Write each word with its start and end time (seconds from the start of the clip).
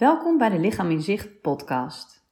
Welkom 0.00 0.38
bij 0.38 0.48
de 0.48 0.58
Lichaam 0.58 0.90
in 0.90 1.02
Zicht 1.02 1.40
podcast. 1.40 2.26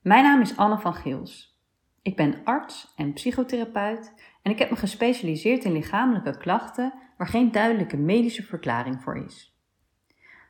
Mijn 0.00 0.24
naam 0.24 0.40
is 0.40 0.56
Anne 0.56 0.78
van 0.78 0.94
Geels. 0.94 1.60
Ik 2.02 2.16
ben 2.16 2.40
arts 2.44 2.92
en 2.96 3.12
psychotherapeut 3.12 4.14
en 4.42 4.50
ik 4.50 4.58
heb 4.58 4.70
me 4.70 4.76
gespecialiseerd 4.76 5.64
in 5.64 5.72
lichamelijke 5.72 6.38
klachten 6.38 6.94
waar 7.16 7.26
geen 7.26 7.52
duidelijke 7.52 7.96
medische 7.96 8.42
verklaring 8.42 9.02
voor 9.02 9.24
is. 9.24 9.58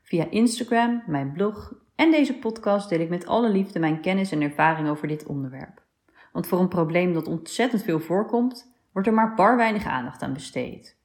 Via 0.02 0.30
Instagram, 0.30 1.02
mijn 1.06 1.32
blog 1.32 1.74
en 1.94 2.10
deze 2.10 2.38
podcast 2.38 2.88
deel 2.88 3.00
ik 3.00 3.08
met 3.08 3.26
alle 3.26 3.50
liefde 3.50 3.78
mijn 3.78 4.00
kennis 4.00 4.32
en 4.32 4.42
ervaring 4.42 4.88
over 4.88 5.08
dit 5.08 5.26
onderwerp. 5.26 5.82
Want 6.32 6.46
voor 6.46 6.60
een 6.60 6.68
probleem 6.68 7.12
dat 7.12 7.26
ontzettend 7.26 7.82
veel 7.82 8.00
voorkomt, 8.00 8.74
wordt 8.92 9.08
er 9.08 9.14
maar 9.14 9.34
bar 9.34 9.56
weinig 9.56 9.86
aandacht 9.86 10.22
aan 10.22 10.32
besteed. 10.32 10.97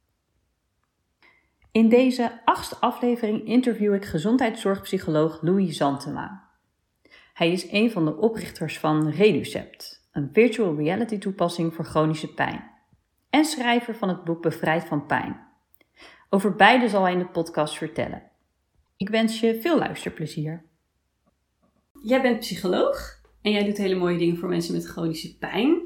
In 1.74 1.90
deze 1.90 2.42
achtste 2.46 2.76
aflevering 2.80 3.48
interview 3.48 3.94
ik 3.94 4.05
gezondheidszorgpsycholoog 4.05 5.42
Louis 5.42 5.78
Zantema. 5.78 6.50
Hij 7.34 7.52
is 7.52 7.72
een 7.72 7.91
van 7.91 8.05
de 8.05 8.18
oprichters 8.18 8.80
van 8.80 9.09
Reducept, 9.09 10.08
een 10.12 10.30
virtual 10.34 10.76
reality 10.76 11.17
toepassing 11.17 11.73
voor 11.73 11.86
chronische 11.86 12.34
pijn. 12.34 12.72
En 13.30 13.45
schrijver 13.45 13.95
van 13.95 14.09
het 14.09 14.23
boek 14.23 14.41
Bevrijd 14.41 14.84
van 14.84 15.05
Pijn. 15.05 15.48
Over 16.30 16.55
beide 16.55 16.90
zal 16.90 17.04
hij 17.04 17.12
in 17.12 17.20
de 17.20 17.28
podcast 17.28 17.78
vertellen. 17.78 18.23
Ik 18.98 19.09
wens 19.09 19.40
je 19.40 19.62
veel 19.62 19.78
luisterplezier. 19.78 20.66
Jij 22.03 22.22
bent 22.22 22.40
psycholoog 22.40 23.22
en 23.42 23.52
jij 23.52 23.66
doet 23.66 23.78
hele 23.78 23.95
mooie 23.95 24.17
dingen 24.17 24.38
voor 24.38 24.50
mensen 24.50 24.73
met 24.73 24.86
chronische 24.86 25.38
pijn. 25.38 25.81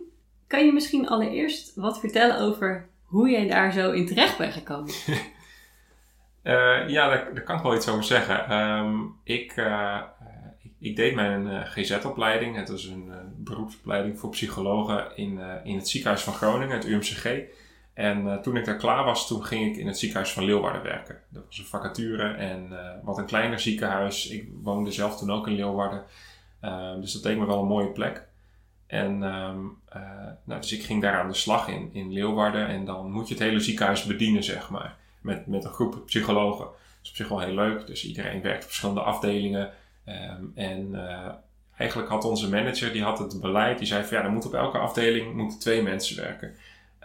Kan 0.48 0.66
je 0.66 0.74
misschien 0.74 1.08
allereerst 1.08 1.76
wat 1.76 2.00
vertellen 2.00 2.40
over 2.40 2.90
hoe 3.04 3.30
jij 3.30 3.48
daar 3.48 3.72
zo 3.74 3.92
in 3.92 4.06
terecht 4.06 4.38
bent 4.38 4.54
gekomen? 4.54 4.94
Uh, 6.48 6.90
ja, 6.90 7.10
daar, 7.10 7.44
kan 7.44 7.58
ik 7.58 7.64
wel 7.64 7.76
iets 7.76 7.90
over 7.90 8.04
zeggen. 8.04 8.58
Um, 8.58 9.16
ik, 9.24 9.56
uh, 9.56 10.02
ik, 10.64 10.72
ik, 10.80 10.96
deed 10.96 11.16
mijn 11.16 11.66
GZ-opleiding. 11.66 12.56
Het 12.56 12.70
is 12.70 12.86
een 12.86 13.12
beroepsopleiding 13.38 14.20
voor 14.20 14.30
psychologen 14.30 15.18
in, 15.18 15.40
in 15.64 15.76
het 15.76 15.90
ziekenhuis 15.90 16.24
van 16.24 16.34
Groningen, 16.34 16.76
het 16.76 16.86
UMCG. 16.86 17.42
En 17.94 18.42
toen 18.42 18.58
ik 18.58 18.66
daar 18.66 18.76
klaar 18.76 19.04
was, 19.04 19.28
toen 19.28 19.44
ging 19.44 19.66
ik 19.66 19.78
in 19.78 19.88
het 19.88 19.98
ziekenhuis 19.98 20.34
van 20.34 20.44
Leeuwarden 20.44 20.84
werken. 20.84 21.20
Dat 21.30 21.46
was 21.46 21.58
een 21.58 21.66
vacature 21.66 22.34
en 22.34 22.70
wat 23.04 23.18
een 23.18 23.26
kleiner 23.26 23.60
ziekenhuis. 23.60 24.30
Ik 24.30 24.50
woonde 24.62 24.92
zelf 24.92 25.18
toen 25.18 25.32
ook 25.32 25.48
in 25.48 25.56
Leeuwarden. 25.56 26.04
Ehm, 26.62 27.02
dus 27.02 27.14
dat 27.14 27.24
deed 27.24 27.38
me 27.38 27.46
wel 27.46 27.62
een 27.62 27.68
mooie 27.68 27.92
plek. 27.92 28.28
En 28.88 29.24
um, 29.24 29.80
nou, 30.44 30.62
dus 30.62 30.74
ik 30.74 30.84
ging 30.84 31.02
daar 31.02 31.20
aan 31.20 31.28
de 31.28 31.34
slag 31.34 31.68
in, 31.68 31.90
in 31.94 32.14
Leeuwarden. 32.14 32.68
En 32.68 32.86
dan 32.86 33.12
moet 33.12 33.28
je 33.28 33.34
het 33.34 33.44
hele 33.44 33.60
ziekenhuis 33.60 34.04
bedienen, 34.04 34.44
zeg 34.44 34.70
maar 34.70 34.98
met, 35.28 35.48
met 35.48 35.64
een 35.64 35.72
groep 35.72 36.02
psychologen. 36.06 36.66
Dat 36.66 36.76
is 37.04 37.10
op 37.10 37.16
zich 37.16 37.28
wel 37.28 37.40
heel 37.40 37.54
leuk. 37.54 37.88
Dus 37.88 38.06
iedereen 38.06 38.42
werkt 38.42 38.64
op 38.64 38.68
verschillende 38.68 39.02
afdelingen. 39.02 39.72
Ehm, 40.06 40.44
en 40.56 40.90
uh, 40.92 41.30
eigenlijk 41.78 42.10
had 42.10 42.26
onze 42.26 42.50
manager, 42.50 42.92
die 42.92 43.04
had 43.04 43.20
het 43.20 43.42
beleid, 43.42 43.78
die 43.78 43.88
zei 43.88 44.04
van 44.04 44.18
ja, 44.18 44.24
er 44.24 44.32
moet 44.32 44.46
op 44.46 44.54
elke 44.54 44.78
afdeling 44.78 45.34
moeten 45.34 45.60
twee 45.60 45.82
mensen 45.82 46.22
werken. 46.22 46.56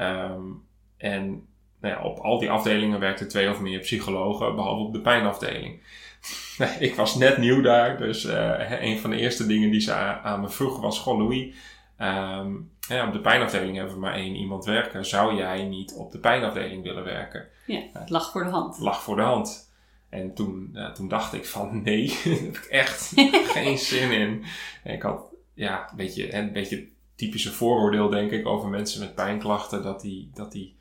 Um, 0.00 0.65
en 0.97 1.47
nou 1.81 1.95
ja, 1.95 2.03
op 2.03 2.19
al 2.19 2.39
die 2.39 2.50
afdelingen 2.50 3.00
werkten 3.00 3.28
twee 3.28 3.50
of 3.50 3.61
meer 3.61 3.78
psychologen, 3.78 4.55
behalve 4.55 4.83
op 4.83 4.93
de 4.93 5.00
pijnafdeling. 5.00 5.83
ik 6.78 6.95
was 6.95 7.15
net 7.15 7.39
nieuw 7.39 7.62
daar, 7.62 7.98
dus 7.98 8.25
uh, 8.25 8.81
een 8.81 8.98
van 8.98 9.11
de 9.11 9.17
eerste 9.17 9.47
dingen 9.47 9.70
die 9.70 9.81
ze 9.81 9.93
aan, 9.93 10.41
me 10.41 10.48
vroeg 10.48 10.81
was: 10.81 10.98
Goh, 10.98 11.19
Louis, 11.19 11.55
um, 12.03 12.70
ja, 12.89 13.06
op 13.06 13.12
de 13.12 13.20
pijnafdeling 13.20 13.77
hebben 13.77 13.95
we 13.95 14.00
maar 14.00 14.14
één 14.14 14.34
iemand 14.34 14.64
werken. 14.64 15.06
Zou 15.06 15.36
jij 15.36 15.64
niet 15.64 15.95
op 15.95 16.12
de 16.12 16.19
pijnafdeling 16.19 16.83
willen 16.83 17.05
werken? 17.05 17.48
Ja, 17.67 17.83
het 17.92 18.11
lag 18.11 18.31
voor 18.31 18.44
de 18.44 18.50
hand. 18.50 18.78
lag 18.78 19.03
voor 19.03 19.17
de 19.17 19.22
hand. 19.22 19.70
En 20.09 20.34
toen, 20.34 20.78
toen 20.94 21.09
dacht 21.09 21.33
ik 21.33 21.47
van 21.47 21.83
nee, 21.83 22.06
daar 22.25 22.34
heb 22.34 22.56
ik 22.56 22.64
echt 22.64 23.12
geen 23.56 23.78
zin 23.78 24.12
in. 24.12 24.44
En 24.83 24.94
ik 24.94 25.03
had 25.03 25.22
ja, 25.55 25.91
een 25.91 25.97
beetje, 25.97 26.34
een 26.34 26.53
beetje 26.53 26.89
typische 27.14 27.53
vooroordeel 27.53 28.09
denk 28.09 28.31
ik 28.31 28.47
over 28.47 28.69
mensen 28.69 29.00
met 29.00 29.14
pijnklachten. 29.14 29.83
Dat 29.83 30.00
die, 30.00 30.31
dat 30.34 30.53
die 30.53 30.77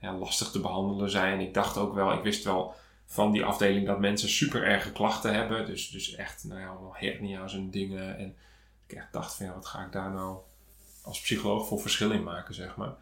ja, 0.00 0.16
lastig 0.16 0.50
te 0.50 0.60
behandelen 0.60 1.10
zijn. 1.10 1.40
Ik 1.40 1.54
dacht 1.54 1.76
ook 1.76 1.94
wel, 1.94 2.12
ik 2.12 2.22
wist 2.22 2.44
wel 2.44 2.74
van 3.06 3.32
die 3.32 3.44
afdeling 3.44 3.86
dat 3.86 4.00
mensen 4.00 4.28
super 4.28 4.64
erge 4.64 4.92
klachten 4.92 5.34
hebben. 5.34 5.66
Dus, 5.66 5.90
dus 5.90 6.14
echt 6.14 6.44
nou 6.44 6.60
ja, 6.60 6.66
allemaal 6.66 6.96
hernia's 6.96 7.54
en 7.54 7.70
dingen. 7.70 8.18
En 8.18 8.36
ik 8.86 8.96
echt 8.96 9.12
dacht 9.12 9.34
van 9.34 9.46
ja, 9.46 9.54
wat 9.54 9.66
ga 9.66 9.84
ik 9.84 9.92
daar 9.92 10.10
nou 10.10 10.38
als 11.04 11.20
psycholoog 11.20 11.66
voor 11.66 11.80
verschil 11.80 12.10
in 12.10 12.22
maken, 12.22 12.54
zeg 12.54 12.76
maar. 12.76 12.94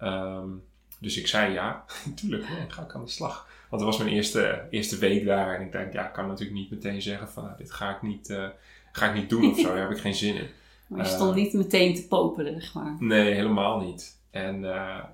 Um, 0.00 0.62
dus 0.98 1.16
ik 1.16 1.26
zei 1.26 1.52
ja, 1.52 1.84
natuurlijk, 2.06 2.44
ga 2.68 2.82
ik 2.82 2.94
aan 2.94 3.04
de 3.04 3.10
slag. 3.10 3.48
Want 3.68 3.82
het 3.82 3.90
was 3.90 4.00
mijn 4.00 4.14
eerste, 4.16 4.66
eerste 4.70 4.98
week 4.98 5.24
daar. 5.24 5.54
En 5.54 5.66
ik 5.66 5.72
denk, 5.72 5.92
ja, 5.92 6.06
ik 6.06 6.12
kan 6.12 6.26
natuurlijk 6.26 6.58
niet 6.58 6.70
meteen 6.70 7.02
zeggen 7.02 7.28
van, 7.28 7.44
nou, 7.44 7.56
dit 7.56 7.72
ga 7.72 7.94
ik 7.94 8.02
niet, 8.02 8.28
uh, 8.28 8.48
ga 8.92 9.08
ik 9.08 9.14
niet 9.14 9.30
doen 9.30 9.50
of 9.50 9.58
zo. 9.58 9.68
Daar 9.74 9.88
heb 9.88 9.90
ik 9.90 10.02
geen 10.02 10.14
zin 10.14 10.34
in. 10.34 10.48
Maar 10.86 11.04
je 11.04 11.12
stond 11.12 11.36
uh, 11.36 11.42
niet 11.42 11.52
meteen 11.52 11.94
te 11.94 12.06
popelen, 12.06 12.60
zeg 12.60 12.74
maar. 12.74 12.96
Nee, 12.98 13.34
helemaal 13.34 13.80
niet. 13.80 14.18
En 14.30 14.62
uh, 14.62 15.04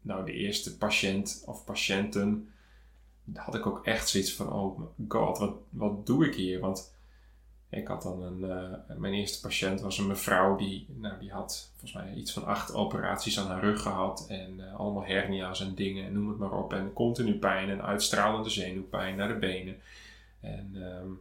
nou, 0.00 0.24
de 0.24 0.32
eerste 0.32 0.76
patiënt 0.76 1.42
of 1.46 1.64
patiënten, 1.64 2.48
had 3.34 3.54
ik 3.54 3.66
ook 3.66 3.86
echt 3.86 4.08
zoiets 4.08 4.34
van, 4.34 4.52
oh 4.52 4.80
god, 5.08 5.38
wat, 5.38 5.54
wat 5.70 6.06
doe 6.06 6.26
ik 6.26 6.34
hier? 6.34 6.60
Want 6.60 6.93
ik 7.76 7.88
had 7.88 8.02
dan 8.02 8.22
een, 8.22 8.40
uh, 8.40 8.96
mijn 8.98 9.14
eerste 9.14 9.40
patiënt 9.40 9.80
was 9.80 9.98
een 9.98 10.06
mevrouw 10.06 10.56
die, 10.56 10.86
nou, 10.88 11.18
die 11.18 11.32
had 11.32 11.70
volgens 11.70 11.92
mij 11.92 12.14
iets 12.14 12.32
van 12.32 12.44
acht 12.44 12.74
operaties 12.74 13.38
aan 13.38 13.46
haar 13.46 13.60
rug 13.60 13.82
gehad. 13.82 14.26
En 14.28 14.54
uh, 14.58 14.74
allemaal 14.74 15.04
hernia's 15.04 15.60
en 15.60 15.74
dingen, 15.74 16.06
en 16.06 16.12
noem 16.12 16.28
het 16.28 16.38
maar 16.38 16.58
op. 16.58 16.72
En 16.72 16.92
continu 16.92 17.38
pijn 17.38 17.70
en 17.70 17.82
uitstralende 17.82 18.50
zenuwpijn 18.50 19.16
naar 19.16 19.28
de 19.28 19.38
benen. 19.38 19.76
En 20.40 20.70
um, 20.74 21.20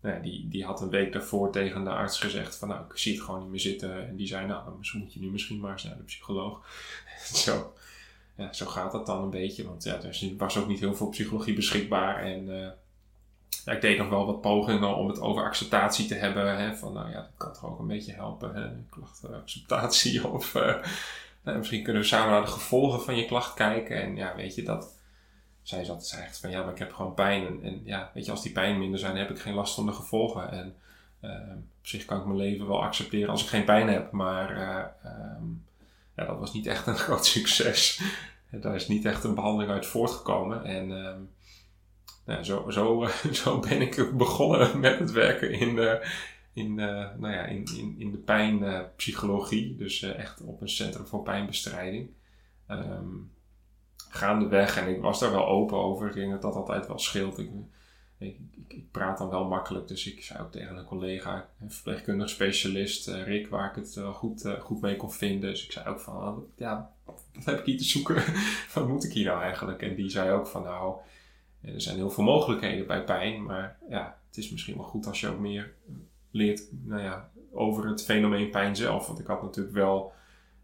nou 0.00 0.14
ja, 0.14 0.20
die, 0.22 0.48
die 0.48 0.64
had 0.64 0.80
een 0.80 0.90
week 0.90 1.12
daarvoor 1.12 1.50
tegen 1.52 1.84
de 1.84 1.90
arts 1.90 2.20
gezegd 2.20 2.56
van 2.56 2.68
nou, 2.68 2.84
ik 2.84 2.96
zie 2.96 3.14
het 3.14 3.22
gewoon 3.22 3.40
niet 3.40 3.50
meer 3.50 3.60
zitten. 3.60 4.08
En 4.08 4.16
die 4.16 4.26
zei 4.26 4.46
nou, 4.46 4.78
misschien 4.78 5.00
moet 5.00 5.12
je 5.12 5.20
nu 5.20 5.30
misschien 5.30 5.60
maar 5.60 5.72
eens 5.72 5.84
naar 5.84 5.96
de 5.96 6.02
psycholoog. 6.02 6.66
zo, 7.44 7.72
ja, 8.36 8.52
zo 8.52 8.66
gaat 8.66 8.92
dat 8.92 9.06
dan 9.06 9.22
een 9.22 9.30
beetje. 9.30 9.64
Want 9.64 9.84
ja, 9.84 10.02
er 10.02 10.34
was 10.36 10.56
ook 10.56 10.68
niet 10.68 10.80
heel 10.80 10.94
veel 10.94 11.08
psychologie 11.08 11.54
beschikbaar. 11.54 12.22
En 12.22 12.48
uh, 12.48 12.68
ja, 13.64 13.72
ik 13.72 13.80
deed 13.80 13.98
nog 13.98 14.08
wel 14.08 14.26
wat 14.26 14.40
pogingen 14.40 14.96
om 14.96 15.08
het 15.08 15.20
over 15.20 15.42
acceptatie 15.42 16.06
te 16.06 16.14
hebben. 16.14 16.58
Hè, 16.58 16.74
van 16.74 16.92
nou 16.92 17.10
ja, 17.10 17.16
dat 17.16 17.30
kan 17.36 17.52
toch 17.52 17.64
ook 17.64 17.78
een 17.78 17.86
beetje 17.86 18.12
helpen. 18.12 18.54
Hè, 18.54 18.68
klachtenacceptatie. 18.90 20.26
Of 20.28 20.54
uh, 20.54 20.76
misschien 21.42 21.82
kunnen 21.82 22.02
we 22.02 22.08
samen 22.08 22.30
naar 22.30 22.44
de 22.44 22.46
gevolgen 22.46 23.00
van 23.00 23.16
je 23.16 23.24
klacht 23.24 23.54
kijken. 23.54 24.02
En 24.02 24.16
ja, 24.16 24.34
weet 24.36 24.54
je 24.54 24.62
dat. 24.62 24.98
Zij 25.62 25.84
zat 25.84 26.06
zei 26.06 26.22
echt 26.22 26.38
van 26.38 26.50
ja, 26.50 26.62
maar 26.62 26.72
ik 26.72 26.78
heb 26.78 26.92
gewoon 26.92 27.14
pijn. 27.14 27.62
En, 27.62 27.80
ja, 27.84 28.10
weet 28.14 28.24
je, 28.24 28.30
als 28.30 28.42
die 28.42 28.52
pijn 28.52 28.78
minder 28.78 28.98
zijn, 28.98 29.16
heb 29.16 29.30
ik 29.30 29.38
geen 29.38 29.54
last 29.54 29.74
van 29.74 29.86
de 29.86 29.92
gevolgen. 29.92 30.50
En 30.50 30.74
uh, 31.20 31.30
op 31.80 31.86
zich 31.86 32.04
kan 32.04 32.18
ik 32.18 32.24
mijn 32.24 32.36
leven 32.36 32.68
wel 32.68 32.82
accepteren 32.82 33.28
als 33.28 33.42
ik 33.42 33.48
geen 33.48 33.64
pijn 33.64 33.88
heb. 33.88 34.10
Maar 34.10 34.56
uh, 34.56 35.10
um, 35.36 35.64
ja, 36.16 36.24
dat 36.24 36.38
was 36.38 36.52
niet 36.52 36.66
echt 36.66 36.86
een 36.86 36.96
groot 37.06 37.26
succes. 37.26 38.02
Daar 38.50 38.74
is 38.74 38.88
niet 38.88 39.04
echt 39.04 39.24
een 39.24 39.34
behandeling 39.34 39.70
uit 39.70 39.86
voortgekomen. 39.86 40.64
En 40.64 40.90
um, 40.90 41.30
nou, 42.24 42.44
zo, 42.44 42.70
zo, 42.70 43.08
zo 43.42 43.58
ben 43.58 43.80
ik 43.80 44.16
begonnen 44.16 44.80
met 44.80 44.98
het 44.98 45.12
werken 45.12 45.50
in 45.50 45.74
de, 45.74 46.06
in, 46.52 46.74
nou 46.74 47.30
ja, 47.30 47.44
in, 47.44 47.64
in, 47.76 47.94
in 47.98 48.10
de 48.10 48.18
pijnpsychologie. 48.18 49.76
Dus 49.76 50.02
uh, 50.02 50.18
echt 50.18 50.40
op 50.40 50.60
een 50.60 50.68
centrum 50.68 51.06
voor 51.06 51.22
pijnbestrijding. 51.22 52.10
Um, 52.68 53.32
gaandeweg, 54.10 54.76
en 54.76 54.88
ik 54.88 55.00
was 55.00 55.20
daar 55.20 55.30
wel 55.30 55.46
open 55.46 55.78
over. 55.78 56.08
Ik 56.08 56.14
denk 56.14 56.30
dat 56.30 56.42
dat 56.42 56.54
altijd 56.54 56.86
wel 56.86 56.98
scheelt. 56.98 57.38
Ik, 57.38 57.50
ik, 58.18 58.38
ik, 58.68 58.90
praat 58.90 59.18
dan 59.18 59.28
wel 59.28 59.48
makkelijk, 59.48 59.88
dus 59.88 60.06
ik 60.06 60.24
zei 60.24 60.40
ook 60.42 60.52
tegen 60.52 60.76
een 60.76 60.84
collega, 60.84 61.48
een 61.60 61.70
verpleegkundig 61.70 62.28
specialist, 62.28 63.08
uh, 63.08 63.24
Rick, 63.24 63.48
waar 63.48 63.68
ik 63.70 63.74
het 63.74 63.94
wel 63.94 64.12
goed, 64.12 64.54
goed 64.60 64.80
mee 64.80 64.96
kon 64.96 65.12
vinden. 65.12 65.50
Dus 65.50 65.64
ik 65.64 65.72
zei 65.72 65.88
ook 65.88 66.00
van, 66.00 66.46
ja, 66.56 66.92
wat 67.04 67.22
heb 67.44 67.58
ik 67.58 67.64
hier 67.64 67.78
te 67.78 67.84
zoeken? 67.84 68.22
wat 68.74 68.88
moet 68.88 69.04
ik 69.04 69.12
hier 69.12 69.26
nou 69.26 69.42
eigenlijk? 69.42 69.82
En 69.82 69.94
die 69.94 70.10
zei 70.10 70.30
ook 70.30 70.46
van, 70.46 70.62
nou, 70.62 71.00
er 71.62 71.80
zijn 71.80 71.96
heel 71.96 72.10
veel 72.10 72.24
mogelijkheden 72.24 72.86
bij 72.86 73.04
pijn, 73.04 73.42
maar 73.42 73.78
ja, 73.88 74.18
het 74.26 74.36
is 74.36 74.50
misschien 74.50 74.76
wel 74.76 74.84
goed 74.84 75.06
als 75.06 75.20
je 75.20 75.28
ook 75.28 75.38
meer 75.38 75.74
leert 76.30 76.68
nou 76.70 77.02
ja, 77.02 77.30
over 77.52 77.88
het 77.88 78.04
fenomeen 78.04 78.50
pijn 78.50 78.76
zelf. 78.76 79.06
Want 79.06 79.18
ik 79.18 79.26
had 79.26 79.42
natuurlijk 79.42 79.74
wel, 79.74 80.12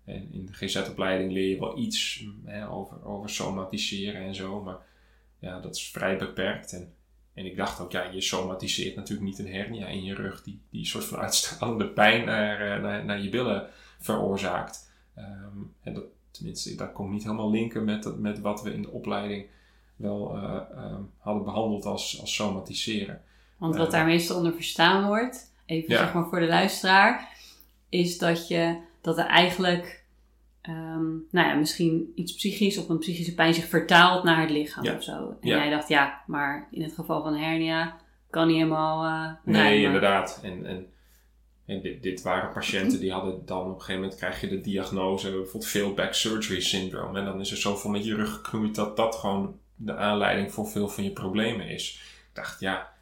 in 0.04 0.46
de 0.46 0.52
GZ-opleiding 0.52 1.32
leer 1.32 1.48
je 1.48 1.58
wel 1.58 1.78
iets 1.78 2.26
hè, 2.44 2.70
over, 2.70 3.04
over 3.04 3.30
somatiseren 3.30 4.20
en 4.20 4.34
zo, 4.34 4.62
maar 4.62 4.78
ja, 5.38 5.60
dat 5.60 5.76
is 5.76 5.90
vrij 5.90 6.18
beperkt. 6.18 6.72
En, 6.72 6.94
en 7.34 7.46
ik 7.46 7.56
dacht 7.56 7.80
ook, 7.80 7.92
ja, 7.92 8.02
je 8.02 8.20
somatiseert 8.20 8.96
natuurlijk 8.96 9.26
niet 9.26 9.38
een 9.38 9.52
hernia 9.52 9.86
in 9.86 10.04
je 10.04 10.14
rug 10.14 10.42
die, 10.42 10.60
die 10.70 10.86
soort 10.86 11.04
van 11.04 11.18
uitstralende 11.26 11.88
pijn 11.88 12.24
naar, 12.24 12.80
naar, 12.80 13.04
naar 13.04 13.20
je 13.20 13.28
billen 13.28 13.68
veroorzaakt. 13.98 14.92
Um, 15.18 15.74
en 15.80 15.94
dat, 15.94 16.04
tenminste, 16.30 16.74
dat 16.74 16.92
kon 16.92 17.10
niet 17.10 17.22
helemaal 17.22 17.50
linken 17.50 17.84
met, 17.84 18.18
met 18.18 18.40
wat 18.40 18.62
we 18.62 18.72
in 18.72 18.82
de 18.82 18.90
opleiding 18.90 19.46
wel 19.96 20.36
uh, 20.36 20.42
uh, 20.74 20.94
hadden 21.18 21.44
behandeld 21.44 21.84
als, 21.84 22.20
als 22.20 22.34
somatiseren. 22.34 23.22
Want 23.58 23.76
wat 23.76 23.86
uh, 23.86 23.92
daar 23.92 24.06
meestal 24.06 24.36
onder 24.36 24.52
verstaan 24.52 25.06
wordt, 25.06 25.52
even 25.66 25.92
ja. 25.92 25.98
zeg 25.98 26.14
maar 26.14 26.28
voor 26.28 26.40
de 26.40 26.46
luisteraar, 26.46 27.28
is 27.88 28.18
dat, 28.18 28.48
je, 28.48 28.76
dat 29.00 29.18
er 29.18 29.26
eigenlijk 29.26 30.04
um, 30.68 31.26
nou 31.30 31.48
ja, 31.48 31.54
misschien 31.54 32.12
iets 32.14 32.34
psychisch 32.34 32.78
of 32.78 32.88
een 32.88 32.98
psychische 32.98 33.34
pijn 33.34 33.54
zich 33.54 33.64
vertaalt 33.64 34.24
naar 34.24 34.40
het 34.40 34.50
lichaam 34.50 34.84
ja. 34.84 34.94
of 34.94 35.02
zo. 35.02 35.36
En 35.40 35.48
ja. 35.48 35.56
jij 35.56 35.70
dacht, 35.70 35.88
ja, 35.88 36.22
maar 36.26 36.68
in 36.70 36.82
het 36.82 36.92
geval 36.92 37.22
van 37.22 37.36
hernia 37.36 37.96
kan 38.30 38.46
niet 38.46 38.56
helemaal 38.56 39.04
uh, 39.04 39.30
Nee, 39.44 39.62
rijmen. 39.62 39.84
inderdaad. 39.84 40.40
En, 40.42 40.66
en, 40.66 40.86
en 41.66 41.80
dit, 41.80 42.02
dit 42.02 42.22
waren 42.22 42.52
patiënten 42.52 43.00
die 43.00 43.12
hadden 43.12 43.46
dan 43.46 43.60
op 43.60 43.66
een 43.66 43.80
gegeven 43.80 44.00
moment 44.00 44.18
krijg 44.18 44.40
je 44.40 44.48
de 44.48 44.60
diagnose, 44.60 45.30
bijvoorbeeld 45.30 45.66
failed 45.66 45.94
back 45.94 46.14
surgery 46.14 46.60
syndrome. 46.60 47.18
En 47.18 47.24
dan 47.24 47.40
is 47.40 47.50
er 47.50 47.56
zoveel 47.56 47.90
met 47.90 48.04
je 48.04 48.14
rug 48.14 48.32
geknoeid 48.32 48.74
dat 48.74 48.96
dat 48.96 49.14
gewoon 49.14 49.58
de 49.76 49.96
aanleiding 49.96 50.52
voor 50.52 50.66
veel 50.66 50.88
van 50.88 51.04
je 51.04 51.10
problemen 51.12 51.68
is. 51.68 51.94
Ik 52.28 52.34
dacht, 52.34 52.60
ja, 52.60 52.92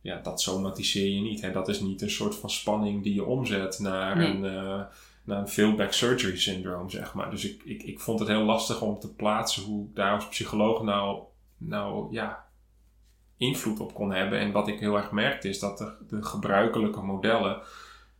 ja 0.00 0.20
dat 0.22 0.40
somatiseer 0.40 1.14
je 1.14 1.20
niet. 1.20 1.40
Hè? 1.40 1.52
Dat 1.52 1.68
is 1.68 1.80
niet 1.80 2.02
een 2.02 2.10
soort 2.10 2.34
van 2.34 2.50
spanning 2.50 3.02
die 3.02 3.14
je 3.14 3.24
omzet 3.24 3.78
naar 3.78 4.16
Nee. 4.16 4.26
een... 4.28 4.44
eh, 4.44 4.82
naar 5.24 5.38
een 5.38 5.48
failed 5.48 5.76
back 5.76 5.92
surgery 5.92 6.36
syndroom, 6.38 6.90
zeg 6.90 7.14
maar. 7.14 7.30
Dus 7.30 7.44
ik, 7.44 7.62
ik, 7.64 7.82
ik 7.82 8.00
vond 8.00 8.18
het 8.18 8.28
heel 8.28 8.42
lastig 8.44 8.80
om 8.80 8.98
te 8.98 9.14
plaatsen 9.14 9.62
hoe 9.62 9.88
ik 9.88 9.94
daar 9.94 10.14
als 10.14 10.28
psycholoog 10.28 10.82
nou, 10.82 11.22
nou 11.56 12.12
ja, 12.12 12.46
invloed 13.36 13.80
op 13.80 13.94
kon 13.94 14.12
hebben. 14.12 14.38
En 14.38 14.52
wat 14.52 14.68
ik 14.68 14.80
heel 14.80 14.96
erg 14.96 15.10
merkte 15.10 15.48
is 15.48 15.58
dat 15.58 15.78
de, 15.78 15.92
de 16.08 16.22
gebruikelijke 16.22 17.00
modellen, 17.02 17.60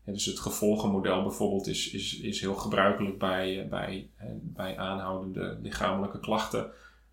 dus 0.04 0.24
het 0.24 0.38
gevolgenmodel 0.40 1.22
bijvoorbeeld, 1.22 1.66
is, 1.66 1.90
is, 1.90 2.20
is 2.20 2.40
heel 2.40 2.54
gebruikelijk 2.54 3.18
bij, 3.18 3.62
eh, 3.62 3.68
bij, 3.68 4.08
hè, 4.14 4.28
bij 4.42 4.78
aanhoudende 4.78 5.58
lichamelijke 5.62 6.20
klachten. 6.20 6.70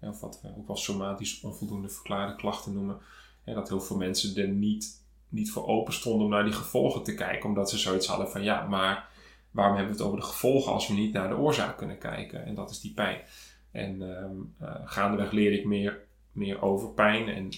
Of 0.07 0.19
wat 0.19 0.39
we 0.41 0.47
ook 0.57 0.67
wel 0.67 0.77
somatisch 0.77 1.41
onvoldoende 1.41 1.89
verklaarde 1.89 2.35
klachten 2.35 2.73
noemen. 2.73 2.97
Hè, 3.43 3.53
Dat 3.53 3.69
heel 3.69 3.81
veel 3.81 3.97
mensen 3.97 4.35
er 4.41 4.47
niet, 4.47 5.03
niet 5.29 5.51
voor 5.51 5.67
open 5.67 5.93
stonden 5.93 6.25
om 6.25 6.31
naar 6.31 6.43
die 6.43 6.53
gevolgen 6.53 7.03
te 7.03 7.13
kijken. 7.13 7.49
Omdat 7.49 7.69
ze 7.69 7.77
zoiets 7.77 8.07
hadden 8.07 8.29
van 8.29 8.43
ja, 8.43 8.67
maar 8.67 9.09
waarom 9.51 9.75
hebben 9.75 9.95
we 9.95 9.99
het 9.99 10.07
over 10.07 10.19
de 10.21 10.25
gevolgen 10.25 10.73
als 10.73 10.87
we 10.87 10.93
niet 10.93 11.13
naar 11.13 11.29
de 11.29 11.37
oorzaak 11.37 11.77
kunnen 11.77 11.97
kijken? 11.97 12.45
En 12.45 12.55
dat 12.55 12.69
is 12.69 12.79
die 12.79 12.93
pijn. 12.93 13.21
En 13.71 14.17
ehm, 14.17 14.35
eh, 14.59 14.75
gaandeweg 14.85 15.31
leerde 15.31 15.59
ik 15.59 15.65
meer, 15.65 15.99
meer 16.31 16.61
over 16.61 16.89
pijn. 16.89 17.27
En, 17.27 17.49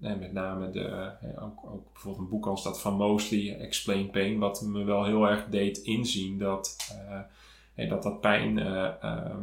en, 0.00 0.18
met 0.18 0.32
name 0.32 0.70
de, 0.70 1.12
ook, 1.40 1.70
ook 1.70 1.92
bijvoorbeeld 1.92 2.24
een 2.24 2.30
boek 2.30 2.46
als 2.46 2.62
dat 2.62 2.80
van 2.80 2.94
Mosley, 2.94 3.56
Explain 3.58 4.10
Pain, 4.10 4.38
wat 4.38 4.62
me 4.62 4.84
wel 4.84 5.04
heel 5.04 5.28
erg 5.28 5.46
deed 5.48 5.78
inzien 5.78 6.38
dat 6.38 6.76
hè, 7.74 7.86
dat, 7.86 8.02
dat 8.02 8.20
pijn. 8.20 8.58
eh, 8.58 9.02
ehm, 9.02 9.42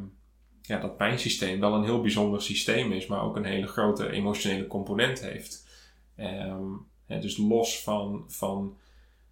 ja, 0.65 0.79
dat 0.79 0.97
pijnsysteem 0.97 1.59
wel 1.59 1.73
een 1.73 1.83
heel 1.83 2.01
bijzonder 2.01 2.41
systeem 2.41 2.91
is, 2.91 3.07
maar 3.07 3.23
ook 3.23 3.35
een 3.35 3.45
hele 3.45 3.67
grote 3.67 4.09
emotionele 4.09 4.67
component 4.67 5.21
heeft. 5.21 5.67
Ehm, 6.15 6.71
hè, 7.05 7.19
dus 7.19 7.37
los 7.37 7.83
van, 7.83 8.23
van 8.27 8.77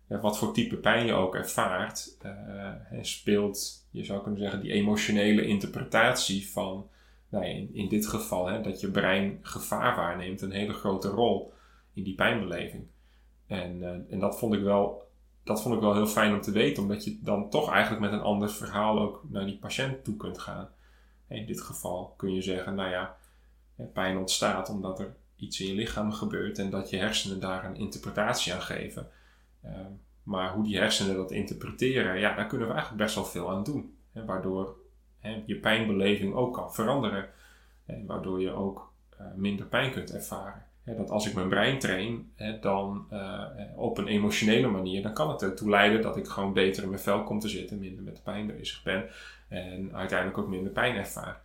wat 0.08 0.38
voor 0.38 0.54
type 0.54 0.76
pijn 0.76 1.06
je 1.06 1.14
ook 1.14 1.36
ervaart, 1.36 2.18
hè, 2.20 3.04
speelt, 3.04 3.88
je 3.92 4.04
zou 4.04 4.22
kunnen 4.22 4.40
zeggen, 4.40 4.62
die 4.62 4.72
emotionele 4.72 5.46
interpretatie 5.46 6.50
van, 6.50 6.90
nou 7.30 7.46
in, 7.46 7.70
in 7.74 7.90
dit 7.90 8.08
geval, 8.08 8.48
hè, 8.48 8.62
dat 8.62 8.80
je 8.80 8.92
brein 8.92 9.40
gevaar 9.42 9.96
waarneemt, 9.96 10.42
een 10.42 10.52
hele 10.52 10.74
grote 10.74 11.08
rol 11.08 11.54
in 11.94 12.04
die 12.04 12.16
pijnbeleving. 12.16 12.84
En, 13.48 13.84
eh, 13.84 14.14
en 14.14 14.20
dat, 14.20 14.40
vond 14.40 14.54
ik 14.54 14.62
wel, 14.62 15.10
dat 15.44 15.62
vond 15.62 15.76
ik 15.76 15.82
wel 15.82 15.94
heel 15.94 16.08
fijn 16.08 16.34
om 16.34 16.42
te 16.42 16.52
weten, 16.52 16.84
omdat 16.84 17.04
je 17.04 17.20
dan 17.22 17.50
toch 17.50 17.72
eigenlijk 17.72 18.02
met 18.02 18.12
een 18.12 18.26
ander 18.26 18.50
verhaal 18.50 19.00
ook 19.00 19.24
naar 19.30 19.46
die 19.46 19.58
patiënt 19.58 20.04
toe 20.04 20.18
kunt 20.18 20.40
gaan. 20.40 20.70
In 21.32 21.46
dit 21.46 21.62
geval 21.62 22.14
kun 22.18 22.34
je 22.34 22.42
zeggen, 22.42 22.76
nou 22.76 22.90
ja, 22.90 23.18
pijn 23.94 24.18
ontstaat 24.18 24.70
omdat 24.70 25.00
er 25.00 25.16
iets 25.36 25.60
in 25.60 25.68
je 25.68 25.74
lichaam 25.74 26.12
gebeurt 26.12 26.60
en 26.60 26.70
dat 26.70 26.90
je 26.90 26.98
hersenen 26.98 27.40
daar 27.40 27.66
een 27.66 27.76
interpretatie 27.76 28.54
aan 28.54 28.62
geven. 28.62 29.10
Ehm, 29.62 29.92
maar 30.24 30.54
hoe 30.54 30.64
die 30.64 30.78
hersenen 30.78 31.16
dat 31.16 31.32
interpreteren, 31.32 32.20
ja, 32.20 32.36
daar 32.36 32.48
kunnen 32.48 32.68
we 32.68 32.74
eigenlijk 32.74 33.04
best 33.04 33.16
wel 33.16 33.26
veel 33.26 33.52
aan 33.52 33.64
doen. 33.64 33.98
Hè, 34.12 34.26
waardoor 34.26 34.76
hè, 35.20 35.44
je 35.46 35.56
pijnbeleving 35.56 36.34
ook 36.34 36.54
kan 36.54 36.74
veranderen. 36.74 37.30
En 37.86 38.06
waardoor 38.06 38.42
je 38.42 38.52
ook 38.52 38.94
eh, 39.18 39.26
minder 39.36 39.66
pijn 39.66 39.92
kunt 39.92 40.14
ervaren. 40.14 40.66
Dat 40.86 41.10
als 41.10 41.28
ik 41.28 41.34
mijn 41.34 41.50
brein 41.50 41.80
train, 41.80 42.32
dan 42.62 43.06
eh, 43.10 43.44
op 43.76 43.98
een 43.98 44.08
emotionele 44.08 44.68
manier, 44.68 45.02
dan 45.02 45.14
kan 45.14 45.30
het 45.30 45.42
ertoe 45.42 45.70
leiden 45.70 46.02
dat 46.02 46.18
ik 46.18 46.28
gewoon 46.28 46.54
beter 46.54 46.84
in 46.84 46.90
mijn 46.90 47.02
vel 47.02 47.24
kom 47.24 47.40
te 47.40 47.50
zitten, 47.50 47.80
minder 47.80 48.04
met 48.04 48.16
de 48.16 48.22
pijn 48.22 48.48
bezig 48.48 48.84
ben 48.84 49.10
en 49.50 49.96
uiteindelijk 49.96 50.38
ook 50.38 50.48
minder 50.48 50.72
pijn 50.72 50.96
ervaar. 50.96 51.42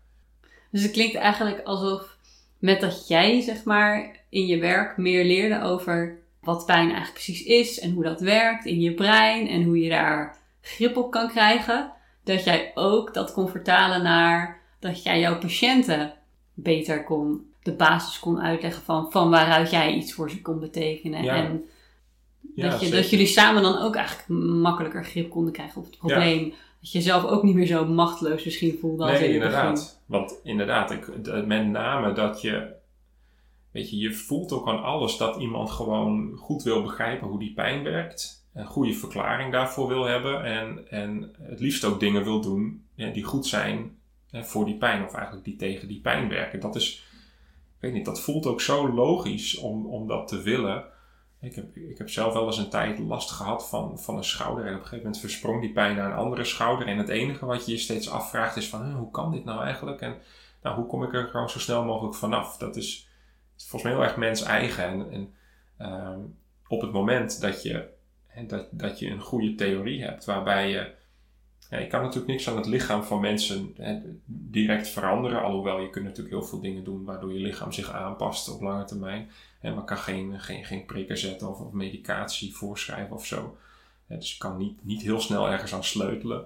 Dus 0.70 0.82
het 0.82 0.92
klinkt 0.92 1.14
eigenlijk 1.14 1.62
alsof 1.62 2.16
met 2.58 2.80
dat 2.80 3.08
jij, 3.08 3.40
zeg 3.40 3.64
maar, 3.64 4.16
in 4.28 4.46
je 4.46 4.58
werk 4.58 4.96
meer 4.96 5.24
leerde 5.24 5.62
over 5.62 6.18
wat 6.40 6.66
pijn 6.66 6.86
eigenlijk 6.86 7.12
precies 7.12 7.42
is 7.42 7.80
en 7.80 7.92
hoe 7.92 8.02
dat 8.02 8.20
werkt 8.20 8.64
in 8.64 8.80
je 8.80 8.94
brein 8.94 9.48
en 9.48 9.62
hoe 9.62 9.80
je 9.80 9.88
daar 9.88 10.36
grip 10.60 10.96
op 10.96 11.10
kan 11.10 11.28
krijgen, 11.28 11.92
dat 12.24 12.44
jij 12.44 12.72
ook 12.74 13.14
dat 13.14 13.32
kon 13.32 13.48
vertalen 13.48 14.02
naar 14.02 14.60
dat 14.78 15.02
jij 15.02 15.20
jouw 15.20 15.38
patiënten 15.38 16.12
beter 16.58 17.04
kon, 17.04 17.50
de 17.62 17.72
basis 17.72 18.18
kon 18.18 18.40
uitleggen 18.40 18.82
van, 18.82 19.10
van 19.12 19.30
waaruit 19.30 19.70
jij 19.70 19.94
iets 19.94 20.12
voor 20.12 20.30
ze 20.30 20.42
kon 20.42 20.60
betekenen. 20.60 21.22
Ja. 21.22 21.34
En 21.36 21.64
Ja, 22.54 22.70
dat, 22.70 22.80
je, 22.80 22.90
dat 22.90 23.10
jullie 23.10 23.26
samen 23.26 23.62
dan 23.62 23.78
ook 23.82 23.94
eigenlijk 23.96 24.28
makkelijker 24.62 25.04
grip 25.04 25.30
konden 25.30 25.52
krijgen 25.52 25.78
op 25.80 25.86
het 25.86 25.98
probleem. 25.98 26.52
Dat 26.80 26.92
je 26.92 27.00
zelf 27.00 27.24
ook 27.24 27.42
niet 27.42 27.54
meer 27.54 27.66
zo 27.66 27.84
machteloos 27.86 28.44
misschien 28.44 28.78
voelde 28.80 29.02
als 29.04 29.12
Nee, 29.20 29.28
in 29.34 29.40
het 29.40 29.50
begin. 29.50 29.58
inderdaad. 29.66 30.00
Want 30.06 30.40
inderdaad, 30.42 30.90
ik, 30.90 31.24
de- 31.24 31.44
met 31.46 31.66
name 31.66 32.12
dat 32.12 32.40
je, 32.40 32.72
weet 33.70 33.90
je, 33.90 33.96
je 33.96 34.12
voelt 34.14 34.52
ook 34.52 34.68
aan 34.68 34.82
alles 34.82 35.16
dat 35.16 35.36
iemand 35.40 35.70
gewoon 35.70 36.36
goed 36.36 36.62
wil 36.62 36.82
begrijpen 36.82 37.28
hoe 37.28 37.38
die 37.38 37.52
pijn 37.52 37.82
werkt. 37.82 38.44
Een 38.54 38.66
goede 38.66 38.92
verklaring 38.92 39.52
daarvoor 39.52 39.88
wil 39.88 40.04
hebben. 40.04 40.44
En, 40.44 40.90
en 40.90 41.34
het 41.42 41.60
liefst 41.60 41.84
ook 41.84 42.00
dingen 42.00 42.24
wil 42.24 42.40
doen 42.40 42.84
ja, 42.94 43.10
die 43.10 43.24
goed 43.24 43.46
zijn 43.46 43.96
voor 44.32 44.64
die 44.64 44.76
pijn. 44.76 45.04
Of 45.04 45.14
eigenlijk 45.14 45.44
die 45.44 45.56
tegen 45.56 45.88
die 45.88 46.00
pijn 46.00 46.28
werken. 46.28 46.60
Dat 46.60 46.76
is, 46.76 47.04
ik 47.76 47.80
weet 47.80 47.92
niet, 47.92 48.04
dat 48.04 48.20
voelt 48.20 48.46
ook 48.46 48.60
zo 48.60 48.92
logisch 48.92 49.56
om, 49.56 49.86
om 49.86 50.06
dat 50.06 50.28
te 50.28 50.42
willen. 50.42 50.84
Ik 51.40 51.54
heb, 51.54 51.76
ik 51.76 51.98
heb 51.98 52.10
zelf 52.10 52.32
wel 52.32 52.46
eens 52.46 52.58
een 52.58 52.70
tijd 52.70 52.98
last 52.98 53.30
gehad 53.30 53.68
van, 53.68 53.98
van 53.98 54.16
een 54.16 54.24
schouder. 54.24 54.64
En 54.64 54.70
op 54.70 54.76
een 54.76 54.82
gegeven 54.82 55.04
moment 55.04 55.20
versprong 55.20 55.60
die 55.60 55.72
pijn 55.72 55.96
naar 55.96 56.10
een 56.10 56.16
andere 56.16 56.44
schouder. 56.44 56.86
En 56.86 56.98
het 56.98 57.08
enige 57.08 57.46
wat 57.46 57.66
je 57.66 57.72
je 57.72 57.78
steeds 57.78 58.10
afvraagt 58.10 58.56
is 58.56 58.68
van, 58.68 58.92
hoe 58.92 59.10
kan 59.10 59.30
dit 59.30 59.44
nou 59.44 59.62
eigenlijk? 59.62 60.00
En 60.00 60.16
nou, 60.62 60.76
hoe 60.76 60.86
kom 60.86 61.02
ik 61.02 61.14
er 61.14 61.28
gewoon 61.28 61.50
zo 61.50 61.58
snel 61.58 61.84
mogelijk 61.84 62.14
vanaf? 62.14 62.56
Dat 62.56 62.76
is 62.76 63.08
volgens 63.56 63.82
mij 63.82 63.92
heel 63.92 64.02
erg 64.02 64.16
mens 64.16 64.42
eigen. 64.42 64.84
En, 64.84 65.10
en 65.10 65.34
ehm, 65.76 66.20
op 66.68 66.80
het 66.80 66.92
moment 66.92 67.40
dat 67.40 67.62
je, 67.62 67.88
dat, 68.46 68.68
dat 68.70 68.98
je 68.98 69.10
een 69.10 69.20
goede 69.20 69.54
theorie 69.54 70.02
hebt, 70.02 70.24
waarbij 70.24 70.70
je... 70.70 70.94
Ja, 71.70 71.78
je 71.78 71.86
kan 71.86 72.00
natuurlijk 72.00 72.28
niks 72.28 72.48
aan 72.48 72.56
het 72.56 72.66
lichaam 72.66 73.04
van 73.04 73.20
mensen 73.20 73.74
hè, 73.76 73.98
direct 74.26 74.88
veranderen. 74.88 75.42
Alhoewel 75.42 75.80
je 75.80 75.90
kunt 75.90 76.04
natuurlijk 76.04 76.34
heel 76.34 76.44
veel 76.44 76.60
dingen 76.60 76.84
doen 76.84 77.04
waardoor 77.04 77.32
je 77.32 77.38
lichaam 77.38 77.72
zich 77.72 77.92
aanpast 77.92 78.48
op 78.48 78.60
lange 78.60 78.84
termijn. 78.84 79.30
Hè, 79.60 79.74
maar 79.74 79.84
kan 79.84 79.98
geen, 79.98 80.40
geen, 80.40 80.64
geen 80.64 80.84
prikken 80.84 81.18
zetten 81.18 81.48
of, 81.48 81.60
of 81.60 81.72
medicatie 81.72 82.54
voorschrijven 82.54 83.16
of 83.16 83.26
zo. 83.26 83.56
Dus 84.08 84.32
je 84.32 84.38
kan 84.38 84.56
niet, 84.56 84.84
niet 84.84 85.02
heel 85.02 85.20
snel 85.20 85.48
ergens 85.50 85.74
aan 85.74 85.84
sleutelen. 85.84 86.44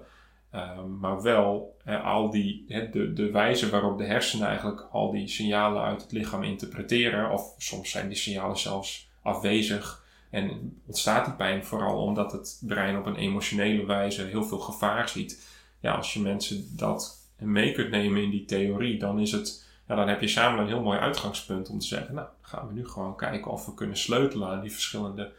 Ehm, 0.51 0.99
maar 0.99 1.21
wel 1.21 1.77
hè, 1.83 1.99
al 1.99 2.29
die, 2.29 2.65
hè, 2.67 2.89
de, 2.89 3.13
de 3.13 3.31
wijze 3.31 3.69
waarop 3.69 3.97
de 3.97 4.05
hersenen 4.05 4.47
eigenlijk 4.47 4.87
al 4.91 5.11
die 5.11 5.27
signalen 5.27 5.83
uit 5.83 6.01
het 6.01 6.11
lichaam 6.11 6.43
interpreteren. 6.43 7.31
Of 7.31 7.53
soms 7.57 7.91
zijn 7.91 8.07
die 8.07 8.17
signalen 8.17 8.57
zelfs 8.57 9.09
afwezig. 9.21 10.00
En 10.31 10.77
ontstaat 10.85 11.25
die 11.25 11.33
pijn 11.33 11.65
vooral 11.65 12.03
omdat 12.03 12.31
het 12.31 12.61
brein 12.65 12.97
op 12.97 13.05
een 13.05 13.15
emotionele 13.15 13.85
wijze 13.85 14.23
heel 14.23 14.43
veel 14.43 14.59
gevaar 14.59 15.09
ziet. 15.09 15.49
Ja, 15.79 15.93
als 15.93 16.13
je 16.13 16.19
mensen 16.19 16.77
dat 16.77 17.29
mee 17.37 17.71
kunt 17.71 17.89
nemen 17.89 18.23
in 18.23 18.29
die 18.29 18.45
theorie, 18.45 18.99
dan 18.99 19.19
is 19.19 19.31
het 19.31 19.69
ja, 19.87 19.95
dan 19.95 20.07
heb 20.07 20.21
je 20.21 20.27
samen 20.27 20.59
een 20.59 20.67
heel 20.67 20.81
mooi 20.81 20.99
uitgangspunt 20.99 21.69
om 21.69 21.79
te 21.79 21.87
zeggen, 21.87 22.15
nou, 22.15 22.27
gaan 22.41 22.67
we 22.67 22.73
nu 22.73 22.87
gewoon 22.87 23.15
kijken 23.15 23.51
of 23.51 23.65
we 23.65 23.73
kunnen 23.73 23.97
sleutelen 23.97 24.47
aan 24.47 24.61
die 24.61 24.71
verschillende, 24.71 25.33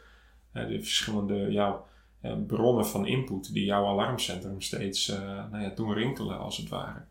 eh, 0.52 0.66
die 0.66 0.78
verschillende 0.78 1.52
ja, 1.52 1.82
eh, 2.22 2.32
bronnen 2.46 2.87
van 2.87 3.06
input 3.06 3.52
die 3.52 3.64
jouw 3.64 3.87
alarmcentrum 3.87 4.61
steeds 4.61 5.08
eh, 5.08 5.20
nou 5.50 5.62
ja, 5.62 5.68
doen 5.68 5.92
rinkelen, 5.92 6.38
als 6.38 6.56
het 6.56 6.68
ware. 6.68 7.02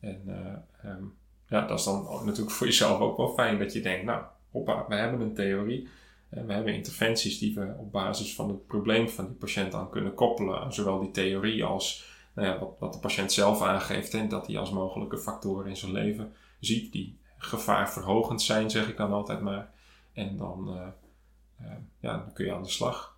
En 0.00 0.22
eh, 0.26 0.90
ehm, 0.90 1.04
ja, 1.48 1.66
dat 1.66 1.78
is 1.78 1.84
dan 1.84 2.24
natuurlijk 2.24 2.56
voor 2.56 2.66
jezelf 2.66 3.00
ook 3.00 3.16
wel 3.16 3.34
fijn 3.34 3.58
dat 3.58 3.72
je 3.72 3.80
denkt, 3.80 4.04
nou, 4.04 4.22
hoppa, 4.50 4.84
we 4.88 4.94
hebben 4.94 5.20
een 5.20 5.34
theorie. 5.34 5.88
En 6.34 6.46
we 6.46 6.52
hebben 6.52 6.74
interventies 6.74 7.38
die 7.38 7.54
we 7.54 7.74
op 7.78 7.92
basis 7.92 8.34
van 8.34 8.48
het 8.48 8.66
probleem 8.66 9.08
van 9.08 9.26
die 9.26 9.34
patiënt 9.34 9.74
aan 9.74 9.90
kunnen 9.90 10.14
koppelen 10.14 10.60
aan 10.60 10.72
zowel 10.72 11.00
die 11.00 11.10
theorie 11.10 11.64
als 11.64 12.04
nou 12.34 12.48
ja, 12.48 12.58
wat, 12.58 12.76
wat 12.78 12.92
de 12.92 12.98
patiënt 12.98 13.32
zelf 13.32 13.62
aangeeft 13.62 14.14
en 14.14 14.28
dat 14.28 14.46
hij 14.46 14.58
als 14.58 14.70
mogelijke 14.70 15.18
factoren 15.18 15.66
in 15.66 15.76
zijn 15.76 15.92
leven 15.92 16.32
ziet 16.60 16.92
die 16.92 17.18
gevaarverhogend 17.38 18.42
zijn, 18.42 18.70
zeg 18.70 18.88
ik 18.88 18.96
dan 18.96 19.12
altijd 19.12 19.40
maar. 19.40 19.70
En 20.12 20.36
dan, 20.36 20.68
eh, 20.68 21.66
eh, 21.66 21.76
ja, 22.00 22.12
dan 22.12 22.32
kun 22.32 22.44
je 22.44 22.54
aan 22.54 22.62
de 22.62 22.68
slag. 22.68 23.16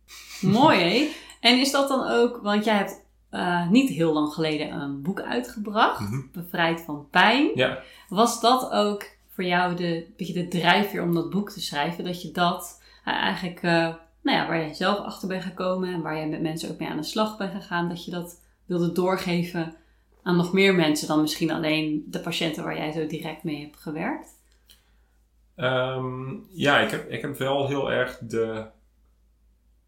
Mooi 0.40 0.78
hé. 0.78 1.08
En 1.40 1.58
is 1.60 1.70
dat 1.70 1.88
dan 1.88 2.08
ook, 2.08 2.40
want 2.42 2.64
jij 2.64 2.76
hebt 2.76 3.04
eh, 3.30 3.68
niet 3.68 3.88
heel 3.88 4.12
lang 4.12 4.32
geleden 4.32 4.72
een 4.72 5.02
boek 5.02 5.20
uitgebracht, 5.20 6.00
Mhm. 6.00 6.20
Bevrijd 6.32 6.80
van 6.80 7.08
Pijn. 7.10 7.50
Ja, 7.54 7.82
Was 8.08 8.40
dat 8.40 8.70
ook 8.70 9.04
voor 9.32 9.44
jou 9.44 9.76
de, 9.76 10.06
beetje 10.16 10.32
de 10.32 10.48
drijfveer 10.48 11.02
om 11.02 11.14
dat 11.14 11.30
boek 11.30 11.50
te 11.50 11.60
schrijven? 11.60 12.04
Dat 12.04 12.22
je 12.22 12.30
dat 12.30 12.82
eh, 13.04 13.14
eigenlijk, 13.14 13.62
eh, 13.62 13.94
nou 14.22 14.38
ja, 14.38 14.46
waar 14.46 14.66
je 14.66 14.74
zelf 14.74 14.98
achter 14.98 15.28
bent 15.28 15.42
gekomen 15.42 15.92
en 15.92 16.02
waar 16.02 16.16
je 16.16 16.26
met 16.26 16.42
mensen 16.42 16.70
ook 16.70 16.78
mee 16.78 16.88
aan 16.88 16.96
de 16.96 17.02
slag 17.02 17.38
bent 17.38 17.52
gegaan, 17.52 17.88
dat 17.88 18.04
je 18.04 18.10
dat 18.10 18.40
wilde 18.66 18.92
doorgeven 18.92 19.76
aan 20.22 20.36
nog 20.36 20.52
meer 20.52 20.74
mensen 20.74 21.08
dan 21.08 21.20
misschien 21.20 21.50
alleen 21.50 22.04
de 22.06 22.20
patiënten 22.20 22.64
waar 22.64 22.76
jij 22.76 22.92
zo 22.92 23.06
direct 23.06 23.44
mee 23.44 23.60
hebt 23.60 23.76
gewerkt? 23.76 24.40
Ehm, 25.54 26.34
ja, 26.50 26.78
ik 26.78 26.90
heb, 26.90 27.10
ik 27.10 27.22
heb 27.22 27.36
wel 27.36 27.66
heel 27.68 27.92
erg 27.92 28.18
de. 28.18 28.66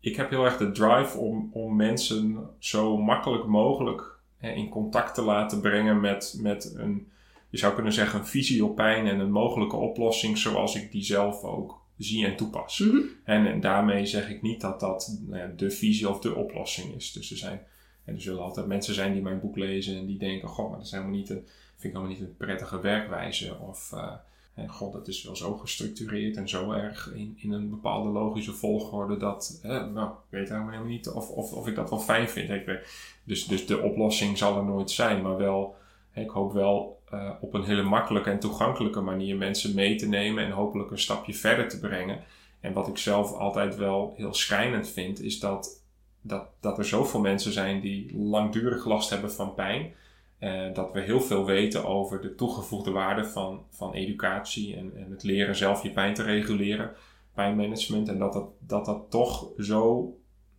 Ik 0.00 0.16
heb 0.16 0.30
heel 0.30 0.44
erg 0.44 0.56
de 0.56 0.72
drive 0.72 1.18
om, 1.18 1.50
om 1.52 1.76
mensen 1.76 2.50
zo 2.58 2.96
makkelijk 2.98 3.46
mogelijk 3.46 4.18
hè, 4.36 4.50
in 4.50 4.68
contact 4.68 5.14
te 5.14 5.22
laten 5.22 5.60
brengen 5.60 6.00
met, 6.00 6.38
met 6.40 6.74
een, 6.76 7.12
je 7.54 7.60
zou 7.60 7.74
kunnen 7.74 7.92
zeggen, 7.92 8.18
een 8.18 8.26
visie 8.26 8.64
op 8.64 8.76
pijn 8.76 9.06
en 9.06 9.18
een 9.18 9.30
mogelijke 9.30 9.76
oplossing 9.76 10.38
zoals 10.38 10.74
ik 10.74 10.92
die 10.92 11.02
zelf 11.02 11.42
ook 11.42 11.82
zie 11.98 12.26
en 12.26 12.36
toepas. 12.36 12.78
Mhm. 12.78 12.98
en, 13.24 13.46
en 13.46 13.60
daarmee 13.60 14.06
zeg 14.06 14.30
ik 14.30 14.42
niet 14.42 14.60
dat 14.60 14.80
dat 14.80 15.18
nou 15.26 15.38
ja, 15.38 15.52
de 15.56 15.70
visie 15.70 16.08
of 16.08 16.18
de 16.18 16.34
oplossing 16.34 16.94
is. 16.94 17.12
Dus 17.12 17.30
er 17.30 17.36
zijn, 17.36 17.60
en 18.04 18.14
er 18.14 18.20
zullen 18.20 18.42
altijd 18.42 18.66
mensen 18.66 18.94
zijn 18.94 19.12
die 19.12 19.22
mijn 19.22 19.40
boek 19.40 19.56
lezen 19.56 19.96
en 19.96 20.06
die 20.06 20.18
denken, 20.18 20.48
goh, 20.48 20.68
maar 20.68 20.76
dat 20.76 20.86
is 20.86 20.92
helemaal 20.92 21.12
niet 21.12 21.30
een, 21.30 21.46
vind 21.46 21.84
ik 21.84 21.92
helemaal 21.92 22.08
niet 22.08 22.20
een 22.20 22.36
prettige 22.36 22.80
werkwijze. 22.80 23.58
Of, 23.58 23.92
eh, 23.92 24.12
en 24.54 24.68
god, 24.68 24.92
dat 24.92 25.08
is 25.08 25.24
wel 25.24 25.36
zo 25.36 25.56
gestructureerd 25.56 26.36
en 26.36 26.48
zo 26.48 26.72
erg 26.72 27.12
in, 27.14 27.34
in 27.38 27.52
een 27.52 27.70
bepaalde 27.70 28.08
logische 28.08 28.52
volgorde 28.52 29.16
dat, 29.16 29.60
eh, 29.62 29.86
nou, 29.86 30.08
ik 30.08 30.30
weet 30.30 30.48
helemaal 30.48 30.84
niet 30.84 31.08
of, 31.08 31.30
of, 31.30 31.52
of 31.52 31.66
ik 31.66 31.74
dat 31.74 31.90
wel 31.90 32.00
fijn 32.00 32.28
vind. 32.28 32.50
Ik 32.50 32.66
weet, 32.66 32.86
dus, 33.24 33.46
dus 33.46 33.66
de 33.66 33.80
oplossing 33.80 34.38
zal 34.38 34.56
er 34.56 34.64
nooit 34.64 34.90
zijn, 34.90 35.22
maar 35.22 35.36
wel, 35.36 35.76
ik 36.12 36.30
hoop 36.30 36.52
wel 36.52 37.02
uh, 37.14 37.30
op 37.40 37.54
een 37.54 37.64
hele 37.64 37.82
makkelijke 37.82 38.30
en 38.30 38.38
toegankelijke 38.38 39.00
manier 39.00 39.36
mensen 39.36 39.74
mee 39.74 39.96
te 39.96 40.08
nemen 40.08 40.44
en 40.44 40.50
hopelijk 40.50 40.90
een 40.90 40.98
stapje 40.98 41.34
verder 41.34 41.68
te 41.68 41.80
brengen. 41.80 42.24
En 42.60 42.72
wat 42.72 42.88
ik 42.88 42.98
zelf 42.98 43.32
altijd 43.32 43.76
wel 43.76 44.14
heel 44.16 44.34
schrijnend 44.34 44.88
vind, 44.88 45.20
is 45.20 45.40
dat, 45.40 45.82
dat, 46.20 46.46
dat 46.60 46.78
er 46.78 46.84
zoveel 46.84 47.20
mensen 47.20 47.52
zijn 47.52 47.80
die 47.80 48.16
langdurig 48.18 48.84
last 48.84 49.10
hebben 49.10 49.32
van 49.32 49.54
pijn. 49.54 49.92
Uh, 50.40 50.74
dat 50.74 50.92
we 50.92 51.00
heel 51.00 51.20
veel 51.20 51.44
weten 51.44 51.84
over 51.84 52.20
de 52.20 52.34
toegevoegde 52.34 52.90
waarde 52.90 53.24
van, 53.24 53.64
van 53.70 53.92
educatie 53.92 54.76
en, 54.76 54.96
en 54.96 55.10
het 55.10 55.22
leren 55.22 55.56
zelf 55.56 55.82
je 55.82 55.90
pijn 55.90 56.14
te 56.14 56.22
reguleren, 56.22 56.92
pijnmanagement. 57.34 58.08
En 58.08 58.18
dat 58.18 58.32
dat, 58.32 58.48
dat, 58.58 58.84
dat 58.84 59.10
toch 59.10 59.50
zo, 59.58 60.14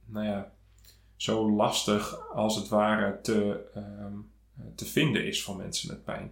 nou 0.05 0.25
ja, 0.25 0.51
zo 1.15 1.51
lastig 1.51 2.31
als 2.33 2.55
het 2.55 2.67
ware 2.67 3.21
te, 3.21 3.65
um, 3.75 4.31
te 4.75 4.85
vinden 4.85 5.25
is 5.25 5.43
voor 5.43 5.55
mensen 5.55 5.87
met 5.87 6.03
pijn. 6.03 6.31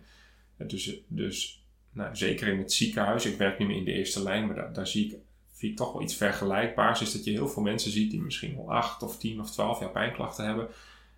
Dus, 0.68 0.96
dus 1.08 1.66
nou, 1.92 2.16
zeker 2.16 2.48
in 2.48 2.58
het 2.58 2.74
ziekenhuis, 2.74 3.26
ik 3.26 3.38
werk 3.38 3.60
nu 3.60 3.66
meer 3.66 3.78
in 3.78 3.86
de 3.86 3.94
eerste 3.94 4.24
lijn, 4.24 4.46
maar 4.46 4.56
daar, 4.56 4.74
daar 4.74 4.88
zie, 4.88 5.06
ik, 5.06 5.18
zie 5.52 5.70
ik 5.70 5.76
toch 5.76 5.94
wel 5.94 6.02
iets 6.02 6.16
vergelijkbaars. 6.16 7.02
Is 7.02 7.12
dat 7.12 7.24
je 7.24 7.32
heel 7.32 7.48
veel 7.48 7.64
mensen 7.64 7.92
ziet 7.92 8.12
die 8.12 8.22
misschien 8.22 8.58
al 8.58 8.72
8 8.72 9.04
of 9.04 9.18
10 9.18 9.40
of 9.40 9.52
12 9.52 9.80
jaar 9.80 9.92
pijnklachten 9.92 10.46
hebben. 10.46 10.68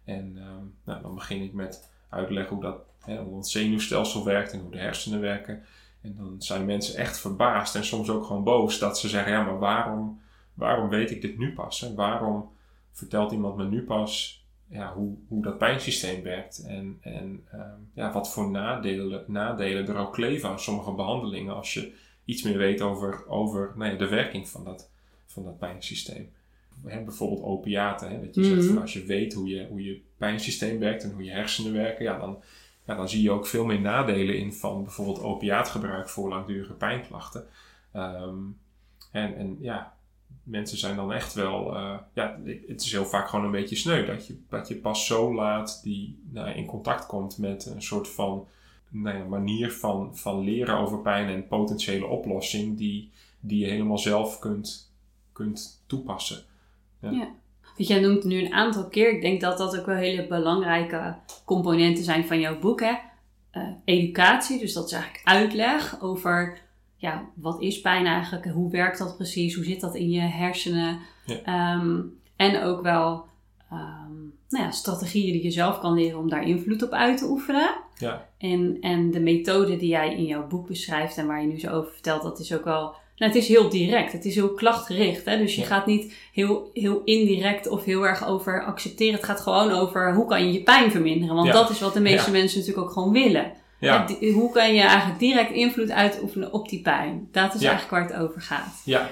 En 0.04 0.38
um, 0.38 0.76
nou, 0.84 1.02
dan 1.02 1.16
begin 1.16 1.42
ik 1.42 1.54
met 1.54 1.90
uitleggen 2.10 2.54
hoe, 2.54 2.64
dat, 2.64 2.78
hè, 3.00 3.18
hoe 3.22 3.38
het 3.38 3.48
zenuwstelsel 3.48 4.26
werkt 4.26 4.52
en 4.52 4.60
hoe 4.60 4.72
de 4.72 4.78
hersenen 4.78 5.20
werken. 5.20 5.64
En 6.02 6.16
dan 6.16 6.36
zijn 6.38 6.66
mensen 6.66 6.96
echt 6.96 7.20
verbaasd 7.20 7.76
en 7.76 7.86
soms 7.86 8.10
ook 8.10 8.26
gewoon 8.26 8.44
boos 8.44 8.80
dat 8.80 9.00
ze 9.00 9.10
zeggen: 9.10 9.32
Ja, 9.32 9.44
maar 9.44 9.60
waarom, 9.60 10.22
waarom 10.54 10.90
weet 10.90 11.12
ik 11.12 11.22
dit 11.22 11.38
nu 11.38 11.54
pas? 11.54 11.80
Hè? 11.80 11.94
Waarom 11.94 12.50
vertelt 12.92 13.32
iemand 13.32 13.56
me 13.56 13.66
nu 13.66 13.84
pas 13.84 14.45
ja, 14.70 14.94
hoe, 14.94 15.16
hoe 15.28 15.44
dat 15.44 15.58
pijnsysteem 15.58 16.24
werkt 16.24 16.64
en, 16.66 16.98
en 17.02 17.48
um, 17.54 17.92
ja, 17.94 18.12
wat 18.12 18.34
voor 18.34 18.50
nadelen, 18.50 19.24
nadelen 19.28 19.88
er 19.88 19.96
ook 19.96 20.14
kleven 20.14 20.50
aan 20.50 20.60
sommige 20.60 20.92
behandelingen 20.92 21.56
als 21.56 21.74
je 21.74 21.94
iets 22.26 22.44
meer 22.44 22.58
weet 22.58 22.82
over, 22.82 23.28
over 23.28 23.74
nee, 23.76 23.96
de 23.96 24.08
werking 24.08 24.48
van 24.48 24.64
dat, 24.64 24.92
van 25.26 25.44
dat 25.44 25.58
pijnsysteem. 25.58 26.32
He, 26.86 27.04
bijvoorbeeld 27.04 27.44
opiaten, 27.44 28.10
hè, 28.10 28.20
dat 28.26 28.36
je 28.36 28.42
mm 28.42 28.48
-hmm. 28.48 28.56
zegt 28.56 28.74
van 28.74 28.82
als 28.82 28.94
je 28.94 29.04
weet 29.04 29.34
hoe 29.34 29.48
je, 29.50 29.68
hoe 29.68 29.84
je 29.84 30.02
pijnsysteem 30.18 30.80
werkt 30.80 31.04
en 31.04 31.12
hoe 31.12 31.24
je 31.24 31.32
hersenen 31.32 31.74
werken, 31.74 32.06
ja, 32.06 32.20
dan, 32.20 32.44
ja, 32.86 32.96
dan 32.96 33.10
zie 33.10 33.22
je 33.22 33.32
ook 33.32 33.48
veel 33.48 33.66
meer 33.66 33.82
nadelen 33.82 34.38
in 34.38 34.54
van 34.54 34.84
bijvoorbeeld 34.84 35.22
opiaatgebruik 35.22 36.10
voor 36.10 36.30
langdurige 36.30 36.74
pijnklachten. 36.74 37.48
Um, 37.94 38.58
en, 39.12 39.36
en 39.38 39.58
ja, 39.60 39.95
mensen 40.44 40.78
zijn 40.78 40.96
dan 40.96 41.14
echt 41.14 41.34
wel, 41.34 41.76
uh, 41.76 41.98
ja, 42.14 42.40
het 42.68 42.82
is 42.82 42.92
heel 42.92 43.06
vaak 43.06 43.30
gewoon 43.30 43.46
een 43.46 43.52
beetje 43.52 43.76
sneu 43.76 44.06
dat 44.06 44.28
je, 44.28 44.38
dat 44.50 44.68
je 44.68 44.76
pas 44.76 45.06
zo 45.06 45.34
laat 45.34 45.80
die, 45.84 46.20
nou, 46.32 46.50
in 46.50 46.66
contact 46.66 47.06
komt 47.06 47.38
met 47.38 47.66
een 47.66 47.82
soort 47.82 48.10
van 48.10 48.48
nou 48.90 49.18
ja, 49.18 49.24
manier 49.24 49.72
van, 49.72 50.18
van 50.18 50.44
leren 50.44 50.78
over 50.78 51.00
pijn 51.00 51.28
en 51.28 51.48
potentiële 51.48 52.06
oplossing 52.06 52.78
die, 52.78 53.12
die 53.40 53.60
je 53.60 53.72
helemaal 53.72 53.98
zelf 53.98 54.40
kunt, 54.40 54.92
kunt 55.32 55.84
toepassen. 55.88 56.44
Ja. 57.00 57.12
ja. 57.12 57.30
Want 57.76 57.88
jij 57.88 58.00
noemt 58.00 58.24
nu 58.24 58.46
een 58.46 58.54
aantal 58.54 58.88
keer, 58.88 59.14
ik 59.14 59.22
denk 59.22 59.42
dat 59.42 59.58
dat 59.58 59.80
ook 59.80 59.86
wel 59.86 59.96
hele 59.96 60.28
belangrijke 60.28 61.16
componenten 61.46 62.04
zijn 62.04 62.28
van 62.28 62.40
jouw 62.40 62.60
boek. 62.60 62.80
Hè? 62.80 62.94
Uh, 63.54 63.68
educatie, 63.86 64.60
dus 64.60 64.74
dat 64.74 64.86
is 64.86 64.92
eigenlijk 64.92 65.28
uitleg 65.28 66.02
over 66.02 66.58
ja, 67.06 67.30
wat 67.34 67.62
is 67.62 67.82
pijn 67.82 68.06
eigenlijk? 68.06 68.46
Hoe 68.46 68.72
werkt 68.72 68.98
dat 68.98 69.16
precies? 69.16 69.56
Hoe 69.56 69.64
zit 69.64 69.82
dat 69.82 69.96
in 69.96 70.10
je 70.10 70.20
hersenen? 70.20 71.00
Ja. 71.26 71.76
Um, 71.76 72.20
en 72.36 72.64
ook 72.64 72.82
wel 72.82 73.26
um, 73.72 74.34
nou 74.50 74.64
ja, 74.64 74.72
strategieën 74.72 75.32
die 75.32 75.44
je 75.44 75.52
zelf 75.52 75.80
kan 75.80 75.94
leren 75.94 76.20
om 76.20 76.30
daar 76.30 76.48
invloed 76.48 76.84
op 76.84 76.92
uit 76.92 77.18
te 77.18 77.26
oefenen. 77.26 77.76
Ja. 77.98 78.30
En, 78.38 78.78
en 78.82 79.12
de 79.12 79.20
methode 79.20 79.78
die 79.78 79.90
jij 79.90 80.16
in 80.16 80.26
jouw 80.26 80.48
boek 80.48 80.68
beschrijft 80.68 81.18
en 81.18 81.28
waar 81.28 81.42
je 81.42 81.48
nu 81.48 81.60
zo 81.60 81.72
over 81.72 81.92
vertelt, 81.92 82.22
dat 82.22 82.40
is 82.40 82.54
ook 82.54 82.64
wel. 82.64 82.94
Nou, 83.18 83.32
het 83.32 83.42
is 83.42 83.48
heel 83.48 83.70
direct, 83.70 84.12
het 84.12 84.26
is 84.26 84.36
heel 84.36 84.54
klachtgericht. 84.54 85.26
Hè? 85.26 85.38
Dus 85.38 85.56
je 85.56 85.62
ja. 85.62 85.68
gaat 85.68 85.86
niet 85.86 86.14
heel, 86.34 86.70
heel 86.74 87.02
indirect 87.04 87.68
of 87.68 87.84
heel 87.84 88.08
erg 88.08 88.28
over 88.28 88.66
accepteren. 88.66 89.16
Het 89.16 89.24
gaat 89.24 89.42
gewoon 89.42 89.72
over 89.72 90.14
hoe 90.14 90.26
kan 90.26 90.46
je 90.46 90.54
je 90.54 90.64
pijn 90.64 90.92
verminderen. 90.92 91.36
Want 91.36 91.52
dat 91.52 91.70
is 91.70 91.80
wat 91.80 91.94
de 91.94 92.00
meeste 92.00 92.32
mensen 92.32 92.60
natuurlijk 92.60 92.88
ook 92.88 92.94
gewoon 92.94 93.12
willen. 93.12 93.52
Ja. 93.80 94.08
Hoe 94.34 94.52
kan 94.52 94.74
je 94.74 94.82
eigenlijk 94.82 95.20
direct 95.20 95.52
invloed 95.52 95.92
uitoefenen 95.92 96.54
op 96.54 96.70
die 96.70 96.82
pijn? 96.82 97.28
Dat 97.32 97.54
is 97.54 97.62
ja. 97.62 97.70
eigenlijk 97.70 97.90
waar 98.10 98.18
het 98.18 98.28
over 98.28 98.42
gaat. 98.42 98.82
Ja. 98.86 99.10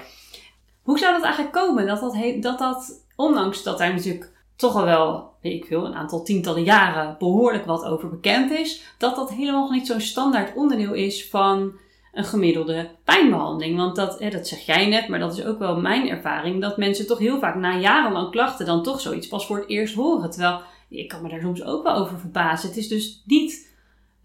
Hoe 0.82 0.98
zou 0.98 1.12
dat 1.12 1.22
eigenlijk 1.22 1.54
komen? 1.54 1.86
Dat 1.86 2.00
dat, 2.00 2.16
dat 2.40 2.58
dat, 2.58 3.04
ondanks 3.16 3.62
dat 3.62 3.78
daar 3.78 3.94
natuurlijk 3.94 4.32
toch 4.56 4.76
al 4.76 4.84
wel, 4.84 5.32
weet 5.40 5.62
ik 5.62 5.64
veel, 5.64 5.86
een 5.86 5.94
aantal 5.94 6.22
tientallen 6.22 6.62
jaren 6.62 7.16
behoorlijk 7.18 7.64
wat 7.64 7.84
over 7.84 8.08
bekend 8.08 8.50
is, 8.50 8.82
dat 8.98 9.16
dat 9.16 9.30
helemaal 9.30 9.70
niet 9.70 9.86
zo'n 9.86 10.00
standaard 10.00 10.54
onderdeel 10.54 10.92
is 10.92 11.28
van 11.28 11.72
een 12.12 12.24
gemiddelde 12.24 12.90
pijnbehandeling. 13.04 13.76
Want 13.76 13.96
dat, 13.96 14.18
hè, 14.18 14.30
dat 14.30 14.48
zeg 14.48 14.60
jij 14.60 14.86
net, 14.88 15.08
maar 15.08 15.18
dat 15.18 15.38
is 15.38 15.44
ook 15.44 15.58
wel 15.58 15.80
mijn 15.80 16.08
ervaring, 16.08 16.60
dat 16.60 16.76
mensen 16.76 17.06
toch 17.06 17.18
heel 17.18 17.38
vaak 17.38 17.54
na 17.54 17.76
jarenlang 17.76 18.30
klachten 18.30 18.66
dan 18.66 18.82
toch 18.82 19.00
zoiets 19.00 19.28
pas 19.28 19.46
voor 19.46 19.56
het 19.56 19.68
eerst 19.68 19.94
horen. 19.94 20.30
Terwijl, 20.30 20.60
ik 20.88 21.08
kan 21.08 21.22
me 21.22 21.28
daar 21.28 21.40
soms 21.40 21.64
ook 21.64 21.82
wel 21.82 21.94
over 21.94 22.18
verbazen. 22.18 22.68
Het 22.68 22.78
is 22.78 22.88
dus 22.88 23.22
niet 23.26 23.73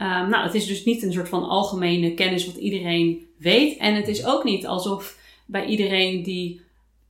Um, 0.02 0.30
nou, 0.30 0.44
het 0.44 0.54
is 0.54 0.68
dus 0.68 0.86
niet 0.86 1.04
een 1.04 1.14
soort 1.14 1.30
van 1.30 1.44
algemene 1.44 2.14
kennis 2.14 2.46
wat 2.46 2.56
iedereen 2.56 3.28
weet. 3.38 3.78
En 3.78 3.96
het 3.96 4.08
is 4.08 4.26
ook 4.26 4.44
niet 4.44 4.68
alsof 4.68 5.18
bij 5.46 5.66
iedereen 5.66 6.24
die 6.24 6.62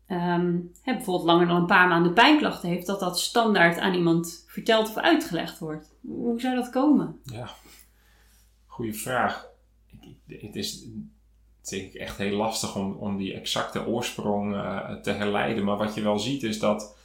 um, 0.07 0.71
hè, 0.81 0.93
bijvoorbeeld 0.93 1.25
langer 1.25 1.47
dan 1.47 1.55
een 1.55 1.65
paar 1.65 1.87
maanden 1.87 2.13
pijnklachten 2.13 2.69
heeft, 2.69 2.85
dat 2.85 2.99
dat 2.99 3.19
standaard 3.19 3.77
aan 3.77 3.93
iemand 3.93 4.43
verteld 4.47 4.89
of 4.89 4.97
uitgelegd 4.97 5.59
wordt. 5.59 5.95
Hoe 6.01 6.39
zou 6.39 6.55
dat 6.55 6.69
komen? 6.69 7.19
Ja, 7.23 7.49
goede 8.65 8.93
vraag. 8.93 9.47
Het 10.27 10.55
is 10.55 10.87
denk 11.69 11.93
ik 11.93 11.93
echt 11.93 12.17
heel 12.17 12.35
lastig 12.35 12.75
om, 12.75 12.93
om 12.93 13.17
die 13.17 13.33
exacte 13.33 13.85
oorsprong 13.85 14.53
uh, 14.53 14.93
te 14.93 15.11
herleiden. 15.11 15.63
Maar 15.63 15.77
wat 15.77 15.95
je 15.95 16.01
wel 16.01 16.19
ziet 16.19 16.43
is 16.43 16.59
dat 16.59 16.97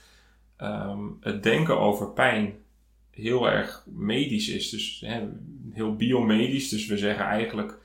um, 0.58 1.16
het 1.20 1.42
denken 1.42 1.78
over 1.78 2.10
pijn 2.10 2.63
heel 3.14 3.50
erg 3.50 3.84
medisch 3.86 4.48
is. 4.48 4.70
Dus 4.70 5.02
hè, 5.06 5.28
heel 5.72 5.96
biomedisch. 5.96 6.68
Dus 6.68 6.86
we 6.86 6.98
zeggen 6.98 7.24
eigenlijk, 7.24 7.78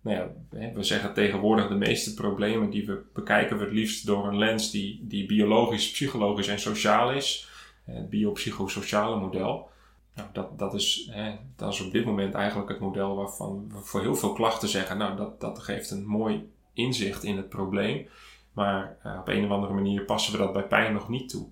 nou 0.00 0.16
ja, 0.16 0.32
we 0.74 0.82
zeggen 0.82 1.14
tegenwoordig 1.14 1.68
de 1.68 1.74
meeste 1.74 2.14
problemen 2.14 2.70
die 2.70 2.86
we 2.86 3.02
bekijken 3.12 3.58
we 3.58 3.64
het 3.64 3.72
liefst 3.72 4.06
door 4.06 4.26
een 4.26 4.38
lens 4.38 4.70
die, 4.70 5.00
die 5.02 5.26
biologisch, 5.26 5.90
psychologisch 5.90 6.48
en 6.48 6.60
sociaal 6.60 7.12
is. 7.12 7.48
Het 7.84 8.10
biopsychosociale 8.10 9.20
model. 9.20 9.68
Nou, 10.14 10.28
dat, 10.32 10.58
dat, 10.58 10.74
is, 10.74 11.08
hè, 11.10 11.34
dat 11.56 11.72
is 11.72 11.80
op 11.80 11.92
dit 11.92 12.04
moment 12.04 12.34
eigenlijk 12.34 12.68
het 12.68 12.80
model 12.80 13.16
waarvan 13.16 13.68
we 13.72 13.78
voor 13.78 14.00
heel 14.00 14.14
veel 14.14 14.32
klachten 14.32 14.68
zeggen, 14.68 14.98
nou 14.98 15.16
dat, 15.16 15.40
dat 15.40 15.58
geeft 15.58 15.90
een 15.90 16.06
mooi 16.06 16.48
inzicht 16.72 17.24
in 17.24 17.36
het 17.36 17.48
probleem. 17.48 18.08
Maar 18.52 18.96
uh, 19.06 19.18
op 19.20 19.28
een 19.28 19.44
of 19.44 19.50
andere 19.50 19.72
manier 19.72 20.04
passen 20.04 20.32
we 20.32 20.38
dat 20.38 20.52
bij 20.52 20.66
pijn 20.66 20.92
nog 20.92 21.08
niet 21.08 21.28
toe. 21.28 21.46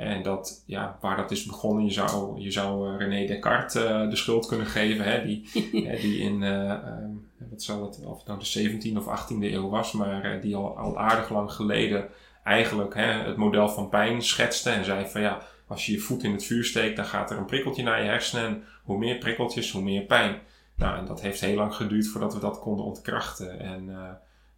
En 0.00 0.22
dat, 0.22 0.62
ja, 0.66 0.98
waar 1.00 1.16
dat 1.16 1.30
is 1.30 1.44
begonnen, 1.44 1.84
je 1.84 1.90
zou, 1.90 2.40
je 2.40 2.50
zou 2.50 2.96
René 2.96 3.26
Descartes 3.26 3.82
uh, 3.82 4.10
de 4.10 4.16
schuld 4.16 4.46
kunnen 4.46 4.66
geven, 4.66 5.04
hè, 5.04 5.24
die, 5.24 5.48
hè, 5.88 5.96
die 5.96 6.18
in, 6.18 6.42
uh, 6.42 6.70
um, 6.70 7.28
wat 7.50 7.62
zal 7.62 7.82
het, 7.82 8.00
of 8.04 8.18
het 8.18 8.26
nou 8.26 8.38
de 8.38 8.70
17e 8.70 8.96
of 8.96 9.20
18e 9.20 9.42
eeuw 9.42 9.68
was, 9.68 9.92
maar 9.92 10.34
uh, 10.34 10.42
die 10.42 10.56
al, 10.56 10.76
al 10.76 10.98
aardig 10.98 11.30
lang 11.30 11.52
geleden 11.52 12.08
eigenlijk 12.44 12.94
hè, 12.94 13.12
het 13.12 13.36
model 13.36 13.68
van 13.68 13.88
pijn 13.88 14.22
schetste 14.22 14.70
en 14.70 14.84
zei 14.84 15.06
van 15.06 15.20
ja, 15.20 15.42
als 15.66 15.86
je 15.86 15.92
je 15.92 15.98
voet 15.98 16.22
in 16.22 16.32
het 16.32 16.44
vuur 16.44 16.64
steekt, 16.64 16.96
dan 16.96 17.04
gaat 17.04 17.30
er 17.30 17.38
een 17.38 17.46
prikkeltje 17.46 17.82
naar 17.82 18.02
je 18.02 18.08
hersenen 18.08 18.46
en 18.46 18.64
hoe 18.82 18.98
meer 18.98 19.18
prikkeltjes, 19.18 19.72
hoe 19.72 19.82
meer 19.82 20.02
pijn. 20.02 20.38
Nou, 20.76 20.98
en 20.98 21.04
dat 21.04 21.20
heeft 21.20 21.40
heel 21.40 21.56
lang 21.56 21.74
geduurd 21.74 22.08
voordat 22.08 22.34
we 22.34 22.40
dat 22.40 22.58
konden 22.58 22.84
ontkrachten. 22.84 23.60
En 23.60 23.88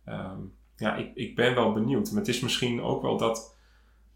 um, 0.07 0.55
ja, 0.77 0.97
ik, 0.97 1.11
ik 1.15 1.37
ben 1.37 1.55
wel 1.55 1.73
benieuwd, 1.73 2.11
maar 2.11 2.21
het 2.21 2.29
is 2.29 2.41
misschien 2.41 2.83
ook 2.83 3.03
wel 3.03 3.17
dat 3.17 3.57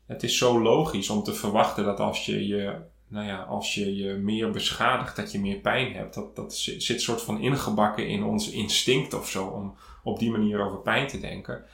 het 0.06 0.22
is 0.22 0.38
zo 0.38 0.62
logisch 0.62 1.10
om 1.10 1.22
te 1.22 1.34
verwachten 1.34 1.84
dat 1.84 2.00
als 2.00 2.26
je 2.26 2.46
je 2.46 2.76
nou 3.08 3.26
ja, 3.26 3.42
als 3.42 3.74
je 3.74 3.96
je 3.96 4.12
meer 4.12 4.50
beschadigt, 4.50 5.16
dat 5.16 5.32
je 5.32 5.40
meer 5.40 5.56
pijn 5.56 5.92
hebt. 5.92 6.14
Dat, 6.14 6.36
dat 6.36 6.54
zit 6.56 7.02
soort 7.02 7.22
van 7.22 7.40
ingebakken 7.40 8.08
in 8.08 8.24
ons 8.24 8.50
instinct 8.50 9.14
of 9.14 9.28
zo, 9.28 9.46
om 9.46 9.76
op 10.02 10.18
die 10.18 10.30
manier 10.30 10.60
over 10.60 10.78
pijn 10.78 11.06
te 11.06 11.20
denken. 11.20 11.64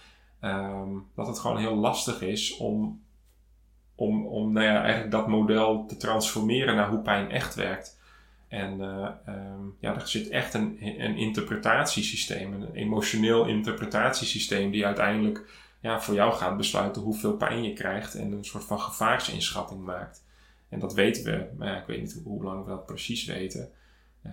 Ehm, 0.40 0.90
dat 1.14 1.26
het 1.26 1.38
gewoon 1.38 1.58
heel 1.58 1.76
lastig 1.76 2.20
is 2.20 2.56
om, 2.56 3.02
om, 3.94 4.26
om 4.26 4.52
nou 4.52 4.66
ja, 4.66 4.80
eigenlijk 4.80 5.10
dat 5.10 5.28
model 5.28 5.86
te 5.86 5.96
transformeren 5.96 6.76
naar 6.76 6.88
hoe 6.88 7.00
pijn 7.00 7.30
echt 7.30 7.54
werkt. 7.54 8.00
En 8.48 8.80
uh, 8.80 9.08
um, 9.28 9.76
ja, 9.80 9.94
er 9.94 10.08
zit 10.08 10.28
echt 10.28 10.54
een, 10.54 10.76
een 10.80 11.16
interpretatiesysteem, 11.16 12.52
een 12.52 12.74
emotioneel 12.74 13.46
interpretatiesysteem, 13.46 14.70
die 14.70 14.86
uiteindelijk 14.86 15.61
ja, 15.82 16.00
voor 16.00 16.14
jou 16.14 16.32
gaat 16.32 16.56
besluiten 16.56 17.02
hoeveel 17.02 17.36
pijn 17.36 17.62
je 17.62 17.72
krijgt 17.72 18.14
en 18.14 18.32
een 18.32 18.44
soort 18.44 18.64
van 18.64 18.80
gevaarsinschatting 18.80 19.84
maakt. 19.84 20.24
En 20.68 20.78
dat 20.78 20.94
weten 20.94 21.24
we, 21.24 21.48
maar 21.56 21.80
ik 21.80 21.86
weet 21.86 22.00
niet 22.00 22.20
hoe, 22.24 22.42
lang 22.42 22.64
we 22.64 22.70
dat 22.70 22.86
precies 22.86 23.24
weten. 23.24 23.70
Uh, 24.26 24.32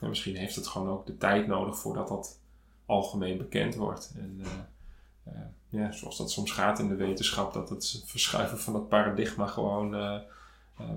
en 0.00 0.08
misschien 0.08 0.36
heeft 0.36 0.54
het 0.54 0.66
gewoon 0.66 0.88
ook 0.88 1.06
de 1.06 1.16
tijd 1.16 1.46
nodig 1.46 1.78
voordat 1.78 2.08
dat 2.08 2.40
algemeen 2.86 3.38
bekend 3.38 3.74
wordt. 3.74 4.14
En 4.16 4.40
uh, 4.40 5.32
ja, 5.68 5.92
zoals 5.92 6.16
dat 6.18 6.30
soms 6.30 6.50
gaat 6.50 6.78
in 6.78 6.88
de 6.88 6.94
wetenschap, 6.94 7.52
dat 7.52 7.68
het 7.68 8.02
verschuiven 8.06 8.58
van 8.58 8.72
dat 8.72 8.88
paradigma 8.88 9.46
gewoon 9.46 10.22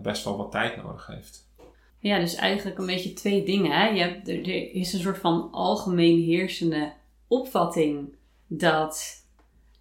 best 0.02 0.24
wel 0.24 0.38
wat 0.38 0.52
tijd 0.52 0.84
nodig 0.84 1.08
heeft. 1.08 1.50
Ja, 2.00 2.20
dus 2.20 2.36
eigenlijk 2.36 2.78
een 2.78 2.86
beetje 2.86 3.14
twee 3.14 3.46
dingen. 3.46 3.72
Hè? 3.72 3.88
Je 3.88 4.02
hebt, 4.02 4.28
er, 4.28 4.48
is 4.74 4.94
een 4.94 5.00
soort 5.00 5.18
van 5.18 5.52
algemeen 5.52 6.22
heersende 6.22 6.94
opvatting 7.28 8.16
dat, 8.48 9.21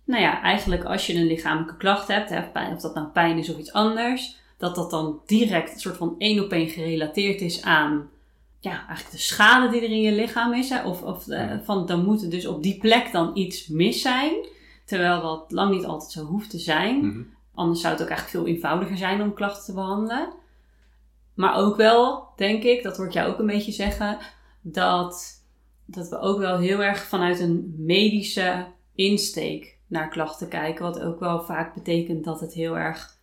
nou 0.04 0.22
ja, 0.22 0.42
eigenlijk 0.42 0.84
als 0.84 1.06
je 1.06 1.14
een 1.14 1.26
lichamelijke 1.26 1.76
klacht 1.76 2.08
hebt, 2.08 2.30
hè, 2.30 2.40
of 2.72 2.80
dat 2.80 2.94
nou 2.94 3.06
pijn 3.06 3.38
is 3.38 3.50
of 3.50 3.58
iets 3.58 3.72
anders, 3.72 4.38
dat 4.60 4.74
dat 4.74 4.90
dan 4.90 5.20
direct 5.26 5.72
een 5.72 5.80
soort 5.80 5.96
van 5.96 6.14
één 6.18 6.44
op 6.44 6.52
één 6.52 6.68
gerelateerd 6.68 7.40
is 7.40 7.62
aan, 7.62 8.10
ja, 8.58 8.86
eigenlijk 8.86 9.10
de 9.10 9.18
schade 9.18 9.68
die 9.70 9.80
er 9.80 9.90
in 9.90 10.00
je 10.00 10.12
lichaam 10.12 10.52
is. 10.52 10.68
Hè? 10.68 10.84
Of, 10.84 11.02
of 11.02 11.26
van, 11.64 11.86
dan 11.86 12.04
moet 12.04 12.22
er 12.22 12.30
dus 12.30 12.46
op 12.46 12.62
die 12.62 12.78
plek 12.78 13.12
dan 13.12 13.30
iets 13.36 13.68
mis 13.68 14.02
zijn. 14.02 14.32
Terwijl 14.84 15.22
dat 15.22 15.44
lang 15.48 15.70
niet 15.70 15.84
altijd 15.84 16.10
zo 16.10 16.24
hoeft 16.24 16.50
te 16.50 16.58
zijn. 16.58 17.06
Mhm. 17.06 17.22
Anders 17.54 17.80
zou 17.80 17.92
het 17.92 18.02
ook 18.02 18.08
eigenlijk 18.08 18.38
veel 18.38 18.54
eenvoudiger 18.54 18.96
zijn 18.96 19.22
om 19.22 19.34
klachten 19.34 19.64
te 19.64 19.72
behandelen. 19.72 20.28
Maar 21.34 21.54
ook 21.54 21.76
wel, 21.76 22.28
denk 22.36 22.62
ik, 22.62 22.82
dat 22.82 22.96
hoor 22.96 23.06
ik 23.06 23.12
jou 23.12 23.32
ook 23.32 23.38
een 23.38 23.46
beetje 23.46 23.72
zeggen, 23.72 24.18
dat, 24.60 25.44
dat 25.84 26.08
we 26.08 26.18
ook 26.18 26.38
wel 26.38 26.58
heel 26.58 26.82
erg 26.82 27.02
vanuit 27.02 27.40
een 27.40 27.74
medische 27.78 28.66
insteek 28.94 29.78
naar 29.90 30.08
klachten 30.08 30.48
kijken. 30.48 30.84
Wat 30.84 31.00
ook 31.00 31.20
wel 31.20 31.42
vaak 31.42 31.74
betekent 31.74 32.24
dat 32.24 32.40
het 32.40 32.52
heel 32.52 32.78
erg, 32.78 33.16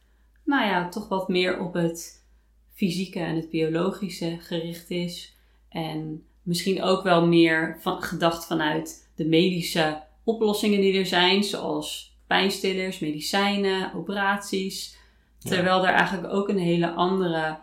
nou 0.43 0.65
ja, 0.65 0.89
toch 0.89 1.07
wat 1.07 1.27
meer 1.27 1.59
op 1.59 1.73
het 1.73 2.25
fysieke 2.73 3.19
en 3.19 3.35
het 3.35 3.49
biologische 3.49 4.37
gericht 4.39 4.89
is. 4.89 5.35
En 5.69 6.23
misschien 6.41 6.83
ook 6.83 7.03
wel 7.03 7.27
meer 7.27 7.77
van, 7.79 8.01
gedacht 8.01 8.45
vanuit 8.45 9.09
de 9.15 9.25
medische 9.25 10.01
oplossingen 10.23 10.81
die 10.81 10.99
er 10.99 11.05
zijn, 11.05 11.43
zoals 11.43 12.15
pijnstillers, 12.27 12.99
medicijnen, 12.99 13.93
operaties. 13.93 14.97
Terwijl 15.39 15.87
er 15.87 15.93
eigenlijk 15.93 16.33
ook 16.33 16.49
een 16.49 16.59
hele 16.59 16.91
andere 16.91 17.57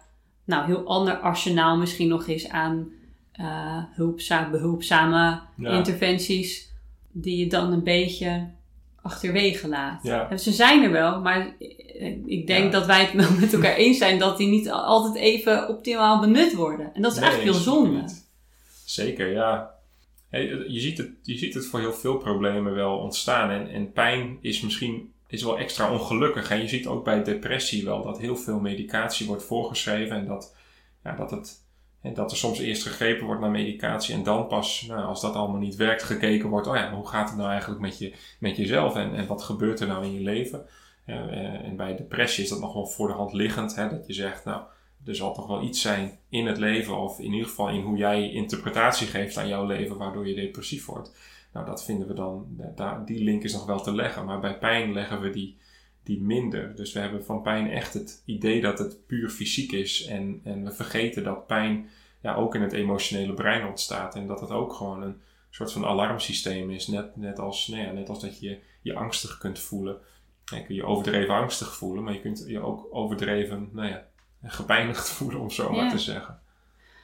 nou, 0.45 0.67
heel 0.67 0.87
ander 0.87 1.17
arsenaal 1.19 1.77
misschien 1.77 2.09
nog 2.09 2.27
is 2.27 2.49
aan 2.49 2.89
uh, 3.41 4.51
behulpzame 4.51 5.41
interventies, 5.57 6.73
die 7.13 7.37
je 7.37 7.47
dan 7.47 7.73
een 7.73 7.83
beetje 7.83 8.51
achterwege 9.05 9.69
laat. 9.69 10.03
Ja. 10.03 10.37
Ze 10.37 10.53
zijn 10.53 10.83
er 10.83 10.91
wel, 10.91 11.21
maar 11.21 11.57
ik 12.27 12.47
denk 12.47 12.73
dat 12.73 12.87
wij 12.87 13.05
het 13.05 13.13
wel 13.13 13.39
met 13.41 13.53
elkaar 13.53 13.75
eens 13.75 13.99
zijn 13.99 14.19
dat 14.19 14.37
die 14.37 14.49
niet 14.49 14.71
altijd 14.71 15.15
even 15.15 15.69
optimaal 15.69 16.21
benut 16.21 16.55
worden. 16.55 16.95
En 16.95 17.03
dat 17.03 17.13
is 17.13 17.19
eigenlijk 17.19 17.53
heel 17.53 17.63
zonde. 17.63 18.05
Zeker, 18.85 19.33
ja. 19.33 19.75
je, 20.31 20.81
ziet 20.81 20.99
het, 20.99 21.11
je 21.23 21.39
ziet 21.39 21.55
het 21.55 21.67
voor 21.67 21.81
heel 21.81 21.93
veel 21.93 22.17
problemen 22.17 22.75
wel 22.75 22.99
ontstaan. 22.99 23.51
En, 23.51 23.71
en 23.71 23.93
pijn 23.93 24.39
is 24.41 24.61
misschien 24.61 25.13
is 25.27 25.43
wel 25.43 25.59
extra 25.59 25.93
ongelukkig. 25.93 26.51
En 26.51 26.61
je 26.61 26.69
ziet 26.69 26.87
ook 26.87 27.05
bij 27.05 27.25
depressie 27.25 27.85
wel 27.85 28.03
dat 28.03 28.19
heel 28.19 28.37
veel 28.37 28.59
medicatie 28.59 29.27
wordt 29.27 29.45
voorgeschreven 29.45 30.17
en 30.17 30.27
dat, 30.27 30.57
ja, 31.05 31.17
dat, 31.17 31.31
het, 31.31 31.64
en 32.05 32.15
dat 32.15 32.31
er 32.31 32.37
soms 32.37 32.59
eerst 32.59 32.83
gegrepen 32.83 33.27
wordt 33.27 33.41
naar 33.41 33.51
medicatie 33.51 34.15
en 34.15 34.23
dan 34.23 34.47
pas, 34.47 34.85
nou, 34.89 35.05
als 35.05 35.21
dat 35.21 35.35
allemaal 35.35 35.61
niet 35.61 35.77
werkt, 35.77 36.03
gekeken 36.03 36.49
wordt, 36.49 36.67
oh 36.67 36.77
ja, 36.77 36.95
hoe 36.95 37.09
gaat 37.09 37.29
het 37.29 37.39
nou 37.39 37.51
eigenlijk 37.51 37.81
met, 37.81 37.99
je, 37.99 38.15
met 38.39 38.57
jezelf 38.57 38.97
en, 38.97 39.15
en 39.15 39.27
wat 39.27 39.43
gebeurt 39.43 39.81
er 39.81 39.87
nou 39.87 40.05
in 40.05 40.13
je 40.13 40.21
leven? 40.21 40.67
Ja, 41.07 41.29
eh, 41.29 41.67
en 41.67 41.77
bij 41.77 41.97
depressie 41.97 42.45
is 42.45 42.51
dat 42.51 42.61
nog 42.61 42.75
wel 42.75 42.87
voor 42.87 43.09
de 43.09 43.15
hand 43.15 43.33
liggend, 43.33 43.75
hè, 43.75 43.89
dat 43.89 44.07
je 44.07 44.13
zegt, 44.13 44.45
nou, 44.45 44.63
er 45.05 45.15
zal 45.15 45.35
toch 45.35 45.47
wel 45.47 45.63
iets 45.63 45.81
zijn 45.81 46.19
in 46.29 46.47
het 46.47 46.59
leven, 46.59 46.99
of 46.99 47.19
in 47.19 47.33
ieder 47.33 47.49
geval 47.49 47.69
in 47.69 47.81
hoe 47.81 47.97
jij 47.97 48.31
interpretatie 48.31 49.07
geeft 49.07 49.37
aan 49.37 49.49
jouw 49.49 49.67
leven, 49.67 49.97
waardoor 49.97 50.29
je 50.29 50.35
depressief 50.35 50.87
wordt. 50.87 51.17
Nou, 51.53 51.67
dat 51.67 51.85
vinden 51.85 52.09
we 52.09 52.15
dan, 52.15 53.05
die 53.05 53.25
link 53.25 53.43
is 53.43 53.53
nog 53.53 53.67
wel 53.67 53.81
te 53.81 53.95
leggen. 53.95 54.25
Maar 54.25 54.41
bij 54.41 54.59
pijn 54.59 54.93
leggen 54.93 55.21
we 55.21 55.31
die, 55.31 55.59
die 56.05 56.21
minder. 56.21 56.77
Dus 56.77 56.93
we 56.93 56.99
hebben 56.99 57.25
van 57.25 57.43
pijn 57.43 57.71
echt 57.71 57.95
het 57.95 58.23
idee 58.25 58.61
dat 58.61 58.79
het 58.79 59.07
puur 59.07 59.29
fysiek 59.29 59.73
is. 59.73 60.07
En, 60.07 60.41
en 60.45 60.65
we 60.65 60.73
vergeten 60.73 61.25
dat 61.25 61.47
pijn 61.47 61.89
ja, 62.23 62.35
ook 62.35 62.55
in 62.55 62.63
het 62.63 62.73
emotionele 62.73 63.35
brein 63.35 63.67
ontstaat. 63.67 64.15
En 64.15 64.27
dat 64.27 64.41
het 64.41 64.51
ook 64.51 64.73
gewoon 64.73 65.03
een 65.03 65.21
soort 65.51 65.73
van 65.73 65.85
alarmsysteem 65.85 66.71
is. 66.71 66.87
Net, 66.87 67.17
net, 67.17 67.39
als, 67.39 67.67
nou 67.69 67.83
ja, 67.83 67.93
net 67.93 68.09
als 68.09 68.21
dat 68.21 68.41
je 68.41 68.59
je 68.83 68.95
angstig 68.95 69.39
kunt 69.39 69.59
voelen. 69.59 69.97
Je 70.45 70.57
kunt 70.57 70.79
je 70.79 70.87
overdreven 70.87 71.35
angstig 71.35 71.77
voelen, 71.77 72.05
maar 72.05 72.13
je 72.13 72.21
kunt 72.21 72.45
je 72.47 72.61
ook 72.61 72.89
overdreven 72.91 73.69
nou 73.73 73.89
ja, 73.89 74.07
gepijnigd 74.43 75.11
voelen, 75.17 75.41
om 75.41 75.51
zo 75.51 75.73
maar 75.73 75.91
te 75.91 75.99
zeggen. 75.99 76.41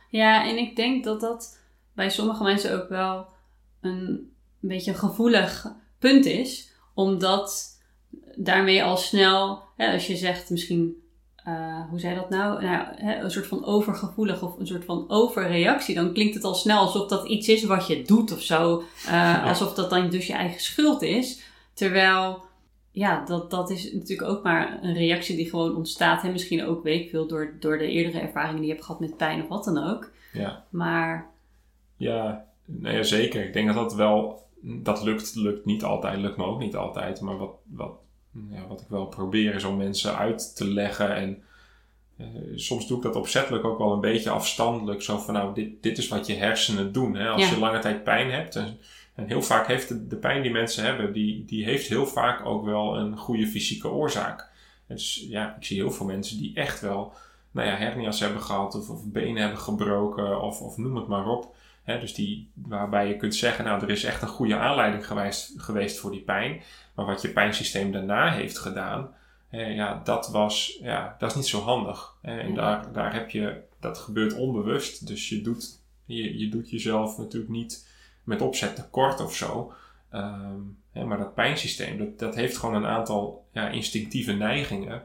Ja, 0.08 0.48
en 0.48 0.56
ik 0.56 0.76
denk 0.76 1.04
dat 1.04 1.20
dat 1.20 1.60
bij 1.92 2.10
sommige 2.10 2.42
mensen 2.42 2.82
ook 2.82 2.88
wel 2.88 3.28
een 3.80 4.30
een 4.62 4.68
beetje 4.68 4.90
een 4.90 4.98
gevoelig 4.98 5.66
punt 5.98 6.24
is. 6.24 6.72
Omdat 6.94 7.79
daarmee 8.36 8.84
al 8.84 8.96
snel, 8.96 9.62
hè, 9.76 9.92
als 9.92 10.06
je 10.06 10.16
zegt 10.16 10.50
misschien, 10.50 11.02
uh, 11.48 11.88
hoe 11.88 12.00
zei 12.00 12.14
dat 12.14 12.30
nou? 12.30 12.62
nou 12.64 12.86
hè, 12.96 13.22
een 13.22 13.30
soort 13.30 13.46
van 13.46 13.64
overgevoelig 13.64 14.42
of 14.42 14.58
een 14.58 14.66
soort 14.66 14.84
van 14.84 15.04
overreactie. 15.08 15.94
Dan 15.94 16.12
klinkt 16.12 16.34
het 16.34 16.44
al 16.44 16.54
snel 16.54 16.78
alsof 16.78 17.08
dat 17.08 17.28
iets 17.28 17.48
is 17.48 17.64
wat 17.64 17.86
je 17.86 18.02
doet 18.02 18.32
of 18.32 18.42
zo. 18.42 18.82
Uh, 19.06 19.46
alsof 19.46 19.74
dat 19.74 19.90
dan 19.90 20.10
dus 20.10 20.26
je 20.26 20.32
eigen 20.32 20.60
schuld 20.60 21.02
is. 21.02 21.42
Terwijl, 21.74 22.42
ja, 22.90 23.24
dat, 23.24 23.50
dat 23.50 23.70
is 23.70 23.92
natuurlijk 23.92 24.28
ook 24.28 24.42
maar 24.42 24.78
een 24.82 24.94
reactie 24.94 25.36
die 25.36 25.50
gewoon 25.50 25.76
ontstaat. 25.76 26.24
En 26.24 26.32
misschien 26.32 26.64
ook, 26.64 26.82
weet 26.82 27.00
ik 27.00 27.10
veel, 27.10 27.26
door, 27.26 27.56
door 27.60 27.78
de 27.78 27.88
eerdere 27.88 28.20
ervaringen 28.20 28.56
die 28.56 28.66
je 28.66 28.72
hebt 28.72 28.84
gehad 28.84 29.00
met 29.00 29.16
pijn 29.16 29.42
of 29.42 29.48
wat 29.48 29.64
dan 29.64 29.90
ook. 29.90 30.10
Ja. 30.32 30.64
Maar... 30.70 31.30
Ja, 31.96 32.44
nou 32.64 32.96
ja, 32.96 33.02
zeker. 33.02 33.44
Ik 33.44 33.52
denk 33.52 33.66
dat 33.66 33.76
dat 33.76 33.94
wel 33.94 34.48
dat 34.62 35.02
lukt, 35.02 35.34
lukt 35.34 35.64
niet 35.64 35.84
altijd, 35.84 36.18
lukt 36.18 36.36
me 36.36 36.44
ook 36.44 36.58
niet 36.58 36.76
altijd. 36.76 37.20
Maar 37.20 37.36
wat, 37.36 37.54
wat, 37.66 37.92
ja, 38.50 38.66
wat 38.66 38.80
ik 38.80 38.88
wel 38.88 39.06
probeer 39.06 39.54
is 39.54 39.64
om 39.64 39.76
mensen 39.76 40.16
uit 40.16 40.56
te 40.56 40.68
leggen. 40.68 41.14
En 41.14 41.42
uh, 42.16 42.26
soms 42.54 42.86
doe 42.86 42.96
ik 42.96 43.02
dat 43.02 43.16
opzettelijk 43.16 43.64
ook 43.64 43.78
wel 43.78 43.92
een 43.92 44.00
beetje 44.00 44.30
afstandelijk. 44.30 45.02
Zo 45.02 45.18
van 45.18 45.34
nou, 45.34 45.54
dit, 45.54 45.82
dit 45.82 45.98
is 45.98 46.08
wat 46.08 46.26
je 46.26 46.34
hersenen 46.34 46.92
doen. 46.92 47.14
Hè? 47.14 47.28
Als 47.28 47.48
je 47.48 47.58
lange 47.58 47.78
tijd 47.78 48.04
pijn 48.04 48.30
hebt. 48.30 48.56
En, 48.56 48.78
en 49.14 49.26
heel 49.26 49.42
vaak 49.42 49.66
heeft 49.66 49.88
de, 49.88 50.06
de, 50.06 50.16
pijn 50.16 50.42
die 50.42 50.50
mensen 50.50 50.84
hebben, 50.84 51.12
die, 51.12 51.44
die 51.44 51.64
heeft 51.64 51.88
heel 51.88 52.06
vaak 52.06 52.46
ook 52.46 52.64
wel 52.64 52.96
een 52.96 53.16
goede 53.16 53.46
fysieke 53.46 53.88
oorzaak. 53.88 54.48
Dus 54.88 55.26
ja, 55.28 55.56
ik 55.56 55.64
zie 55.64 55.76
heel 55.76 55.90
veel 55.90 56.06
mensen 56.06 56.38
die 56.38 56.54
echt 56.54 56.80
wel 56.80 57.12
nou 57.50 57.68
ja, 57.68 57.76
hernia's 57.76 58.20
hebben 58.20 58.42
gehad 58.42 58.74
of, 58.74 58.88
of 58.88 59.04
benen 59.04 59.42
hebben 59.42 59.58
gebroken 59.58 60.42
of, 60.42 60.60
of 60.60 60.76
noem 60.76 60.96
het 60.96 61.06
maar 61.06 61.26
op 61.26 61.54
dus 61.84 62.14
die, 62.14 62.50
waarbij 62.54 63.08
je 63.08 63.16
kunt 63.16 63.34
zeggen, 63.34 63.64
nou, 63.64 63.82
er 63.82 63.90
is 63.90 64.04
echt 64.04 64.22
een 64.22 64.28
goede 64.28 64.56
aanleiding 64.56 65.06
geweest, 65.06 65.52
geweest 65.56 65.98
voor 65.98 66.10
die 66.10 66.20
pijn. 66.20 66.62
Maar 66.94 67.06
wat 67.06 67.22
je 67.22 67.28
pijnsysteem 67.28 67.92
daarna 67.92 68.32
heeft 68.32 68.58
gedaan, 68.58 69.14
ja, 69.50 70.00
dat 70.04 70.28
was, 70.28 70.78
ja, 70.80 71.16
dat 71.18 71.30
is 71.30 71.36
niet 71.36 71.46
zo 71.46 71.60
handig. 71.60 72.14
en 72.22 72.54
daar, 72.54 72.92
daar 72.92 73.14
heb 73.14 73.30
je, 73.30 73.62
dat 73.80 73.98
gebeurt 73.98 74.34
onbewust. 74.34 75.06
Dus 75.06 75.28
je 75.28 75.40
doet, 75.40 75.80
je, 76.04 76.38
je 76.38 76.48
doet 76.48 76.70
jezelf 76.70 77.18
natuurlijk 77.18 77.52
niet 77.52 77.88
met 78.24 78.40
opzet 78.40 78.76
tekort 78.76 79.20
of 79.20 79.34
zo. 79.36 79.72
Um, 80.14 80.78
maar 80.92 81.18
dat 81.18 81.34
pijnsysteem, 81.34 81.98
dat, 81.98 82.18
dat 82.18 82.34
heeft 82.34 82.56
gewoon 82.56 82.74
een 82.74 82.86
aantal 82.86 83.46
ja, 83.52 83.68
instinctieve 83.68 84.32
neigingen. 84.32 85.02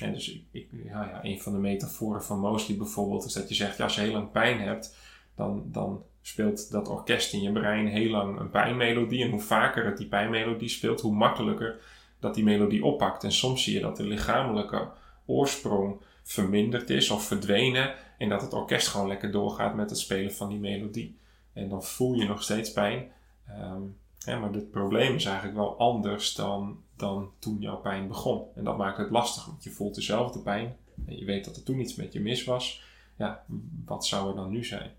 En 0.00 0.12
dus 0.12 0.32
ik, 0.32 0.42
ik, 0.50 0.68
ja, 0.84 1.04
ja, 1.04 1.20
een 1.22 1.40
van 1.40 1.52
de 1.52 1.58
metaforen 1.58 2.24
van 2.24 2.38
Mosley 2.38 2.76
bijvoorbeeld 2.76 3.24
is 3.24 3.32
dat 3.32 3.48
je 3.48 3.54
zegt, 3.54 3.76
ja, 3.76 3.84
als 3.84 3.94
je 3.94 4.00
heel 4.00 4.12
lang 4.12 4.30
pijn 4.30 4.60
hebt, 4.60 4.96
dan, 5.38 5.62
dan 5.66 6.02
speelt 6.22 6.70
dat 6.70 6.88
orkest 6.88 7.32
in 7.32 7.42
je 7.42 7.52
brein 7.52 7.86
heel 7.86 8.10
lang 8.10 8.38
een 8.38 8.50
pijnmelodie. 8.50 9.24
En 9.24 9.30
hoe 9.30 9.40
vaker 9.40 9.84
het 9.84 9.96
die 9.96 10.06
pijnmelodie 10.06 10.68
speelt, 10.68 11.00
hoe 11.00 11.14
makkelijker 11.14 11.80
dat 12.20 12.34
die 12.34 12.44
melodie 12.44 12.84
oppakt. 12.84 13.24
En 13.24 13.32
soms 13.32 13.62
zie 13.62 13.74
je 13.74 13.80
dat 13.80 13.96
de 13.96 14.06
lichamelijke 14.06 14.88
oorsprong 15.26 16.00
verminderd 16.22 16.90
is 16.90 17.10
of 17.10 17.24
verdwenen. 17.24 17.94
En 18.18 18.28
dat 18.28 18.42
het 18.42 18.52
orkest 18.52 18.88
gewoon 18.88 19.08
lekker 19.08 19.30
doorgaat 19.30 19.74
met 19.74 19.90
het 19.90 19.98
spelen 19.98 20.32
van 20.32 20.48
die 20.48 20.58
melodie. 20.58 21.18
En 21.52 21.68
dan 21.68 21.82
voel 21.82 22.14
je 22.14 22.26
nog 22.26 22.42
steeds 22.42 22.72
pijn. 22.72 23.10
Um, 23.48 23.96
maar 24.26 24.52
het 24.52 24.70
probleem 24.70 25.14
is 25.14 25.24
eigenlijk 25.24 25.56
wel 25.56 25.78
anders 25.78 26.34
dan, 26.34 26.82
dan 26.96 27.30
toen 27.38 27.56
jouw 27.60 27.76
pijn 27.76 28.08
begon. 28.08 28.46
En 28.54 28.64
dat 28.64 28.76
maakt 28.76 28.98
het 28.98 29.10
lastig, 29.10 29.46
want 29.46 29.64
je 29.64 29.70
voelt 29.70 29.94
dezelfde 29.94 30.38
pijn 30.38 30.76
en 31.06 31.16
je 31.16 31.24
weet 31.24 31.44
dat 31.44 31.56
er 31.56 31.62
toen 31.62 31.80
iets 31.80 31.94
met 31.94 32.12
je 32.12 32.20
mis 32.20 32.44
was, 32.44 32.82
ja, 33.16 33.44
wat 33.84 34.06
zou 34.06 34.28
er 34.28 34.36
dan 34.36 34.50
nu 34.50 34.64
zijn? 34.64 34.90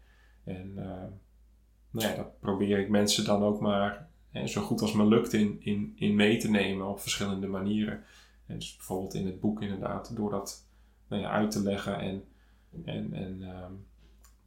En 0.44 0.74
uh, 0.76 0.84
nou 1.92 2.08
ja, 2.08 2.16
dat 2.16 2.40
probeer 2.40 2.80
ik 2.80 2.90
mensen 2.90 3.26
dan 3.26 3.44
ook 3.44 3.60
maar 3.60 4.08
hè, 4.32 4.48
zo 4.48 4.62
goed 4.62 4.82
als 4.82 4.94
me 4.94 5.06
lukt 5.06 5.34
in, 5.34 5.58
in, 5.60 5.94
in 5.96 6.16
mee 6.16 6.38
te 6.38 6.50
nemen 6.50 6.88
op 6.88 7.00
verschillende 7.00 7.48
manieren. 7.48 8.04
En 8.46 8.56
dus 8.56 8.76
bijvoorbeeld 8.76 9.14
in 9.14 9.26
het 9.26 9.40
boek 9.40 9.62
inderdaad, 9.62 10.16
door 10.16 10.32
dat 10.32 10.68
nou 11.08 11.22
ja, 11.22 11.30
uit 11.30 11.52
te 11.52 11.64
leggen 11.64 12.00
en, 12.00 12.24
en, 12.86 13.14
en 13.14 13.42
um, 13.42 13.88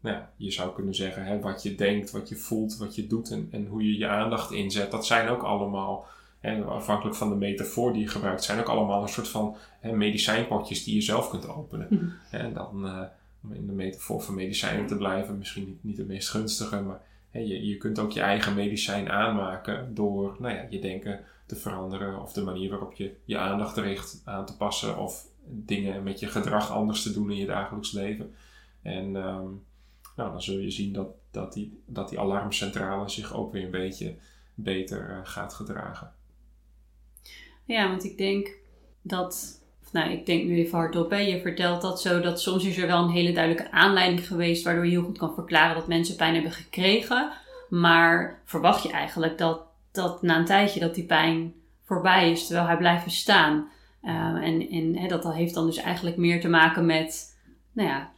nou 0.00 0.16
ja, 0.16 0.32
je 0.36 0.50
zou 0.50 0.74
kunnen 0.74 0.94
zeggen, 0.94 1.24
hè, 1.24 1.40
wat 1.40 1.62
je 1.62 1.74
denkt, 1.74 2.10
wat 2.10 2.28
je 2.28 2.36
voelt, 2.36 2.76
wat 2.76 2.94
je 2.94 3.06
doet 3.06 3.30
en, 3.30 3.48
en 3.50 3.66
hoe 3.66 3.82
je 3.86 3.98
je 3.98 4.08
aandacht 4.08 4.50
inzet, 4.50 4.90
dat 4.90 5.06
zijn 5.06 5.28
ook 5.28 5.42
allemaal, 5.42 6.06
hè, 6.40 6.64
afhankelijk 6.64 7.16
van 7.16 7.28
de 7.28 7.34
metafoor 7.34 7.92
die 7.92 8.02
je 8.02 8.08
gebruikt, 8.08 8.44
zijn 8.44 8.60
ook 8.60 8.68
allemaal 8.68 9.02
een 9.02 9.08
soort 9.08 9.28
van 9.28 9.56
hè, 9.80 9.92
medicijnpotjes 9.92 10.84
die 10.84 10.94
je 10.94 11.00
zelf 11.00 11.30
kunt 11.30 11.48
openen. 11.48 11.86
Mhm. 11.90 12.08
En 12.30 12.52
dan, 12.52 12.86
uh, 12.86 13.02
om 13.42 13.52
in 13.52 13.66
de 13.66 13.72
metafoor 13.72 14.20
van 14.20 14.34
medicijnen 14.34 14.86
te 14.86 14.96
blijven, 14.96 15.38
misschien 15.38 15.66
niet, 15.66 15.84
niet 15.84 15.96
de 15.96 16.04
meest 16.04 16.28
gunstige, 16.28 16.80
maar 16.80 17.00
hè, 17.30 17.40
je, 17.40 17.66
je 17.66 17.76
kunt 17.76 17.98
ook 17.98 18.12
je 18.12 18.20
eigen 18.20 18.54
medicijn 18.54 19.10
aanmaken 19.10 19.94
door 19.94 20.36
nou 20.38 20.54
ja, 20.54 20.66
je 20.70 20.78
denken 20.78 21.24
te 21.46 21.56
veranderen 21.56 22.22
of 22.22 22.32
de 22.32 22.42
manier 22.42 22.70
waarop 22.70 22.92
je 22.92 23.14
je 23.24 23.38
aandacht 23.38 23.76
richt 23.76 24.22
aan 24.24 24.46
te 24.46 24.56
passen 24.56 24.98
of 24.98 25.26
dingen 25.46 26.02
met 26.02 26.20
je 26.20 26.26
gedrag 26.26 26.70
anders 26.70 27.02
te 27.02 27.12
doen 27.12 27.30
in 27.30 27.36
je 27.36 27.46
dagelijks 27.46 27.92
leven. 27.92 28.34
En 28.82 29.04
um, 29.04 29.64
nou, 30.16 30.30
dan 30.30 30.42
zul 30.42 30.58
je 30.58 30.70
zien 30.70 30.92
dat, 30.92 31.08
dat, 31.30 31.52
die, 31.52 31.82
dat 31.86 32.08
die 32.08 32.20
alarmcentrale 32.20 33.08
zich 33.08 33.34
ook 33.34 33.52
weer 33.52 33.64
een 33.64 33.70
beetje 33.70 34.16
beter 34.54 35.10
uh, 35.10 35.18
gaat 35.22 35.54
gedragen. 35.54 36.12
Ja, 37.64 37.88
want 37.88 38.04
ik 38.04 38.18
denk 38.18 38.58
dat, 39.02 39.61
nou 39.92 40.10
ik 40.10 40.26
denk 40.26 40.44
nu 40.44 40.56
even 40.56 40.78
hardop, 40.78 41.10
hè, 41.10 41.16
je 41.16 41.40
vertelt 41.40 41.82
dat 41.82 42.00
zo, 42.00 42.20
dat 42.20 42.40
soms 42.40 42.64
is 42.64 42.78
er 42.78 42.86
wel 42.86 43.02
een 43.02 43.10
hele 43.10 43.32
duidelijke 43.32 43.70
aanleiding 43.70 44.26
geweest 44.26 44.64
waardoor 44.64 44.84
je 44.84 44.90
heel 44.90 45.02
goed 45.02 45.18
kan 45.18 45.34
verklaren 45.34 45.74
dat 45.74 45.86
mensen 45.86 46.16
pijn 46.16 46.34
hebben 46.34 46.52
gekregen. 46.52 47.30
Maar 47.68 48.40
verwacht 48.44 48.82
je 48.82 48.90
eigenlijk 48.90 49.38
dat, 49.38 49.60
dat 49.92 50.22
na 50.22 50.38
een 50.38 50.44
tijdje 50.44 50.80
dat 50.80 50.94
die 50.94 51.04
pijn 51.04 51.54
voorbij 51.84 52.30
is, 52.30 52.46
terwijl 52.46 52.66
hij 52.66 52.76
blijft 52.76 53.04
bestaan. 53.04 53.68
Uh, 54.02 54.12
en 54.12 54.68
en 54.68 54.96
hè, 54.96 55.08
dat 55.08 55.32
heeft 55.34 55.54
dan 55.54 55.66
dus 55.66 55.76
eigenlijk 55.76 56.16
meer 56.16 56.40
te 56.40 56.48
maken 56.48 56.86
met, 56.86 57.38
nou 57.72 57.88
ja, 57.88 58.10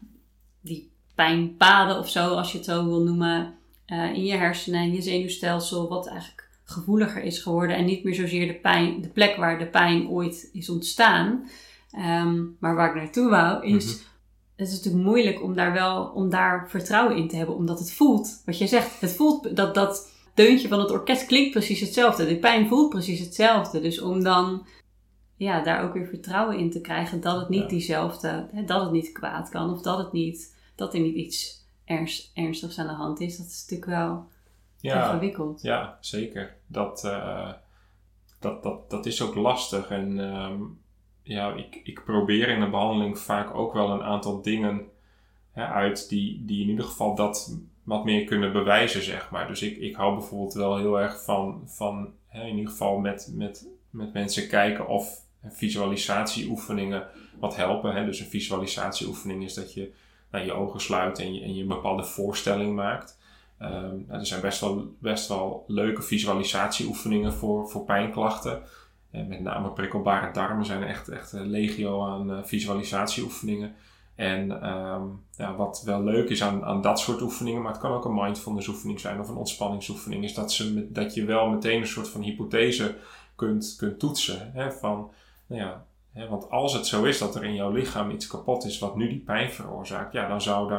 die 0.60 0.90
pijnpaden 1.14 1.98
of 1.98 2.08
zo, 2.08 2.34
als 2.34 2.52
je 2.52 2.56
het 2.56 2.66
zo 2.66 2.84
wil 2.84 3.02
noemen, 3.02 3.54
uh, 3.86 4.12
in 4.12 4.24
je 4.24 4.34
hersenen 4.34 4.80
en 4.80 4.92
je 4.92 5.02
zenuwstelsel, 5.02 5.88
wat 5.88 6.06
eigenlijk 6.06 6.43
gevoeliger 6.64 7.22
is 7.22 7.38
geworden 7.38 7.76
en 7.76 7.84
niet 7.84 8.04
meer 8.04 8.14
zozeer 8.14 8.46
de 8.46 8.54
pijn, 8.54 9.00
de 9.02 9.08
plek 9.08 9.36
waar 9.36 9.58
de 9.58 9.66
pijn 9.66 10.08
ooit 10.08 10.50
is 10.52 10.70
ontstaan. 10.70 11.48
Um, 11.96 12.56
maar 12.60 12.74
waar 12.74 12.88
ik 12.88 13.02
naartoe 13.02 13.30
wou, 13.30 13.66
is. 13.66 13.86
Mm 13.86 14.12
Het 14.56 14.68
is 14.68 14.74
natuurlijk 14.74 15.04
moeilijk 15.04 15.42
om 15.42 15.54
daar 15.54 15.72
wel 15.72 16.04
om 16.04 16.30
daar 16.30 16.70
vertrouwen 16.70 17.16
in 17.16 17.28
te 17.28 17.36
hebben, 17.36 17.54
omdat 17.54 17.78
het 17.78 17.92
voelt, 17.92 18.42
wat 18.44 18.58
je 18.58 18.66
zegt, 18.66 19.00
het 19.00 19.12
voelt 19.12 19.56
dat 19.56 19.74
dat 19.74 20.12
deuntje 20.34 20.68
van 20.68 20.78
het 20.78 20.90
orkest 20.90 21.26
klinkt 21.26 21.50
precies 21.50 21.80
hetzelfde. 21.80 22.26
De 22.26 22.36
pijn 22.36 22.68
voelt 22.68 22.88
precies 22.88 23.20
hetzelfde. 23.20 23.80
Dus 23.80 24.00
om 24.00 24.22
dan 24.22 24.66
ja, 25.36 25.62
daar 25.62 25.84
ook 25.84 25.92
weer 25.92 26.06
vertrouwen 26.06 26.58
in 26.58 26.70
te 26.70 26.80
krijgen 26.80 27.20
dat 27.20 27.36
het 27.40 27.48
niet 27.48 27.68
diezelfde, 27.68 28.48
dat 28.66 28.82
het 28.82 28.92
niet 28.92 29.12
kwaad 29.12 29.48
kan 29.48 29.70
of 29.70 29.82
dat 29.82 29.98
het 29.98 30.12
niet 30.12 30.54
dat 30.74 30.94
er 30.94 31.00
niet 31.00 31.14
iets 31.14 31.66
ernst, 31.84 32.30
ernstigs 32.34 32.78
aan 32.78 32.86
de 32.86 32.92
hand 32.92 33.20
is. 33.20 33.36
Dat 33.36 33.46
is 33.46 33.60
natuurlijk 33.60 33.90
wel 33.90 34.28
ja, 34.92 35.06
ingewikkeld. 35.06 35.62
Ja, 35.62 35.98
zeker. 36.00 36.56
Dat, 36.66 37.02
uh, 37.04 37.52
dat, 38.40 38.62
dat, 38.62 38.90
dat 38.90 39.06
is 39.06 39.22
ook 39.22 39.34
lastig. 39.34 39.90
En 39.90 40.18
um, 40.18 40.80
ja, 41.22 41.52
ik, 41.52 41.80
ik 41.84 42.04
probeer 42.04 42.48
in 42.48 42.60
de 42.60 42.70
behandeling 42.70 43.18
vaak 43.18 43.54
ook 43.54 43.72
wel 43.72 43.90
een 43.90 44.02
aantal 44.02 44.42
dingen 44.42 44.88
hè, 45.50 45.66
uit 45.66 46.08
die, 46.08 46.44
die 46.44 46.62
in 46.62 46.68
ieder 46.68 46.84
geval 46.84 47.14
dat 47.14 47.58
wat 47.82 48.04
meer 48.04 48.24
kunnen 48.24 48.52
bewijzen, 48.52 49.02
zeg 49.02 49.30
maar. 49.30 49.46
Dus 49.48 49.62
ik, 49.62 49.76
ik 49.76 49.94
hou 49.94 50.14
bijvoorbeeld 50.14 50.54
wel 50.54 50.76
heel 50.76 51.00
erg 51.00 51.24
van, 51.24 51.62
van 51.66 52.12
hè, 52.26 52.42
in 52.42 52.56
ieder 52.56 52.70
geval 52.70 52.98
met, 52.98 53.32
met, 53.34 53.68
met 53.90 54.12
mensen 54.12 54.48
kijken 54.48 54.86
of 54.88 55.22
visualisatieoefeningen 55.48 57.06
wat 57.38 57.56
helpen. 57.56 57.94
Hè. 57.94 58.04
Dus 58.04 58.20
een 58.20 58.26
visualisatieoefening 58.26 59.44
is 59.44 59.54
dat 59.54 59.74
je 59.74 59.92
nou, 60.30 60.44
je 60.44 60.52
ogen 60.52 60.80
sluit 60.80 61.18
en 61.18 61.34
je, 61.34 61.40
en 61.40 61.54
je 61.54 61.62
een 61.62 61.68
bepaalde 61.68 62.04
voorstelling 62.04 62.74
maakt. 62.74 63.18
Um, 63.64 64.04
nou, 64.08 64.20
er 64.20 64.26
zijn 64.26 64.40
best 64.40 64.60
wel, 64.60 64.94
best 64.98 65.28
wel 65.28 65.64
leuke 65.66 66.02
visualisatieoefeningen 66.02 67.32
voor, 67.32 67.68
voor 67.68 67.84
pijnklachten. 67.84 68.62
En 69.10 69.28
met 69.28 69.40
name 69.40 69.70
prikkelbare 69.70 70.32
darmen 70.32 70.64
zijn 70.64 70.82
echt, 70.82 71.08
echt 71.08 71.32
legio 71.32 72.04
aan 72.04 72.30
uh, 72.30 72.38
visualisatieoefeningen. 72.42 73.74
En 74.14 74.68
um, 74.68 75.24
ja, 75.30 75.54
wat 75.56 75.82
wel 75.84 76.02
leuk 76.02 76.28
is 76.28 76.42
aan, 76.42 76.64
aan 76.64 76.82
dat 76.82 76.98
soort 77.00 77.22
oefeningen, 77.22 77.62
maar 77.62 77.72
het 77.72 77.80
kan 77.80 77.92
ook 77.92 78.04
een 78.04 78.14
mindfulness 78.14 78.68
oefening 78.68 79.00
zijn 79.00 79.20
of 79.20 79.28
een 79.28 79.36
ontspanningsoefening, 79.36 80.24
is 80.24 80.34
dat, 80.34 80.52
ze, 80.52 80.92
dat 80.92 81.14
je 81.14 81.24
wel 81.24 81.48
meteen 81.48 81.80
een 81.80 81.86
soort 81.86 82.08
van 82.08 82.22
hypothese 82.22 82.96
kunt, 83.34 83.74
kunt 83.78 83.98
toetsen. 83.98 84.50
Hè, 84.52 84.72
van, 84.72 85.10
nou 85.46 85.60
ja, 85.62 85.84
want 86.28 86.50
als 86.50 86.72
het 86.72 86.86
zo 86.86 87.04
is 87.04 87.18
dat 87.18 87.34
er 87.34 87.44
in 87.44 87.54
jouw 87.54 87.70
lichaam 87.70 88.10
iets 88.10 88.26
kapot 88.26 88.64
is 88.64 88.78
wat 88.78 88.96
nu 88.96 89.08
die 89.08 89.22
pijn 89.26 89.50
veroorzaakt, 89.50 90.12
ja, 90.12 90.28
dan 90.28 90.42
zou 90.42 90.72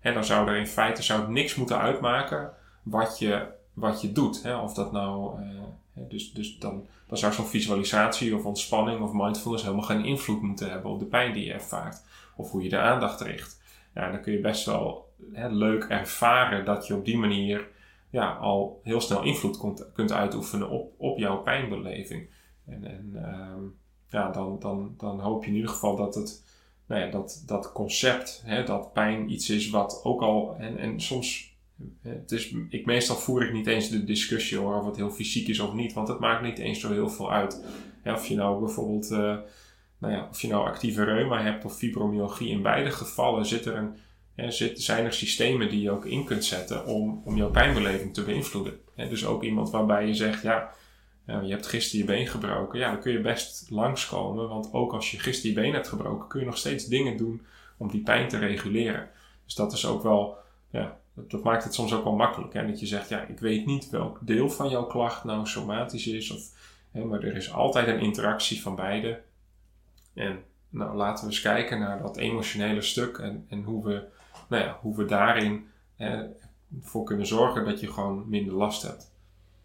er, 0.00 0.14
dan 0.14 0.24
zou 0.24 0.48
er 0.48 0.56
in 0.56 0.66
feite 0.66 1.02
zou 1.02 1.32
niks 1.32 1.54
moeten 1.54 1.78
uitmaken 1.78 2.50
wat 2.82 3.18
je, 3.18 3.46
wat 3.72 4.00
je 4.00 4.12
doet. 4.12 4.44
Of 4.62 4.74
dat 4.74 4.92
nou, 4.92 5.42
eh, 5.42 6.02
dus, 6.08 6.32
dus 6.32 6.58
dan, 6.58 6.86
dan 7.06 7.18
zou 7.18 7.32
zo'n 7.32 7.46
visualisatie 7.46 8.36
of 8.36 8.44
ontspanning 8.44 9.00
of 9.00 9.12
mindfulness 9.12 9.62
helemaal 9.62 9.84
geen 9.84 10.04
invloed 10.04 10.42
moeten 10.42 10.70
hebben 10.70 10.90
op 10.90 10.98
de 10.98 11.06
pijn 11.06 11.32
die 11.32 11.44
je 11.44 11.52
ervaart. 11.52 12.02
Of 12.36 12.50
hoe 12.50 12.62
je 12.62 12.68
de 12.68 12.78
aandacht 12.78 13.20
richt. 13.20 13.62
Ja, 13.94 14.10
dan 14.10 14.20
kun 14.20 14.32
je 14.32 14.40
best 14.40 14.64
wel 14.64 15.12
leuk 15.48 15.84
ervaren 15.84 16.64
dat 16.64 16.86
je 16.86 16.94
op 16.94 17.04
die 17.04 17.18
manier 17.18 17.68
ja, 18.10 18.32
al 18.32 18.80
heel 18.84 19.00
snel 19.00 19.22
invloed 19.22 19.58
kunt, 19.58 19.92
kunt 19.92 20.12
uitoefenen 20.12 20.70
op, 20.70 20.92
op 20.96 21.18
jouw 21.18 21.42
pijnbeleving. 21.42 22.30
En, 22.66 22.84
en 22.84 23.10
ehm, 23.14 23.62
ja, 24.08 24.30
dan, 24.30 24.58
dan, 24.58 24.94
dan 24.96 25.20
hoop 25.20 25.44
je 25.44 25.50
in 25.50 25.56
ieder 25.56 25.70
geval 25.70 25.96
dat 25.96 26.14
het, 26.14 26.47
nou 26.88 27.00
ja, 27.00 27.10
dat, 27.10 27.42
dat 27.46 27.72
concept, 27.72 28.42
hè, 28.44 28.64
dat 28.64 28.92
pijn 28.92 29.30
iets 29.30 29.50
is 29.50 29.70
wat 29.70 30.00
ook 30.02 30.22
al, 30.22 30.56
en, 30.58 30.78
en 30.78 31.00
soms, 31.00 31.56
het 32.02 32.32
is, 32.32 32.54
ik, 32.68 32.86
meestal 32.86 33.16
voer 33.16 33.44
ik 33.44 33.52
niet 33.52 33.66
eens 33.66 33.90
de 33.90 34.04
discussie 34.04 34.58
over 34.58 34.78
of 34.80 34.86
het 34.86 34.96
heel 34.96 35.10
fysiek 35.10 35.48
is 35.48 35.60
of 35.60 35.72
niet, 35.72 35.92
want 35.92 36.08
het 36.08 36.18
maakt 36.18 36.42
niet 36.42 36.58
eens 36.58 36.80
zo 36.80 36.92
heel 36.92 37.10
veel 37.10 37.32
uit. 37.32 37.64
of 38.04 38.26
je 38.26 38.34
nou 38.34 38.64
bijvoorbeeld, 38.64 39.10
uh, 39.10 39.36
nou 39.98 40.14
ja, 40.14 40.28
of 40.30 40.40
je 40.40 40.48
nou 40.48 40.66
actieve 40.66 41.04
reuma 41.04 41.42
hebt 41.42 41.64
of 41.64 41.76
fibromyalgie, 41.76 42.50
in 42.50 42.62
beide 42.62 42.90
gevallen 42.90 43.46
zit 43.46 43.64
er 43.64 43.76
een, 43.76 43.96
hè, 44.34 44.50
zit, 44.50 44.82
zijn 44.82 45.04
er 45.04 45.12
systemen 45.12 45.68
die 45.70 45.82
je 45.82 45.90
ook 45.90 46.06
in 46.06 46.24
kunt 46.24 46.44
zetten 46.44 46.86
om, 46.86 47.22
om 47.24 47.36
jouw 47.36 47.50
pijnbeleving 47.50 48.14
te 48.14 48.22
beïnvloeden. 48.22 48.80
Hè, 48.94 49.08
dus 49.08 49.26
ook 49.26 49.42
iemand 49.42 49.70
waarbij 49.70 50.06
je 50.06 50.14
zegt, 50.14 50.42
ja, 50.42 50.72
ja, 51.28 51.40
je 51.40 51.50
hebt 51.50 51.66
gisteren 51.66 52.06
je 52.06 52.12
been 52.12 52.26
gebroken. 52.26 52.78
Ja, 52.78 52.90
dan 52.90 53.00
kun 53.00 53.12
je 53.12 53.20
best 53.20 53.70
langskomen. 53.70 54.48
Want 54.48 54.72
ook 54.72 54.92
als 54.92 55.10
je 55.10 55.18
gisteren 55.18 55.54
je 55.56 55.60
been 55.60 55.74
hebt 55.74 55.88
gebroken, 55.88 56.28
kun 56.28 56.40
je 56.40 56.46
nog 56.46 56.56
steeds 56.56 56.86
dingen 56.86 57.16
doen 57.16 57.46
om 57.76 57.90
die 57.90 58.02
pijn 58.02 58.28
te 58.28 58.38
reguleren. 58.38 59.10
Dus 59.44 59.54
dat 59.54 59.72
is 59.72 59.86
ook 59.86 60.02
wel, 60.02 60.36
ja, 60.70 60.98
dat, 61.14 61.42
maakt 61.42 61.64
het 61.64 61.74
soms 61.74 61.94
ook 61.94 62.04
wel 62.04 62.14
makkelijk. 62.14 62.52
Hè? 62.52 62.66
Dat 62.66 62.80
je 62.80 62.86
zegt, 62.86 63.08
ja, 63.08 63.20
ik 63.20 63.38
weet 63.38 63.66
niet 63.66 63.90
welk 63.90 64.18
deel 64.20 64.50
van 64.50 64.68
jouw 64.68 64.86
klacht 64.86 65.24
nou 65.24 65.46
somatisch 65.46 66.06
is. 66.06 66.30
Of, 66.30 66.50
hè, 66.90 67.04
maar 67.04 67.22
er 67.22 67.36
is 67.36 67.52
altijd 67.52 67.88
een 67.88 68.00
interactie 68.00 68.62
van 68.62 68.74
beide. 68.74 69.20
En 70.14 70.42
nou, 70.68 70.96
laten 70.96 71.24
we 71.24 71.30
eens 71.30 71.40
kijken 71.40 71.78
naar 71.78 72.02
dat 72.02 72.16
emotionele 72.16 72.82
stuk 72.82 73.18
en, 73.18 73.46
en 73.48 73.62
hoe, 73.62 73.84
we, 73.84 74.04
nou 74.48 74.62
ja, 74.62 74.78
hoe 74.80 74.96
we 74.96 75.04
daarin 75.04 75.66
voor 76.80 77.04
kunnen 77.04 77.26
zorgen 77.26 77.64
dat 77.64 77.80
je 77.80 77.92
gewoon 77.92 78.28
minder 78.28 78.54
last 78.54 78.82
hebt. 78.82 79.10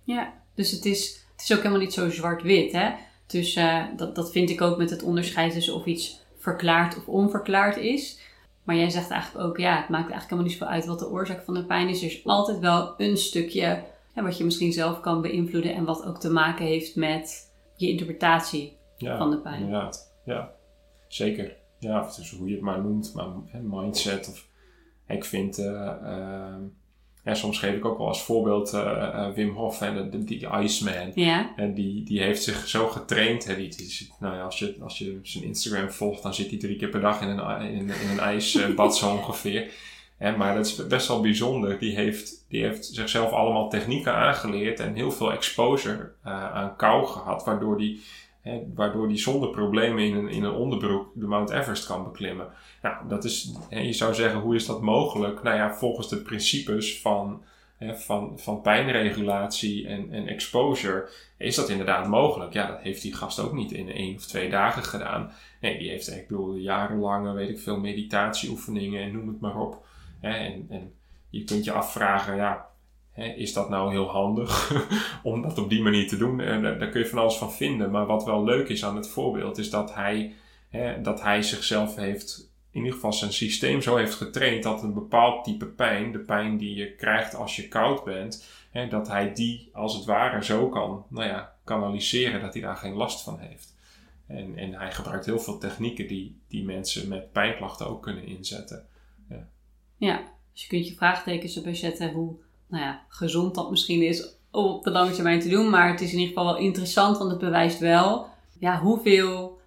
Ja, 0.04 0.34
dus 0.54 0.72
het 0.72 0.86
is 0.86 1.24
het 1.44 1.52
is 1.52 1.58
ook 1.58 1.64
helemaal 1.64 1.86
niet 1.86 1.94
zo 1.94 2.10
zwart-wit. 2.10 2.72
Hè? 2.72 2.92
Dus 3.28 3.56
uh, 3.56 3.84
dat, 3.96 4.16
dat 4.16 4.32
vind 4.32 4.50
ik 4.50 4.62
ook 4.62 4.78
met 4.78 4.90
het 4.90 5.04
onderscheid 5.04 5.54
tussen 5.54 5.76
of 5.76 5.86
iets 5.86 6.22
verklaard 6.38 6.98
of 6.98 7.08
onverklaard 7.08 7.78
is. 7.78 8.20
Maar 8.64 8.76
jij 8.76 8.90
zegt 8.90 9.10
eigenlijk 9.10 9.46
ook, 9.46 9.58
ja, 9.58 9.76
het 9.76 9.90
maakt 9.90 10.12
eigenlijk 10.12 10.24
helemaal 10.24 10.44
niet 10.44 10.52
zoveel 10.52 10.74
uit 10.74 10.86
wat 10.86 11.00
de 11.00 11.10
oorzaak 11.10 11.44
van 11.44 11.54
de 11.54 11.66
pijn 11.66 11.90
is. 11.90 12.02
Er 12.02 12.08
is 12.08 12.26
altijd 12.26 12.60
wel 12.60 12.94
een 12.98 13.18
stukje 13.18 13.84
hè, 14.14 14.24
wat 14.24 14.38
je 14.38 14.44
misschien 14.44 14.74
zelf 14.74 15.00
kan 15.00 15.22
beïnvloeden 15.22 15.76
en 15.76 15.86
wat 15.86 16.06
ook 16.06 16.20
te 16.20 16.30
maken 16.30 16.66
heeft 16.66 16.96
met 16.96 17.54
je 17.76 17.90
interpretatie 17.90 18.78
van 18.98 19.32
de 19.32 19.38
pijn. 19.38 19.62
Inderdaad, 19.62 20.14
ja, 20.26 20.52
zeker. 21.08 21.56
Ja, 21.80 22.00
of 22.00 22.06
het 22.08 22.18
is 22.18 22.32
hoe 22.32 22.48
je 22.48 22.54
het 22.54 22.64
maar 22.64 22.82
noemt, 22.82 23.14
maar 23.14 23.28
mindset 23.64 24.28
of 24.28 24.48
ik 25.08 25.26
vind. 25.26 25.60
Uh, 25.60 26.56
ja, 27.24 27.34
soms 27.34 27.60
geef 27.60 27.76
ik 27.76 27.86
ook 27.86 27.98
wel 27.98 28.08
als 28.08 28.24
voorbeeld 28.24 28.74
uh, 28.74 29.30
Wim 29.36 29.56
Hof, 29.56 29.82
en 29.82 30.10
de, 30.10 30.24
die, 30.24 30.48
Iceman. 30.62 31.12
Ja. 31.16 31.54
En 31.56 31.74
die, 31.74 32.04
die 32.04 32.22
heeft 32.22 32.44
zich 32.44 32.68
zo 32.68 32.88
getraind. 32.88 33.46
Hè, 33.46 33.56
die, 33.56 33.76
die, 33.76 34.10
nou 34.20 34.36
ja, 34.36 34.44
als, 34.44 34.60
je, 34.60 34.76
als 34.82 34.98
je 34.98 35.20
zijn 35.24 35.44
Instagram 35.44 35.92
volgt, 35.92 36.24
dan 36.24 36.34
zit 36.34 36.50
hij 36.50 36.60
drie 36.60 36.76
keer 36.76 36.90
per 36.90 37.02
dag 37.02 37.22
in 37.22 37.28
een, 37.28 37.62
in, 37.62 37.90
in 37.90 38.10
een 38.10 38.20
ijsbad 38.20 38.98
zo 38.98 39.10
ongeveer. 39.10 39.72
Hè, 40.18 40.38
maar 40.38 40.56
dat 40.56 40.66
is 40.66 40.88
best 40.88 41.08
wel 41.08 41.22
bijzonder. 41.22 41.80
Die 41.80 41.96
heeft, 41.96 42.46
die 42.50 42.64
heeft 42.64 42.86
zichzelf 42.86 43.32
allemaal 43.32 43.70
technieken 43.70 44.14
aangeleerd 44.14 44.80
en 44.80 44.96
heel 44.96 45.12
veel 45.12 45.32
exposure 45.32 46.12
uh, 46.26 46.54
aan 46.54 46.76
kou 46.76 47.06
gehad, 47.08 47.46
waardoor 47.46 47.78
die 47.78 48.02
Waardoor 48.76 49.08
hij 49.08 49.18
zonder 49.18 49.50
problemen 49.50 50.04
in 50.04 50.16
een, 50.16 50.30
in 50.30 50.44
een 50.44 50.54
onderbroek 50.54 51.12
de 51.14 51.28
Mount 51.28 51.50
Everest 51.50 51.86
kan 51.86 52.04
beklimmen. 52.04 52.48
Nou, 52.82 53.08
dat 53.08 53.24
is, 53.24 53.54
hè, 53.70 53.80
je 53.80 53.94
zou 53.94 54.14
zeggen, 54.14 54.40
hoe 54.40 54.56
is 54.56 54.66
dat 54.66 54.82
mogelijk? 54.82 55.44
Nou 55.44 55.56
ja, 55.56 55.74
volgens 55.74 56.10
de 56.10 56.18
principes 56.18 57.02
van, 57.02 57.44
hè, 57.78 57.96
van, 57.96 58.40
van 58.40 58.62
pijnregulatie 58.62 59.88
en, 59.88 60.12
en 60.12 60.28
exposure 60.28 61.10
is 61.38 61.56
dat 61.56 61.70
inderdaad 61.70 62.08
mogelijk. 62.08 62.54
Ja, 62.54 62.68
dat 62.68 62.80
heeft 62.80 63.02
die 63.02 63.16
gast 63.16 63.40
ook 63.40 63.54
niet 63.54 63.72
in 63.72 63.92
één 63.92 64.16
of 64.16 64.26
twee 64.26 64.50
dagen 64.50 64.84
gedaan. 64.84 65.32
Nee, 65.62 65.78
die 65.78 65.90
heeft, 65.90 66.12
ik 66.12 66.28
bedoel, 66.28 66.56
jarenlange, 66.56 67.34
weet 67.34 67.50
ik 67.50 67.60
veel, 67.60 67.80
meditatieoefeningen 67.80 69.04
en 69.04 69.12
noem 69.12 69.28
het 69.28 69.40
maar 69.40 69.58
op. 69.58 69.86
En, 70.20 70.66
en 70.70 70.94
je 71.30 71.44
kunt 71.44 71.64
je 71.64 71.72
afvragen, 71.72 72.36
ja, 72.36 72.66
is 73.16 73.54
dat 73.54 73.70
nou 73.70 73.92
heel 73.92 74.10
handig 74.10 74.72
om 75.24 75.42
dat 75.42 75.58
op 75.58 75.70
die 75.70 75.82
manier 75.82 76.08
te 76.08 76.18
doen? 76.18 76.40
En 76.40 76.62
daar, 76.62 76.90
kun 76.90 77.00
je 77.00 77.08
van 77.08 77.20
alles 77.20 77.36
van 77.36 77.54
vinden. 77.54 77.92
Maar 77.92 78.06
wat 78.06 78.26
wel 78.26 78.44
leuk 78.44 78.70
is 78.70 78.86
aan 78.86 78.96
het 78.96 79.10
voorbeeld, 79.10 79.58
is 79.58 79.70
dat 79.70 79.94
hij, 79.94 80.34
dat 81.02 81.22
hij 81.22 81.42
zichzelf 81.42 81.96
heeft, 81.96 82.52
in 82.72 82.80
ieder 82.80 82.94
geval 82.94 83.14
zijn 83.14 83.34
systeem 83.34 83.82
zo 83.82 83.96
heeft 83.96 84.14
getraind 84.14 84.64
dat 84.64 84.84
een 84.84 84.94
bepaald 84.94 85.44
type 85.44 85.66
pijn, 85.66 86.12
de 86.12 86.20
pijn 86.20 86.58
die 86.58 86.76
je 86.76 86.96
krijgt 86.96 87.36
als 87.36 87.56
je 87.56 87.68
koud 87.68 88.04
bent, 88.04 88.46
dat 88.90 89.08
hij 89.08 89.34
die 89.34 89.70
als 89.74 89.96
het 89.96 90.06
ware 90.06 90.44
zo 90.44 90.70
kan, 90.70 91.06
nou 91.10 91.28
ja, 91.28 91.56
kanaliseren, 91.64 92.42
dat 92.42 92.54
hij 92.54 92.62
daar 92.62 92.78
geen 92.78 92.94
last 92.94 93.24
van 93.24 93.40
heeft. 93.40 93.76
En, 94.28 94.58
en 94.58 94.74
hij 94.74 94.92
gebruikt 94.92 95.26
heel 95.26 95.40
veel 95.40 95.58
technieken 95.58 96.08
die, 96.08 96.42
die 96.48 96.64
mensen 96.64 97.08
met 97.08 97.32
pijnklachten 97.32 97.88
ook 97.88 98.02
kunnen 98.02 98.26
inzetten. 98.26 98.88
Ja. 99.30 99.48
ja, 99.98 100.24
dus 100.52 100.62
je 100.62 100.68
kunt 100.68 100.88
je 100.88 100.96
vraagtekens 100.96 101.56
erbij 101.56 101.76
zetten 101.76 102.12
hoe 102.12 102.36
nou 102.74 102.86
ja, 102.86 103.06
gezond 103.08 103.56
dat 103.56 103.70
misschien 103.70 104.02
is 104.02 104.36
op 104.52 104.84
de 104.84 104.92
lange 104.92 105.12
termijn 105.12 105.40
te 105.40 105.50
doen. 105.50 105.70
Maar 105.70 105.90
het 105.92 106.02
is 106.02 106.12
in 106.12 106.20
ieder 106.20 106.34
geval 106.34 106.54
wel 106.54 106.64
interessant, 106.64 107.18
want 107.18 107.30
het 107.30 107.40
bewijst 107.40 107.80
wel 107.80 108.28
ja, 108.60 108.80
hoeveel 108.80 109.60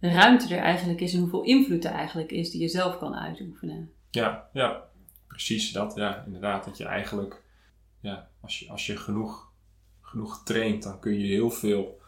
ruimte 0.00 0.54
er 0.54 0.62
eigenlijk 0.62 1.00
is 1.00 1.14
en 1.14 1.20
hoeveel 1.20 1.42
invloed 1.42 1.84
er 1.84 1.90
eigenlijk 1.90 2.30
is 2.30 2.50
die 2.50 2.60
je 2.60 2.68
zelf 2.68 2.98
kan 2.98 3.14
uitoefenen. 3.14 3.90
Ja, 4.10 4.48
ja 4.52 4.82
precies 5.26 5.72
dat. 5.72 5.94
Ja, 5.94 6.22
inderdaad. 6.26 6.64
Dat 6.64 6.76
je 6.76 6.84
eigenlijk, 6.84 7.42
ja, 8.00 8.28
als 8.40 8.58
je, 8.58 8.70
als 8.70 8.86
je 8.86 8.96
genoeg, 8.96 9.52
genoeg 10.00 10.42
traint, 10.44 10.82
dan 10.82 11.00
kun 11.00 11.18
je 11.18 11.26
heel 11.26 11.50
veel, 11.50 12.00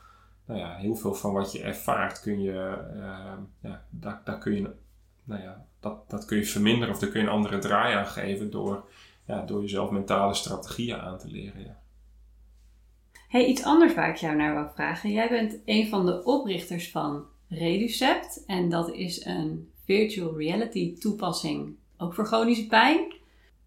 nou 0.46 0.60
ja, 0.60 0.76
heel 0.76 0.96
veel 0.96 1.14
van 1.14 1.32
wat 1.32 1.52
je 1.52 1.62
ervaart, 1.62 2.20
kun 2.20 2.42
je, 2.42 2.78
uh, 2.94 3.32
ja, 3.60 3.84
daar, 3.90 4.20
daar 4.24 4.38
kun 4.38 4.54
je, 4.54 4.70
nou 5.24 5.42
ja, 5.42 5.66
dat, 5.80 6.10
dat 6.10 6.24
kun 6.24 6.36
je 6.36 6.44
verminderen 6.44 6.94
of 6.94 7.00
daar 7.00 7.10
kun 7.10 7.20
je 7.20 7.26
een 7.26 7.32
andere 7.32 7.58
draai 7.58 7.94
aan 7.94 8.06
geven 8.06 8.50
door, 8.50 8.88
ja, 9.28 9.42
door 9.42 9.60
jezelf 9.60 9.90
mentale 9.90 10.34
strategieën 10.34 11.00
aan 11.00 11.18
te 11.18 11.28
leren. 11.28 11.62
Ja. 11.62 11.80
Hey, 13.28 13.44
iets 13.44 13.62
anders 13.62 13.94
waar 13.94 14.08
ik 14.08 14.16
jou 14.16 14.36
naar 14.36 14.54
wil 14.54 14.70
vragen. 14.74 15.10
Jij 15.10 15.28
bent 15.28 15.58
een 15.64 15.88
van 15.88 16.06
de 16.06 16.24
oprichters 16.24 16.90
van 16.90 17.24
Reducept 17.48 18.44
en 18.46 18.68
dat 18.68 18.92
is 18.92 19.24
een 19.24 19.70
virtual 19.84 20.36
reality 20.36 20.98
toepassing 20.98 21.76
ook 21.98 22.14
voor 22.14 22.26
chronische 22.26 22.66
pijn. 22.66 23.14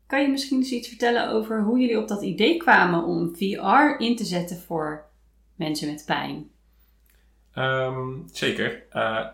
Kan 0.07 0.21
je 0.21 0.27
misschien 0.27 0.57
eens 0.57 0.71
iets 0.71 0.87
vertellen 0.87 1.29
over 1.29 1.63
hoe 1.63 1.79
jullie 1.79 1.99
op 1.99 2.07
dat 2.07 2.21
idee 2.21 2.57
kwamen 2.57 3.03
om 3.03 3.35
VR 3.35 4.03
in 4.03 4.15
te 4.15 4.25
zetten 4.25 4.57
voor 4.57 5.05
mensen 5.55 5.91
met 5.91 6.03
pijn? 6.05 6.49
Um, 7.55 8.27
zeker. 8.31 8.83
Uh, 8.93 9.27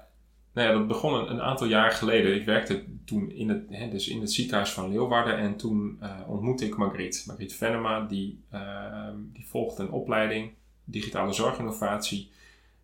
nou 0.57 0.69
ja, 0.69 0.77
dat 0.77 0.87
begon 0.87 1.29
een, 1.29 1.41
aantal 1.41 1.67
jaar 1.67 1.91
geleden. 1.91 2.35
Ik 2.35 2.45
werkte 2.45 2.83
toen 3.05 3.31
in 3.31 3.49
het, 3.49 3.63
hè, 3.69 3.89
dus 3.89 4.07
in 4.07 4.21
het 4.21 4.31
ziekenhuis 4.31 4.71
van 4.71 4.89
Leeuwarden 4.89 5.37
en 5.37 5.55
toen 5.55 5.99
uh, 6.01 6.19
ontmoette 6.27 6.65
ik 6.65 6.77
Margriet. 6.77 7.23
Margriet 7.27 7.55
Venema, 7.55 8.01
die, 8.01 8.39
uh, 8.53 9.07
die 9.33 9.47
volgde 9.47 9.83
een 9.83 9.91
opleiding 9.91 10.51
digitale 10.83 11.33
zorginnovatie. 11.33 12.31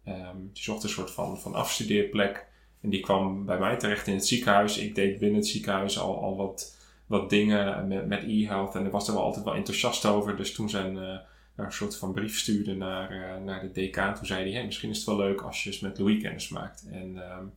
Um, 0.08 0.50
die 0.54 0.64
zocht 0.64 0.84
een 0.84 0.90
soort 0.90 1.12
van, 1.12 1.40
van 1.40 1.54
afstudeerplek. 1.54 2.48
En 2.82 2.90
die 2.90 3.00
kwam 3.00 3.46
bij 3.46 3.60
mij 3.60 3.78
terecht 3.78 4.08
in 4.08 4.14
het 4.14 4.28
ziekenhuis. 4.28 4.78
Ik 4.78 4.96
deed 4.96 5.20
binnen 5.20 5.38
het 5.38 5.48
ziekenhuis 5.48 6.00
al, 6.00 6.22
al 6.22 6.38
wat, 6.38 6.78
wat 7.06 7.30
dingen 7.30 7.88
met, 7.88 8.08
met 8.08 8.24
e-health. 8.24 8.76
En 8.76 8.86
ik 8.86 8.92
was 8.92 9.08
er 9.08 9.14
wel 9.14 9.24
altijd 9.24 9.46
wel 9.46 9.56
enthousiast 9.56 10.06
over. 10.06 10.36
Dus 10.36 10.54
toen 10.54 10.70
zijn 10.70 10.96
uh, 10.96 11.18
een 11.56 11.72
soort 11.72 11.98
van 11.98 12.14
brief 12.14 12.40
stuurde 12.40 12.76
naar, 12.76 13.12
uh, 13.12 13.46
naar 13.46 13.62
de 13.62 13.72
decaan. 13.72 14.16
Toen 14.16 14.26
zei 14.26 14.44
hij, 14.44 14.52
hey, 14.52 14.66
misschien 14.66 14.90
is 14.90 14.98
het 14.98 15.06
wel 15.06 15.18
leuk 15.18 15.42
als 15.42 15.64
je 15.64 15.70
eens 15.70 15.80
met 15.80 16.00
Louis 16.00 16.22
kennis 16.22 16.50
maakt. 16.50 16.86
En 16.92 17.18
um, 17.38 17.54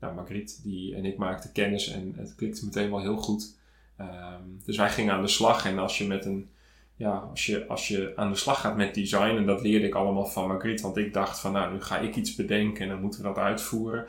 nou, 0.00 0.14
Margriet 0.14 0.60
die, 0.62 0.94
en 0.94 1.04
ik 1.04 1.16
maakten 1.16 1.52
kennis 1.52 1.88
en 1.88 2.14
het 2.16 2.34
klikte 2.34 2.64
meteen 2.64 2.90
wel 2.90 3.00
heel 3.00 3.16
goed. 3.16 3.56
Um, 4.00 4.60
dus 4.64 4.76
wij 4.76 4.90
gingen 4.90 5.14
aan 5.14 5.22
de 5.22 5.28
slag. 5.28 5.66
En 5.66 5.78
als 5.78 5.98
je 5.98 6.06
met 6.06 6.24
een 6.24 6.48
ja, 6.96 7.28
als 7.30 7.46
je, 7.46 7.66
als 7.66 7.88
je 7.88 8.12
aan 8.16 8.30
de 8.30 8.38
slag 8.38 8.60
gaat 8.60 8.76
met 8.76 8.94
design, 8.94 9.36
en 9.36 9.46
dat 9.46 9.62
leerde 9.62 9.86
ik 9.86 9.94
allemaal 9.94 10.26
van 10.26 10.48
Margriet, 10.48 10.80
want 10.80 10.96
ik 10.96 11.12
dacht 11.12 11.40
van 11.40 11.52
nou, 11.52 11.72
nu 11.72 11.82
ga 11.82 11.98
ik 11.98 12.16
iets 12.16 12.34
bedenken 12.34 12.82
en 12.82 12.88
dan 12.88 13.00
moeten 13.00 13.20
we 13.20 13.26
dat 13.26 13.38
uitvoeren. 13.38 14.06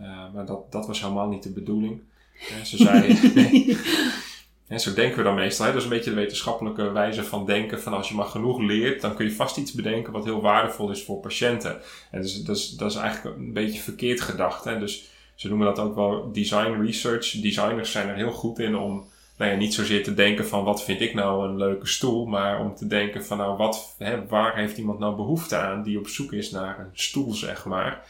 Uh, 0.00 0.32
maar 0.34 0.46
dat, 0.46 0.72
dat 0.72 0.86
was 0.86 1.00
helemaal 1.00 1.28
niet 1.28 1.42
de 1.42 1.50
bedoeling. 1.50 2.00
Uh, 2.50 2.64
ze 2.64 2.76
zei, 2.76 3.18
nee. 3.34 3.76
zo 4.76 4.94
denken 4.94 5.16
we 5.16 5.22
dan 5.22 5.34
meestal. 5.34 5.66
Dat 5.66 5.74
is 5.74 5.82
een 5.82 5.88
beetje 5.88 6.10
de 6.10 6.16
wetenschappelijke 6.16 6.90
wijze 6.90 7.24
van 7.24 7.46
denken. 7.46 7.80
Van 7.80 7.92
als 7.92 8.08
je 8.08 8.14
maar 8.14 8.26
genoeg 8.26 8.60
leert, 8.60 9.00
dan 9.00 9.14
kun 9.14 9.24
je 9.24 9.32
vast 9.32 9.56
iets 9.56 9.72
bedenken 9.72 10.12
wat 10.12 10.24
heel 10.24 10.40
waardevol 10.40 10.90
is 10.90 11.02
voor 11.02 11.20
patiënten. 11.20 11.80
En 12.10 12.22
dus, 12.22 12.42
dat, 12.42 12.56
is, 12.56 12.70
dat 12.70 12.90
is 12.90 12.96
eigenlijk 12.96 13.36
een 13.36 13.52
beetje 13.52 13.80
verkeerd 13.80 14.20
gedacht. 14.20 14.64
Hè? 14.64 14.78
Dus 14.78 15.08
ze 15.34 15.48
noemen 15.48 15.66
dat 15.66 15.78
ook 15.78 15.94
wel 15.94 16.32
design 16.32 16.82
research. 16.82 17.30
Designers 17.30 17.92
zijn 17.92 18.08
er 18.08 18.14
heel 18.14 18.32
goed 18.32 18.58
in 18.58 18.76
om 18.76 19.08
nou 19.38 19.50
ja, 19.50 19.56
niet 19.56 19.74
zozeer 19.74 20.02
te 20.02 20.14
denken 20.14 20.46
van 20.46 20.64
wat 20.64 20.84
vind 20.84 21.00
ik 21.00 21.14
nou 21.14 21.48
een 21.48 21.56
leuke 21.56 21.86
stoel, 21.86 22.26
maar 22.26 22.60
om 22.60 22.74
te 22.74 22.86
denken 22.86 23.24
van 23.24 23.38
nou 23.38 23.56
wat, 23.56 23.94
hè, 23.98 24.26
waar 24.26 24.56
heeft 24.56 24.78
iemand 24.78 24.98
nou 24.98 25.16
behoefte 25.16 25.56
aan 25.56 25.82
die 25.82 25.98
op 25.98 26.08
zoek 26.08 26.32
is 26.32 26.50
naar 26.50 26.78
een 26.78 26.90
stoel, 26.92 27.34
zeg 27.34 27.64
maar. 27.64 28.06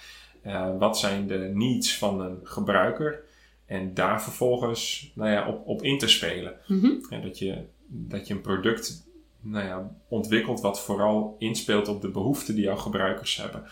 Uh, 0.47 0.79
wat 0.79 0.99
zijn 0.99 1.27
de 1.27 1.51
needs 1.55 1.97
van 1.97 2.21
een 2.21 2.41
gebruiker? 2.43 3.23
En 3.69 3.95
daar 3.95 4.23
vervolgens 4.23 5.13
nou 5.15 5.31
ja, 5.31 5.49
op, 5.49 5.67
op 5.67 5.83
in 5.83 5.99
te 5.99 6.09
spelen. 6.09 6.55
Mm 6.67 6.81
-hmm. 6.81 7.23
dat, 7.23 7.39
je, 7.39 7.65
dat 7.87 8.27
je 8.27 8.35
een 8.35 8.41
product 8.41 9.09
nou 9.41 9.67
ja, 9.67 9.91
ontwikkelt 10.09 10.61
wat 10.61 10.81
vooral 10.81 11.37
inspeelt 11.39 11.89
op 11.89 12.01
de 12.01 12.11
behoeften 12.11 12.55
die 12.55 12.65
jouw 12.65 12.77
gebruikers 12.77 13.37
hebben. 13.37 13.63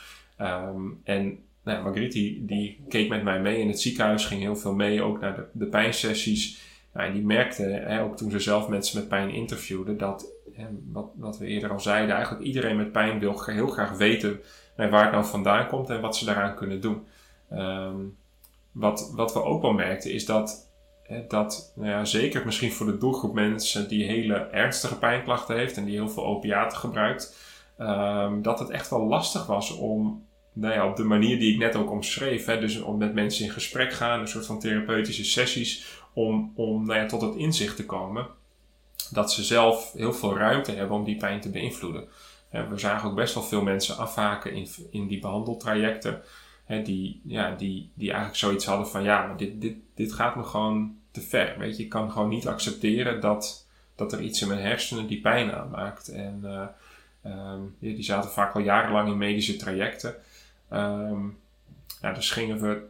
Um, 0.41 1.01
en 1.05 1.39
nou 1.63 1.79
ja, 1.79 1.83
Margriet 1.83 2.13
die, 2.13 2.45
die 2.45 2.85
keek 2.89 3.09
met 3.09 3.23
mij 3.23 3.41
mee 3.41 3.61
in 3.61 3.69
het 3.69 3.81
ziekenhuis, 3.81 4.25
ging 4.25 4.41
heel 4.41 4.57
veel 4.57 4.75
mee, 4.75 5.03
ook 5.03 5.21
naar 5.21 5.35
de, 5.35 5.47
de 5.53 5.67
pijnsessies. 5.67 6.61
Nou, 6.93 7.07
en 7.07 7.13
die 7.13 7.25
merkte, 7.25 7.63
hè, 7.63 8.03
ook 8.03 8.17
toen 8.17 8.31
ze 8.31 8.39
zelf 8.39 8.69
mensen 8.69 8.99
met 8.99 9.09
pijn 9.09 9.31
interviewde, 9.31 9.97
dat, 9.97 10.33
hè, 10.53 10.67
wat, 10.93 11.11
wat 11.15 11.39
we 11.39 11.47
eerder 11.47 11.71
al 11.71 11.81
zeiden, 11.81 12.15
eigenlijk 12.15 12.45
iedereen 12.45 12.77
met 12.77 12.93
pijn 12.93 13.19
wil 13.19 13.45
heel 13.45 13.69
graag 13.69 13.97
weten 13.97 14.41
waar 14.77 15.03
het 15.03 15.13
nou 15.13 15.25
vandaan 15.25 15.67
komt 15.67 15.91
en 15.91 16.01
wat 16.01 16.17
ze 16.17 16.25
daaraan 16.25 16.55
kunnen 16.55 16.81
doen. 16.81 17.07
Um, 17.53 18.17
wat, 18.77 19.13
wat 19.15 19.33
we 19.33 19.43
ook 19.43 19.63
wel 19.63 19.73
merkten 19.73 20.13
is 20.13 20.25
dat, 20.25 20.71
dat 21.29 21.73
nou 21.77 21.91
ja, 21.91 22.05
zeker 22.05 22.45
misschien 22.45 22.73
voor 22.73 22.87
de 22.87 22.99
doelgroep 22.99 23.35
mensen 23.35 23.89
die 23.89 24.05
hele 24.05 24.35
ernstige 24.35 24.99
pijnklachten 24.99 25.57
heeft 25.57 25.77
en 25.77 25.85
die 25.85 25.95
heel 25.95 26.09
veel 26.09 26.25
opiaten 26.27 26.79
gebruikt, 26.79 27.37
um, 27.79 28.43
dat 28.43 28.59
het 28.59 28.71
echt 28.71 28.91
wel 28.91 29.07
lastig 29.07 29.47
was 29.47 29.71
om 29.77 30.25
nou 30.53 30.75
ja, 30.75 30.89
op 30.89 30.97
de 30.97 31.05
manier 31.05 31.39
die 31.39 31.53
ik 31.53 31.59
net 31.59 31.77
ook 31.77 31.91
omschreef, 31.91 32.47
hè, 32.47 32.61
dus 32.61 32.81
om 32.81 32.99
met 32.99 33.15
mensen 33.15 33.45
in 33.45 33.51
gesprek 33.51 33.93
gaan, 33.93 34.21
een 34.21 34.29
soort 34.29 34.47
van 34.47 34.61
therapeutische 34.61 35.25
sessies, 35.25 36.01
om, 36.13 36.53
om 36.55 36.87
nou 36.87 36.99
ja, 36.99 37.07
tot 37.07 37.21
het 37.21 37.35
inzicht 37.35 37.77
te 37.77 37.87
komen 37.87 38.27
dat 39.11 39.33
ze 39.33 39.45
zelf 39.45 39.93
heel 39.93 40.13
veel 40.13 40.37
ruimte 40.37 40.73
hebben 40.73 40.97
om 40.97 41.05
die 41.05 41.17
pijn 41.17 41.41
te 41.41 41.51
beïnvloeden. 41.51 42.09
we 42.51 42.79
zagen 42.79 43.09
ook 43.09 43.17
best 43.17 43.35
wel 43.35 43.43
veel 43.43 43.63
mensen 43.63 43.97
afhaken 43.97 44.53
in, 44.53 44.69
in 44.91 45.07
die 45.07 45.21
behandeltrajecten, 45.21 46.23
die, 46.67 47.21
ja, 47.25 47.55
die, 47.55 47.91
die 47.95 48.09
eigenlijk 48.09 48.39
zoiets 48.39 48.67
hadden 48.67 48.89
van 48.89 49.03
ja, 49.03 49.27
maar 49.27 49.37
dit, 49.37 49.61
dit, 49.61 49.77
dit 49.95 50.13
gaat 50.13 50.37
me 50.37 50.43
gewoon 50.43 50.97
te 51.11 51.21
ver. 51.21 51.59
Weet 51.59 51.77
je, 51.77 51.83
ik 51.83 51.89
kan 51.89 52.11
gewoon 52.11 52.29
niet 52.29 52.49
accepteren 52.49 53.21
dat, 53.21 53.67
dat 53.95 54.13
er 54.13 54.21
iets 54.21 54.43
in 54.43 54.49
mijn 54.49 54.61
hersenen 54.61 55.07
die 55.07 55.21
pijn 55.21 55.53
aanmaakt. 55.53 56.09
En 56.09 56.41
uh, 56.45 56.67
um, 57.53 57.77
die 57.79 58.03
zaten 58.03 58.31
vaak 58.31 58.55
al 58.55 58.61
jarenlang 58.61 59.09
in 59.09 59.19
medische 59.19 59.57
trajecten. 59.57 60.15
Um, 60.73 61.39
ja, 62.01 62.13
dus 62.13 62.31
gingen 62.31 62.61
we 62.61 62.83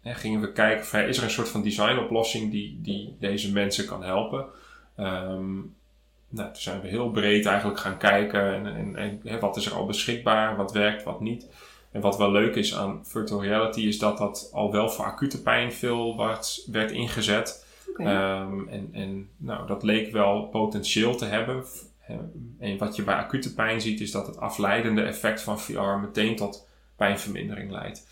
hè, 0.00 0.14
gingen 0.14 0.40
we 0.40 0.52
kijken 0.52 0.80
of 0.80 0.92
is 0.94 1.16
er 1.16 1.24
een 1.24 1.30
soort 1.30 1.48
van 1.48 1.62
designoplossing 1.62 2.50
die, 2.50 2.78
die 2.82 3.16
deze 3.20 3.52
mensen 3.52 3.86
kan 3.86 4.02
helpen. 4.02 4.46
Um, 4.96 5.74
nou, 6.28 6.52
toen 6.52 6.62
zijn 6.62 6.80
we 6.80 6.88
heel 6.88 7.10
breed 7.10 7.46
eigenlijk 7.46 7.80
gaan 7.80 7.98
kijken 7.98 8.54
en, 8.54 8.66
en, 8.66 8.96
en 8.96 9.20
hè, 9.24 9.38
wat 9.38 9.56
is 9.56 9.66
er 9.66 9.72
al 9.72 9.86
beschikbaar, 9.86 10.56
wat 10.56 10.72
werkt, 10.72 11.02
wat 11.02 11.20
niet. 11.20 11.46
En 11.98 12.04
wat 12.04 12.16
wel 12.16 12.30
leuk 12.30 12.54
is 12.54 12.74
aan 12.74 13.00
virtual 13.02 13.42
reality 13.42 13.80
is 13.80 13.98
dat 13.98 14.18
dat 14.18 14.50
al 14.52 14.72
wel 14.72 14.90
voor 14.90 15.04
acute 15.04 15.42
pijn 15.42 15.72
veel 15.72 16.16
werd, 16.16 16.64
werd 16.70 16.90
ingezet. 16.90 17.66
Okay. 17.88 18.40
Um, 18.40 18.68
en 18.68 18.88
en 18.92 19.30
nou, 19.36 19.66
dat 19.66 19.82
leek 19.82 20.12
wel 20.12 20.42
potentieel 20.42 21.16
te 21.16 21.24
hebben. 21.24 21.64
En 22.58 22.78
wat 22.78 22.96
je 22.96 23.02
bij 23.02 23.14
acute 23.14 23.54
pijn 23.54 23.80
ziet 23.80 24.00
is 24.00 24.10
dat 24.10 24.26
het 24.26 24.38
afleidende 24.38 25.02
effect 25.02 25.40
van 25.40 25.60
VR 25.60 25.80
meteen 25.80 26.36
tot 26.36 26.66
pijnvermindering 26.96 27.70
leidt. 27.70 28.06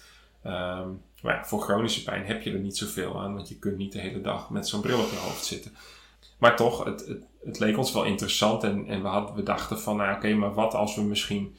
Um, 0.46 1.02
maar 1.22 1.34
ja, 1.34 1.44
voor 1.44 1.60
chronische 1.60 2.02
pijn 2.02 2.26
heb 2.26 2.42
je 2.42 2.52
er 2.52 2.58
niet 2.58 2.76
zoveel 2.76 3.20
aan, 3.20 3.34
want 3.34 3.48
je 3.48 3.58
kunt 3.58 3.76
niet 3.76 3.92
de 3.92 4.00
hele 4.00 4.20
dag 4.20 4.50
met 4.50 4.68
zo'n 4.68 4.80
bril 4.80 5.00
op 5.00 5.10
je 5.10 5.16
hoofd 5.16 5.44
zitten. 5.44 5.72
Maar 6.38 6.56
toch, 6.56 6.84
het, 6.84 7.06
het, 7.06 7.22
het 7.44 7.58
leek 7.58 7.78
ons 7.78 7.92
wel 7.92 8.04
interessant 8.04 8.62
en, 8.62 8.86
en 8.86 9.02
we, 9.02 9.08
hadden, 9.08 9.34
we 9.34 9.42
dachten 9.42 9.80
van, 9.80 9.96
nou 9.96 10.08
oké, 10.08 10.18
okay, 10.18 10.32
maar 10.32 10.54
wat 10.54 10.74
als 10.74 10.94
we 10.94 11.02
misschien 11.02 11.56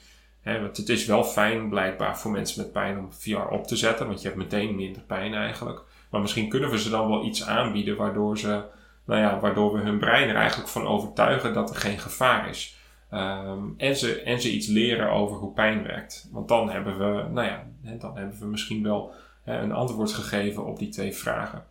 Want 0.56 0.78
het 0.78 0.90
is 0.90 1.06
wel 1.06 1.24
fijn 1.24 1.70
blijkbaar 1.70 2.20
voor 2.20 2.32
mensen 2.32 2.62
met 2.62 2.72
pijn 2.72 2.98
om 2.98 3.14
VR 3.14 3.38
op 3.38 3.68
te 3.68 3.76
zetten, 3.76 4.08
want 4.08 4.22
je 4.22 4.28
hebt 4.28 4.40
meteen 4.40 4.76
minder 4.76 5.02
pijn 5.02 5.34
eigenlijk. 5.34 5.82
Maar 6.10 6.22
misschien 6.22 6.50
kunnen 6.50 6.70
we 6.70 6.80
ze 6.80 6.90
dan 6.90 7.10
wel 7.10 7.26
iets 7.26 7.46
aanbieden 7.46 7.98
waardoor, 7.98 8.38
ze, 8.38 8.64
nou 9.06 9.22
ja, 9.22 9.40
waardoor 9.40 9.74
we 9.74 9.80
hun 9.80 10.00
brein 10.00 10.30
er 10.30 10.36
eigenlijk 10.36 10.70
van 10.70 10.88
overtuigen 10.88 11.54
dat 11.54 11.70
er 11.70 11.76
geen 11.76 12.00
gevaar 12.00 12.50
is. 12.50 12.78
Ehm, 13.10 13.64
en, 13.78 13.96
ze, 13.96 14.22
en 14.22 14.42
ze 14.42 14.52
iets 14.52 14.68
leren 14.68 15.12
over 15.12 15.38
hoe 15.38 15.54
pijn 15.54 15.84
werkt. 15.84 16.30
Want 16.32 16.48
dan 16.48 16.70
hebben 16.70 16.98
we, 16.98 17.30
nou 17.30 17.48
ja, 17.48 17.64
dan 18.00 18.18
hebben 18.18 18.40
we 18.40 18.46
misschien 18.46 18.84
wel 18.84 19.14
een 19.46 19.72
antwoord 19.72 20.14
gegeven 20.14 20.66
op 20.66 20.80
die 20.80 20.90
twee 20.90 21.14
vragen. 21.14 21.66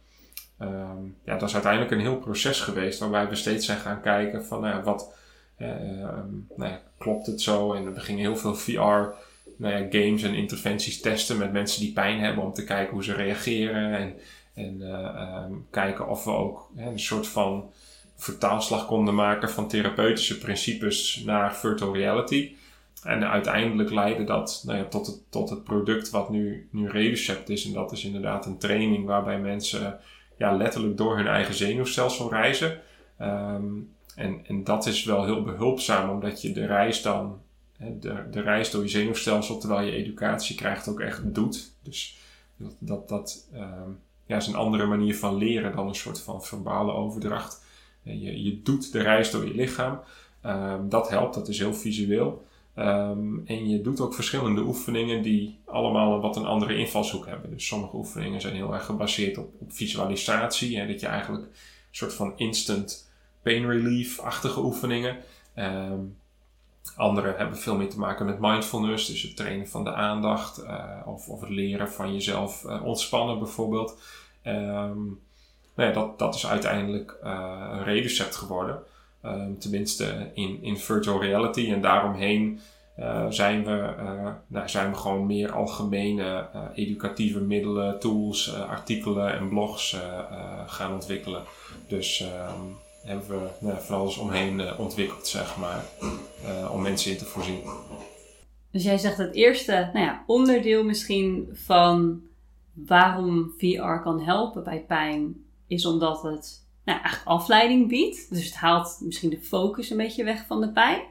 Ehm, 0.58 1.04
ja, 1.24 1.36
dat 1.36 1.48
is 1.48 1.54
uiteindelijk 1.54 1.92
een 1.92 2.00
heel 2.00 2.18
proces 2.18 2.60
geweest 2.60 2.98
waarbij 2.98 3.28
we 3.28 3.34
steeds 3.34 3.66
zijn 3.66 3.78
gaan 3.78 4.00
kijken 4.00 4.44
van 4.44 4.60
nou 4.60 4.74
ja, 4.74 4.82
wat 4.82 5.14
nou 5.56 6.70
ja, 6.70 6.80
klopt 6.98 7.26
het 7.26 7.40
zo? 7.40 7.72
En 7.72 7.94
we 7.94 8.00
gingen 8.00 8.20
heel 8.20 8.36
veel 8.36 8.54
VR 8.54 9.14
nou 9.56 9.74
ja, 9.74 9.86
games 9.90 10.22
en 10.22 10.34
interventies 10.34 11.00
testen 11.00 11.38
met 11.38 11.52
mensen 11.52 11.80
die 11.80 11.92
pijn 11.92 12.20
hebben 12.20 12.44
om 12.44 12.52
te 12.52 12.64
kijken 12.64 12.92
hoe 12.92 13.04
ze 13.04 13.14
reageren 13.14 13.96
en, 13.96 14.14
en 14.54 14.80
uh, 14.80 15.44
um, 15.48 15.66
kijken 15.70 16.08
of 16.08 16.24
we 16.24 16.30
ook 16.30 16.70
een 16.76 17.00
soort 17.00 17.26
van 17.26 17.70
vertaalslag 18.16 18.86
konden 18.86 19.14
maken 19.14 19.50
van 19.50 19.68
therapeutische 19.68 20.38
principes 20.38 21.22
naar 21.24 21.56
virtual 21.56 21.94
reality. 21.94 22.54
En 23.02 23.30
uiteindelijk 23.30 23.90
leidde 23.90 24.24
dat 24.24 24.62
nou 24.66 24.78
ja, 24.78 24.84
tot, 24.84 25.06
het, 25.06 25.20
tot 25.28 25.50
het 25.50 25.64
product 25.64 26.10
wat 26.10 26.30
nu, 26.30 26.68
nu 26.70 26.90
is. 27.46 27.64
En 27.66 27.72
dat 27.72 27.92
is 27.92 28.04
inderdaad 28.04 28.46
een 28.46 28.58
training 28.58 29.06
waarbij 29.06 29.38
mensen 29.38 29.98
ja, 30.38 30.56
letterlijk 30.56 30.96
door 30.96 31.16
hun 31.16 31.26
eigen 31.26 31.54
zenuwstelsel 31.54 32.30
reizen. 32.30 32.80
Um, 33.20 33.94
en, 34.16 34.40
en 34.46 34.64
dat 34.64 34.86
is 34.86 35.04
wel 35.04 35.24
heel 35.24 35.42
behulpzaam, 35.42 36.10
omdat 36.10 36.42
je 36.42 36.52
de 36.52 36.66
reis 36.66 37.02
dan, 37.02 37.40
de, 37.78 38.24
de 38.30 38.40
reis 38.40 38.70
door 38.70 38.82
je 38.82 38.88
zenuwstelsel 38.88 39.58
terwijl 39.58 39.86
je 39.86 39.92
educatie 39.92 40.56
krijgt 40.56 40.88
ook 40.88 41.00
echt 41.00 41.34
doet. 41.34 41.72
Dus 41.82 42.16
dat, 42.56 42.74
dat, 42.78 43.08
dat 43.08 43.48
um, 43.54 43.98
ja, 44.26 44.36
is 44.36 44.46
een 44.46 44.54
andere 44.54 44.86
manier 44.86 45.16
van 45.16 45.36
leren 45.36 45.76
dan 45.76 45.88
een 45.88 45.94
soort 45.94 46.20
van 46.20 46.42
verbale 46.42 46.92
overdracht. 46.92 47.64
Je, 48.02 48.42
je 48.42 48.62
doet 48.62 48.92
de 48.92 49.02
reis 49.02 49.30
door 49.30 49.46
je 49.46 49.54
lichaam. 49.54 50.00
Um, 50.46 50.88
dat 50.88 51.08
helpt, 51.08 51.34
dat 51.34 51.48
is 51.48 51.58
heel 51.58 51.74
visueel. 51.74 52.44
Um, 52.76 53.42
en 53.46 53.68
je 53.68 53.80
doet 53.80 54.00
ook 54.00 54.14
verschillende 54.14 54.62
oefeningen 54.62 55.22
die 55.22 55.58
allemaal 55.64 56.20
wat 56.20 56.36
een 56.36 56.44
andere 56.44 56.76
invalshoek 56.76 57.26
hebben. 57.26 57.50
Dus 57.50 57.66
sommige 57.66 57.96
oefeningen 57.96 58.40
zijn 58.40 58.54
heel 58.54 58.74
erg 58.74 58.84
gebaseerd 58.84 59.38
op, 59.38 59.54
op 59.58 59.72
visualisatie. 59.72 60.78
Hè, 60.78 60.86
dat 60.86 61.00
je 61.00 61.06
eigenlijk 61.06 61.44
een 61.44 61.52
soort 61.90 62.14
van 62.14 62.32
instant 62.36 63.05
pain 63.46 63.66
relief-achtige 63.66 64.60
oefeningen. 64.60 65.16
Um, 65.56 66.16
andere 66.96 67.34
hebben 67.36 67.58
veel 67.58 67.76
meer 67.76 67.88
te 67.88 67.98
maken 67.98 68.26
met 68.26 68.40
mindfulness, 68.40 69.06
dus 69.06 69.22
het 69.22 69.36
trainen 69.36 69.68
van 69.68 69.84
de 69.84 69.94
aandacht 69.94 70.62
uh, 70.62 70.84
of, 71.04 71.28
of 71.28 71.40
het 71.40 71.50
leren 71.50 71.92
van 71.92 72.12
jezelf 72.12 72.64
uh, 72.64 72.84
ontspannen 72.84 73.38
bijvoorbeeld. 73.38 74.00
Um, 74.46 75.20
nou 75.74 75.88
ja, 75.88 75.92
dat, 75.92 76.18
dat 76.18 76.34
is 76.34 76.46
uiteindelijk 76.46 77.18
uh, 77.24 77.68
een 77.72 77.84
reducept 77.84 78.36
geworden. 78.36 78.82
Um, 79.24 79.58
tenminste 79.58 80.30
in, 80.34 80.62
in 80.62 80.76
virtual 80.76 81.20
reality. 81.20 81.72
En 81.72 81.80
daaromheen 81.80 82.60
zijn, 83.28 83.64
we, 83.64 83.94
nou, 84.46 84.68
zijn 84.68 84.90
we 84.90 84.96
gewoon 84.96 85.26
meer 85.26 85.52
algemene 85.52 86.48
educatieve 86.74 87.40
middelen, 87.40 87.98
tools, 87.98 88.54
artikelen 88.54 89.32
en 89.32 89.48
blogs 89.48 89.96
gaan 90.66 90.92
ontwikkelen. 90.92 91.42
Dus 91.88 92.24
hebben 93.06 93.28
we 93.28 93.48
nou, 93.60 93.80
van 93.80 93.98
alles 93.98 94.16
omheen 94.16 94.76
ontwikkeld, 94.78 95.26
zeg 95.26 95.56
maar, 95.56 95.84
om 96.72 96.82
mensen 96.82 97.10
in 97.10 97.18
te 97.18 97.24
voorzien. 97.24 97.60
Dus 98.70 98.84
jij 98.84 98.98
zegt 98.98 99.18
het 99.18 99.34
eerste 99.34 99.90
nou 99.92 100.06
ja, 100.06 100.24
onderdeel 100.26 100.84
misschien 100.84 101.48
van 101.52 102.22
waarom 102.72 103.54
VR 103.58 104.02
kan 104.02 104.20
helpen 104.20 104.64
bij 104.64 104.84
pijn 104.86 105.44
is 105.66 105.86
omdat 105.86 106.22
het 106.22 106.64
nou, 106.84 107.00
eigenlijk 107.00 107.28
afleiding 107.28 107.88
biedt. 107.88 108.30
Dus 108.30 108.44
het 108.44 108.54
haalt 108.54 109.00
misschien 109.00 109.30
de 109.30 109.42
focus 109.42 109.90
een 109.90 109.96
beetje 109.96 110.24
weg 110.24 110.46
van 110.46 110.60
de 110.60 110.72
pijn. 110.72 111.02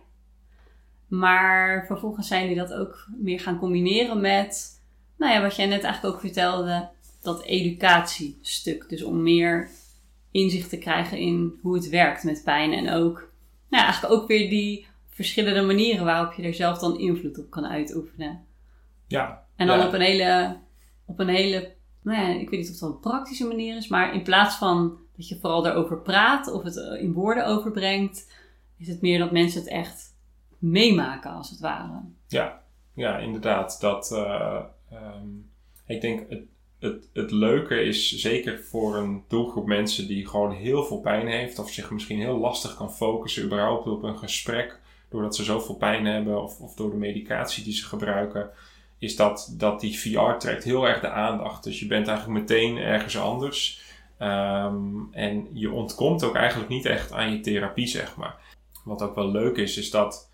Maar 1.08 1.86
vervolgens 1.86 2.28
zijn 2.28 2.42
jullie 2.42 2.58
dat 2.58 2.74
ook 2.74 3.08
meer 3.18 3.40
gaan 3.40 3.60
combineren 3.60 4.22
met, 4.22 4.82
nou 5.18 5.34
ja, 5.34 5.42
wat 5.42 5.56
jij 5.56 5.66
net 5.66 5.84
eigenlijk 5.84 6.16
ook 6.16 6.22
vertelde, 6.22 6.90
dat 7.22 7.44
educatiestuk. 7.44 8.90
Dus 8.90 9.04
om 9.04 9.24
meer 9.24 9.70
inzicht 10.36 10.70
te 10.70 10.78
krijgen 10.78 11.18
in 11.18 11.60
hoe 11.62 11.76
het 11.76 11.90
werkt 11.90 12.24
met 12.24 12.42
pijn. 12.44 12.74
En 12.74 12.90
ook, 12.90 13.16
nou 13.70 13.84
ja, 13.84 13.84
eigenlijk 13.84 14.14
ook 14.14 14.28
weer 14.28 14.50
die 14.50 14.88
verschillende 15.10 15.62
manieren 15.62 16.06
waarop 16.06 16.34
je 16.34 16.44
er 16.44 16.54
zelf 16.54 16.80
dan 16.80 17.00
invloed 17.00 17.40
op 17.40 17.50
kan 17.50 17.66
uitoefenen. 17.66 18.46
Ja. 19.08 19.46
En 19.56 19.68
dan 19.68 19.80
ja. 19.80 19.88
op 19.88 19.94
een 19.94 20.02
hele, 20.02 20.58
op 21.06 21.20
een 21.20 21.28
hele 21.28 21.74
nou 22.02 22.18
ja, 22.18 22.40
ik 22.40 22.50
weet 22.50 22.60
niet 22.60 22.70
of 22.70 22.78
dat 22.78 22.90
een 22.90 23.00
praktische 23.00 23.48
manier 23.48 23.76
is, 23.76 23.88
maar 23.88 24.14
in 24.14 24.24
plaats 24.24 24.56
van 24.56 24.98
dat 25.16 25.28
je 25.28 25.40
vooral 25.40 25.62
daarover 25.62 26.02
praat 26.02 26.52
of 26.52 26.64
het 26.64 26.76
in 26.76 27.14
woorden 27.14 27.46
overbrengt, 27.46 28.32
is 28.78 28.88
het 28.88 29.02
meer 29.02 29.20
dat 29.20 29.32
mensen 29.32 29.60
het 29.60 29.70
echt 29.70 30.16
meemaken 30.58 31.32
als 31.32 31.50
het 31.50 31.60
ware. 31.60 32.02
Ja, 32.28 32.62
ja 32.94 33.18
inderdaad. 33.18 33.78
Dat, 33.80 34.12
uh, 34.12 34.62
um, 34.94 35.52
ik 35.86 36.02
denk 36.02 36.30
het, 36.30 36.44
het, 36.86 37.10
het 37.14 37.32
leuke 37.32 37.82
is 37.82 38.18
zeker 38.18 38.60
voor 38.60 38.96
een 38.96 39.24
doelgroep 39.28 39.66
mensen 39.66 40.08
die 40.08 40.28
gewoon 40.28 40.52
heel 40.52 40.84
veel 40.84 41.00
pijn 41.00 41.28
heeft 41.28 41.60
of 41.60 41.70
zich 41.70 41.92
misschien 41.92 42.20
heel 42.20 42.38
lastig 42.38 42.76
kan 42.76 42.94
focussen 42.94 43.44
überhaupt 43.44 43.88
op 43.88 44.04
een 44.04 44.18
gesprek 44.18 44.80
doordat 45.10 45.36
ze 45.36 45.44
zoveel 45.44 45.76
pijn 45.76 46.06
hebben 46.06 46.44
of, 46.44 46.60
of 46.60 46.74
door 46.74 46.90
de 46.90 46.98
medicatie 46.98 47.64
die 47.64 47.74
ze 47.74 47.86
gebruiken 47.86 48.50
is 48.98 49.16
dat, 49.16 49.54
dat 49.58 49.80
die 49.80 50.00
VR 50.00 50.38
trekt 50.38 50.64
heel 50.64 50.88
erg 50.88 51.00
de 51.00 51.10
aandacht. 51.10 51.64
Dus 51.64 51.80
je 51.80 51.88
bent 51.88 52.08
eigenlijk 52.08 52.40
meteen 52.40 52.78
ergens 52.78 53.18
anders. 53.18 53.84
Um, 54.20 55.08
en 55.12 55.48
je 55.54 55.72
ontkomt 55.72 56.24
ook 56.24 56.36
eigenlijk 56.36 56.70
niet 56.70 56.86
echt 56.86 57.12
aan 57.12 57.32
je 57.32 57.40
therapie, 57.40 57.88
zeg 57.88 58.16
maar. 58.16 58.36
Wat 58.84 59.02
ook 59.02 59.16
wel 59.16 59.32
leuk 59.32 59.58
is, 59.58 59.78
is 59.78 59.92
dat 59.92 60.32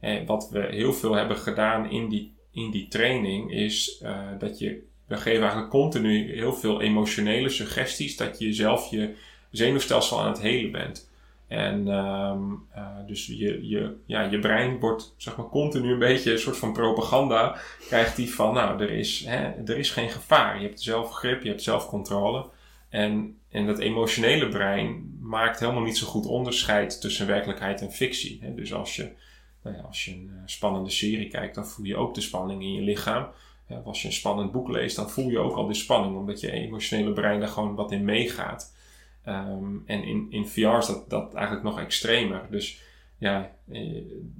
eh, 0.00 0.26
wat 0.26 0.50
we 0.50 0.66
heel 0.70 0.92
veel 0.92 1.14
hebben 1.14 1.36
gedaan 1.36 1.90
in 1.90 2.08
die, 2.08 2.34
in 2.50 2.70
die 2.70 2.88
training, 2.88 3.52
is 3.52 4.00
uh, 4.02 4.18
dat 4.38 4.58
je, 4.58 4.82
we 5.06 5.16
geven 5.16 5.40
eigenlijk 5.40 5.70
continu 5.70 6.34
heel 6.34 6.52
veel 6.52 6.80
emotionele 6.80 7.48
suggesties, 7.48 8.16
dat 8.16 8.38
je 8.38 8.52
zelf 8.52 8.90
je 8.90 9.14
zenuwstelsel 9.50 10.20
aan 10.20 10.28
het 10.28 10.40
helen 10.40 10.72
bent. 10.72 11.10
En 11.48 11.88
um, 11.88 12.66
uh, 12.76 12.86
dus 13.06 13.26
je, 13.26 13.68
je, 13.68 13.96
ja, 14.06 14.22
je 14.22 14.38
brein 14.38 14.78
wordt 14.78 15.14
zeg 15.16 15.36
maar 15.36 15.48
continu 15.48 15.92
een 15.92 15.98
beetje 15.98 16.32
een 16.32 16.38
soort 16.38 16.56
van 16.56 16.72
propaganda. 16.72 17.58
Krijgt 17.86 18.16
die 18.16 18.34
van, 18.34 18.54
nou, 18.54 18.82
er 18.82 18.90
is, 18.90 19.24
hè, 19.26 19.52
er 19.64 19.78
is 19.78 19.90
geen 19.90 20.10
gevaar. 20.10 20.60
Je 20.60 20.66
hebt 20.66 20.80
zelf 20.80 21.10
grip, 21.10 21.42
je 21.42 21.48
hebt 21.48 21.62
zelfcontrole. 21.62 22.50
En, 22.88 23.38
en 23.50 23.66
dat 23.66 23.78
emotionele 23.78 24.48
brein 24.48 25.18
maakt 25.20 25.60
helemaal 25.60 25.82
niet 25.82 25.96
zo 25.96 26.06
goed 26.06 26.26
onderscheid 26.26 27.00
tussen 27.00 27.26
werkelijkheid 27.26 27.80
en 27.80 27.92
fictie. 27.92 28.38
Hè. 28.42 28.54
Dus 28.54 28.74
als 28.74 28.96
je, 28.96 29.12
nou 29.62 29.76
ja, 29.76 29.82
als 29.82 30.04
je 30.04 30.10
een 30.10 30.30
uh, 30.32 30.42
spannende 30.44 30.90
serie 30.90 31.28
kijkt, 31.28 31.54
dan 31.54 31.66
voel 31.66 31.86
je 31.86 31.96
ook 31.96 32.14
de 32.14 32.20
spanning 32.20 32.62
in 32.62 32.72
je 32.72 32.82
lichaam. 32.82 33.26
Als 33.84 34.02
je 34.02 34.08
een 34.08 34.14
spannend 34.14 34.52
boek 34.52 34.68
leest, 34.68 34.96
dan 34.96 35.10
voel 35.10 35.28
je 35.28 35.38
ook 35.38 35.56
al 35.56 35.66
de 35.66 35.74
spanning, 35.74 36.16
omdat 36.16 36.40
je 36.40 36.50
emotionele 36.50 37.12
brein 37.12 37.40
daar 37.40 37.48
gewoon 37.48 37.74
wat 37.74 37.92
in 37.92 38.04
meegaat. 38.04 38.74
Um, 39.28 39.82
en 39.86 40.04
in, 40.04 40.26
in 40.30 40.46
VR 40.46 40.76
is 40.76 40.86
dat, 40.86 41.10
dat 41.10 41.34
eigenlijk 41.34 41.64
nog 41.64 41.80
extremer. 41.80 42.46
Dus 42.50 42.80
ja, 43.18 43.50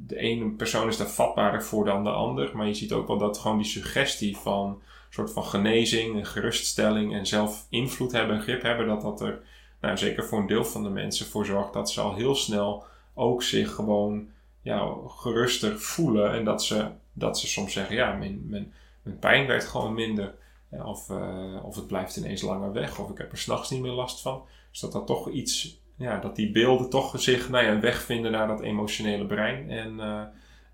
de 0.06 0.16
ene 0.16 0.50
persoon 0.50 0.88
is 0.88 0.96
daar 0.96 1.08
vatbaarder 1.08 1.62
voor 1.62 1.84
dan 1.84 2.04
de 2.04 2.10
ander. 2.10 2.56
Maar 2.56 2.66
je 2.66 2.74
ziet 2.74 2.92
ook 2.92 3.06
wel 3.06 3.18
dat 3.18 3.38
gewoon 3.38 3.56
die 3.56 3.66
suggestie 3.66 4.36
van 4.36 4.68
een 4.68 4.78
soort 5.10 5.32
van 5.32 5.44
genezing 5.44 6.16
en 6.16 6.26
geruststelling 6.26 7.14
en 7.14 7.26
zelf 7.26 7.66
invloed 7.70 8.12
hebben 8.12 8.36
en 8.36 8.42
grip 8.42 8.62
hebben, 8.62 8.86
dat 8.86 9.02
dat 9.02 9.20
er, 9.20 9.42
nou 9.80 9.96
zeker 9.96 10.24
voor 10.24 10.38
een 10.38 10.46
deel 10.46 10.64
van 10.64 10.82
de 10.82 10.88
mensen 10.88 11.26
voor 11.26 11.46
zorgt 11.46 11.72
dat 11.72 11.90
ze 11.90 12.00
al 12.00 12.14
heel 12.14 12.34
snel 12.34 12.84
ook 13.14 13.42
zich 13.42 13.74
gewoon 13.74 14.28
ja, 14.62 14.94
geruster 15.06 15.80
voelen. 15.80 16.32
En 16.32 16.44
dat 16.44 16.64
ze, 16.64 16.86
dat 17.12 17.38
ze 17.38 17.46
soms 17.46 17.72
zeggen, 17.72 17.96
ja, 17.96 18.12
mijn, 18.12 18.42
mijn, 18.48 18.72
mijn 19.02 19.18
pijn 19.18 19.46
werd 19.46 19.64
gewoon 19.64 19.94
minder. 19.94 20.34
Of, 20.70 21.10
uh, 21.10 21.64
of 21.64 21.76
het 21.76 21.86
blijft 21.86 22.16
ineens 22.16 22.42
langer 22.42 22.72
weg, 22.72 22.98
of 22.98 23.10
ik 23.10 23.18
heb 23.18 23.32
er 23.32 23.38
s'nachts 23.38 23.70
niet 23.70 23.80
meer 23.80 23.92
last 23.92 24.20
van. 24.20 24.42
Dus 24.70 24.80
dat 24.80 24.92
dat 24.92 25.06
toch 25.06 25.30
iets, 25.30 25.80
ja, 25.96 26.18
dat 26.18 26.36
die 26.36 26.50
beelden 26.50 26.90
toch 26.90 27.20
zich 27.20 27.48
nou 27.48 27.64
ja, 27.64 27.70
een 27.70 27.80
weg 27.80 28.02
vinden 28.02 28.32
naar 28.32 28.46
dat 28.46 28.60
emotionele 28.60 29.26
brein. 29.26 29.70
En 29.70 29.92
uh, 29.92 30.22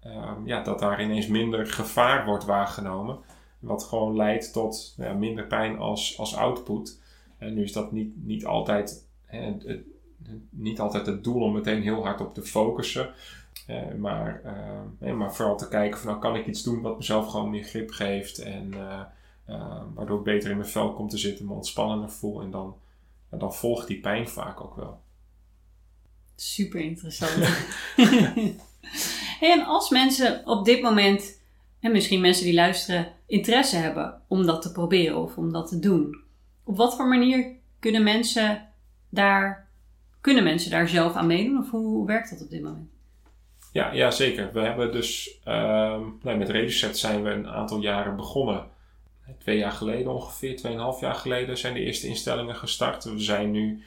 uh, 0.07 0.33
ja, 0.45 0.62
dat 0.62 0.79
daar 0.79 1.03
ineens 1.03 1.26
minder 1.26 1.66
gevaar 1.66 2.24
wordt 2.24 2.45
waargenomen. 2.45 3.18
Wat 3.59 3.85
gewoon 3.85 4.16
leidt 4.16 4.53
tot 4.53 4.95
ja, 4.97 5.12
minder 5.12 5.47
pijn 5.47 5.79
als, 5.79 6.18
als 6.18 6.37
output. 6.37 7.01
En 7.39 7.55
nu 7.55 7.62
is 7.62 7.72
dat 7.72 7.93
niet, 7.93 8.24
niet, 8.24 8.47
altijd, 8.47 9.07
hè, 9.24 9.41
het, 9.41 9.81
niet 10.51 10.81
altijd 10.81 11.07
het 11.07 11.24
doel 11.24 11.43
om 11.43 11.53
meteen 11.53 11.83
heel 11.83 12.05
hard 12.05 12.20
op 12.20 12.35
te 12.35 12.43
focussen. 12.43 13.11
Uh, 13.66 13.94
maar, 13.98 14.40
maar 14.98 15.34
vooral 15.34 15.56
te 15.56 15.68
kijken 15.68 15.98
van 15.98 16.09
nou 16.09 16.20
kan 16.20 16.36
ik 16.36 16.46
iets 16.46 16.62
doen 16.62 16.80
wat 16.80 16.96
mezelf 16.96 17.30
gewoon 17.30 17.50
meer 17.50 17.64
grip 17.64 17.90
geeft. 17.90 18.38
En 18.38 18.74
waardoor 19.94 20.18
ik 20.18 20.24
beter 20.24 20.50
in 20.50 20.56
mijn 20.56 20.68
vel 20.68 20.92
kom 20.92 21.09
te 21.09 21.18
zitten, 21.18 21.46
me 21.46 21.52
ontspannender 21.52 22.11
voel. 22.11 22.42
En 22.42 22.50
dan 22.50 22.76
dan 23.30 23.54
volgt 23.54 23.86
die 23.86 24.00
pijn 24.00 24.28
vaak 24.28 24.61
ook 24.61 24.76
wel. 24.76 25.00
Super 26.34 26.80
interessant. 26.80 27.32
hey, 29.40 29.52
en 29.52 29.64
als 29.64 29.90
mensen 29.90 30.46
op 30.46 30.64
dit 30.64 30.82
moment 30.82 31.40
en 31.80 31.92
misschien 31.92 32.20
mensen 32.20 32.44
die 32.44 32.54
luisteren 32.54 33.12
interesse 33.26 33.76
hebben 33.76 34.22
om 34.28 34.46
dat 34.46 34.62
te 34.62 34.72
proberen 34.72 35.16
of 35.16 35.36
om 35.36 35.52
dat 35.52 35.68
te 35.68 35.78
doen. 35.78 36.20
Op 36.64 36.76
wat 36.76 36.96
voor 36.96 37.09
manier 37.09 37.56
kunnen 37.78 38.02
mensen 38.02 38.68
daar, 39.09 39.68
kunnen 40.20 40.44
mensen 40.44 40.70
daar 40.70 40.88
zelf 40.88 41.14
aan 41.14 41.26
meedoen 41.26 41.59
of 41.59 41.70
hoe 41.70 42.06
werkt 42.06 42.30
dat 42.30 42.42
op 42.42 42.50
dit 42.50 42.62
moment? 42.62 42.90
Ja, 43.73 43.93
ja 43.93 44.11
zeker. 44.11 44.53
We 44.53 44.61
hebben 44.61 44.93
dus 44.93 45.39
um, 45.45 46.19
nou, 46.23 46.37
met 46.39 46.49
Reducet 46.49 46.99
zijn 46.99 47.23
we 47.23 47.31
een 47.31 47.49
aantal 47.49 47.81
jaren 47.81 48.16
begonnen. 48.16 48.66
Twee 49.39 49.59
jaar 49.59 49.73
geleden 49.73 50.12
ongeveer, 50.12 50.57
tweeënhalf 50.57 51.01
jaar 51.01 51.14
geleden 51.14 51.59
zijn 51.59 51.75
de 51.75 51.81
eerste 51.81 52.07
instellingen 52.07 52.57
gestart. 52.57 53.05
We 53.05 53.21
zijn 53.21 53.51
nu 53.51 53.83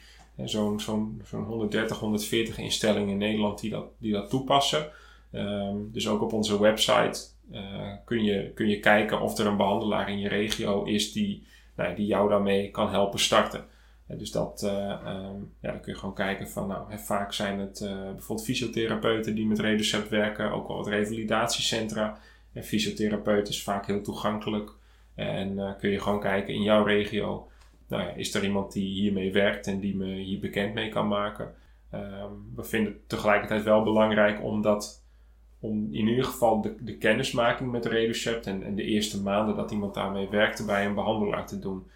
zo'n 0.46 0.80
zo'n 0.80 1.22
zo'n 1.26 1.44
130, 1.44 2.00
140 2.00 2.58
instellingen 2.58 3.10
in 3.10 3.18
Nederland 3.18 3.60
die 3.60 3.70
dat, 3.70 3.86
die 3.98 4.12
dat 4.12 4.30
toepassen. 4.30 4.92
Um, 5.32 5.90
dus 5.92 6.08
ook 6.08 6.22
op 6.22 6.34
onze 6.34 6.60
website 6.60 7.20
uh, 7.52 7.94
kun, 8.06 8.24
je, 8.24 8.52
kun 8.56 8.68
je 8.68 8.80
kijken 8.80 9.22
of 9.22 9.38
er 9.38 9.46
een 9.46 9.58
behandelaar 9.58 10.10
in 10.10 10.20
je 10.20 10.28
regio 10.28 10.84
is 10.84 11.12
die, 11.12 11.44
nou, 11.76 11.96
die 11.96 12.06
jou 12.06 12.30
daarmee 12.30 12.72
kan 12.72 12.90
helpen 12.90 13.20
starten. 13.20 13.66
Dus 14.18 14.32
dat, 14.32 14.62
uh, 14.66 14.72
um, 14.72 15.54
ja, 15.60 15.72
dan 15.72 15.82
kun 15.82 15.94
je 15.94 16.00
gewoon 16.00 16.16
kijken 16.16 16.50
van, 16.50 16.68
nou, 16.68 17.00
vaak 17.00 17.34
zijn 17.34 17.60
het 17.60 17.80
uh, 17.80 17.90
bijvoorbeeld 17.90 18.48
fysiotherapeuten 18.48 19.36
die 19.36 19.46
met 19.46 19.60
Reducept 19.60 20.10
werken, 20.10 20.52
ook 20.52 20.68
wel 20.68 20.78
wat 20.78 20.88
revalidatiecentra. 20.88 22.18
En 22.54 22.64
fysiotherapeut 22.64 23.48
is 23.48 23.64
vaak 23.64 23.86
heel 23.86 24.02
toegankelijk. 24.02 24.72
En 25.16 25.76
kun 25.80 25.90
je 25.90 26.00
gewoon 26.00 26.20
kijken 26.20 26.54
in 26.54 26.62
jouw 26.62 26.84
regio, 26.84 27.48
nou 27.88 28.10
is 28.16 28.34
er 28.34 28.44
iemand 28.44 28.72
die 28.72 28.88
hiermee 28.88 29.32
werkt 29.32 29.68
en 29.68 29.80
die 29.80 29.96
me 29.96 30.14
hier 30.14 30.40
bekend 30.40 30.74
mee 30.74 30.90
kan 30.90 31.08
maken. 31.08 31.54
Um, 31.94 32.54
we 32.56 32.64
vinden 32.64 32.94
het 32.94 33.10
tegelijkertijd 33.10 33.64
wel 33.64 33.84
belangrijk 33.84 34.44
om 34.44 34.62
dat 34.62 35.04
om 35.60 35.88
in 35.92 36.08
ieder 36.08 36.24
geval 36.24 36.62
de, 36.62 36.76
de 36.80 36.98
kennismaking 36.98 37.72
met 37.72 37.86
Reducept 37.86 38.48
en, 38.48 38.64
en 38.64 38.76
de 38.76 38.84
eerste 38.84 39.22
maanden 39.22 39.56
dat 39.56 39.72
iemand 39.72 39.94
daarmee 39.94 40.30
werkte 40.30 40.66
bij 40.66 40.86
een 40.86 40.96
behandelaar 40.96 41.48
te 41.48 41.60
doen. 41.60 41.88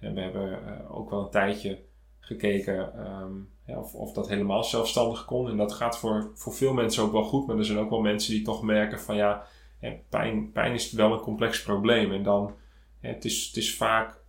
En 0.00 0.14
we 0.14 0.20
hebben 0.20 0.50
uh, 0.50 0.96
ook 0.96 1.10
wel 1.10 1.20
een 1.20 1.30
tijdje 1.30 1.78
gekeken 2.20 2.92
ja, 3.66 3.78
of, 3.78 3.94
of 3.94 4.12
dat 4.12 4.28
helemaal 4.28 4.64
zelfstandig 4.64 5.24
kon. 5.24 5.48
En 5.48 5.56
dat 5.56 5.72
gaat 5.72 5.98
voor, 5.98 6.30
voor 6.34 6.54
veel 6.54 6.72
mensen 6.72 7.02
ook 7.02 7.12
wel 7.12 7.22
goed, 7.22 7.46
maar 7.46 7.58
er 7.58 7.64
zijn 7.64 7.78
ook 7.78 7.90
wel 7.90 8.00
mensen 8.00 8.32
die 8.32 8.42
toch 8.42 8.62
merken 8.62 9.00
van 9.00 9.16
ja, 9.16 9.46
pijn, 10.08 10.52
pijn 10.52 10.72
is 10.72 10.92
wel 10.92 11.12
een 11.12 11.20
complex 11.20 11.62
probleem. 11.62 12.12
En 12.12 12.22
dan, 12.22 12.54
het 13.00 13.24
is, 13.24 13.46
het 13.46 13.56
is 13.56 13.76
vaak, 13.76 14.20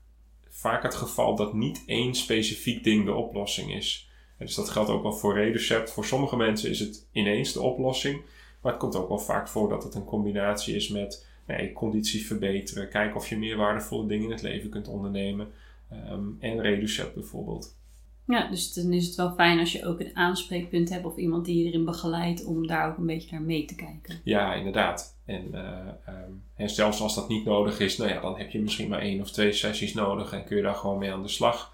vaak 0.50 0.84
het 0.84 0.96
geval 0.96 1.36
dat 1.36 1.54
niet 1.54 1.84
één 1.86 2.16
specifiek 2.16 2.84
ding 2.84 3.06
de 3.06 3.14
oplossing 3.14 3.74
is. 3.74 4.10
Dus 4.38 4.56
dat 4.56 4.70
geldt 4.70 4.90
ook 4.90 5.04
wel 5.04 5.14
voor 5.14 5.34
Reducept. 5.34 5.92
Voor 5.92 6.06
sommige 6.06 6.38
mensen 6.38 6.70
is 6.70 6.80
het 6.80 7.08
ineens 7.12 7.54
de 7.54 7.62
oplossing. 7.62 8.22
Maar 8.62 8.72
het 8.72 8.82
komt 8.82 8.96
ook 8.96 9.08
wel 9.08 9.20
vaak 9.20 9.48
voor 9.48 9.70
dat 9.70 9.84
het 9.84 9.96
een 9.96 10.06
combinatie 10.06 10.76
is 10.76 10.90
met 10.90 11.28
nee, 11.48 11.74
conditie 11.74 12.26
verbeteren, 12.26 12.90
kijken 12.90 13.16
of 13.16 13.28
je 13.28 13.38
meer 13.38 13.58
waardevolle 13.58 14.08
dingen 14.08 14.26
in 14.26 14.32
het 14.32 14.42
leven 14.42 14.70
kunt 14.70 14.88
ondernemen 14.88 15.48
um, 15.92 16.38
en 16.40 16.62
reducet 16.62 17.14
bijvoorbeeld. 17.14 17.80
Ja, 18.28 18.50
dus 18.50 18.74
dan 18.74 18.94
is 18.94 19.06
het 19.06 19.16
wel 19.16 19.34
fijn 19.34 19.60
als 19.60 19.72
je 19.72 19.86
ook 19.86 20.00
een 20.00 20.16
aanspreekpunt 20.16 20.90
hebt 20.90 21.06
of 21.06 21.18
iemand 21.18 21.46
die 21.46 21.64
je 21.64 21.70
erin 21.70 21.86
begeleidt 21.86 22.46
om 22.46 22.68
daar 22.68 22.90
ook 22.90 22.98
een 22.98 23.06
beetje 23.06 23.32
naar 23.32 23.42
mee 23.42 23.66
te 23.66 23.76
kijken. 23.76 24.20
Ja, 24.24 24.54
inderdaad. 24.54 25.18
En, 25.26 25.48
uh, 25.54 25.88
um, 26.08 26.44
en 26.56 26.70
zelfs 26.70 27.02
als 27.02 27.16
dat 27.16 27.30
niet 27.30 27.46
nodig 27.46 27.80
is, 27.80 27.98
nou 27.98 28.10
ja, 28.10 28.22
dan 28.22 28.38
heb 28.38 28.50
je 28.50 28.60
misschien 28.60 28.90
maar 28.90 29.00
één 29.00 29.22
of 29.22 29.32
twee 29.32 29.52
sessies 29.52 29.94
nodig 29.94 30.34
en 30.34 30.44
kun 30.44 30.58
je 30.58 30.64
daar 30.64 30.76
gewoon 30.76 30.98
mee 30.98 31.12
aan 31.12 31.22
de 31.22 31.28
slag. 31.28 31.74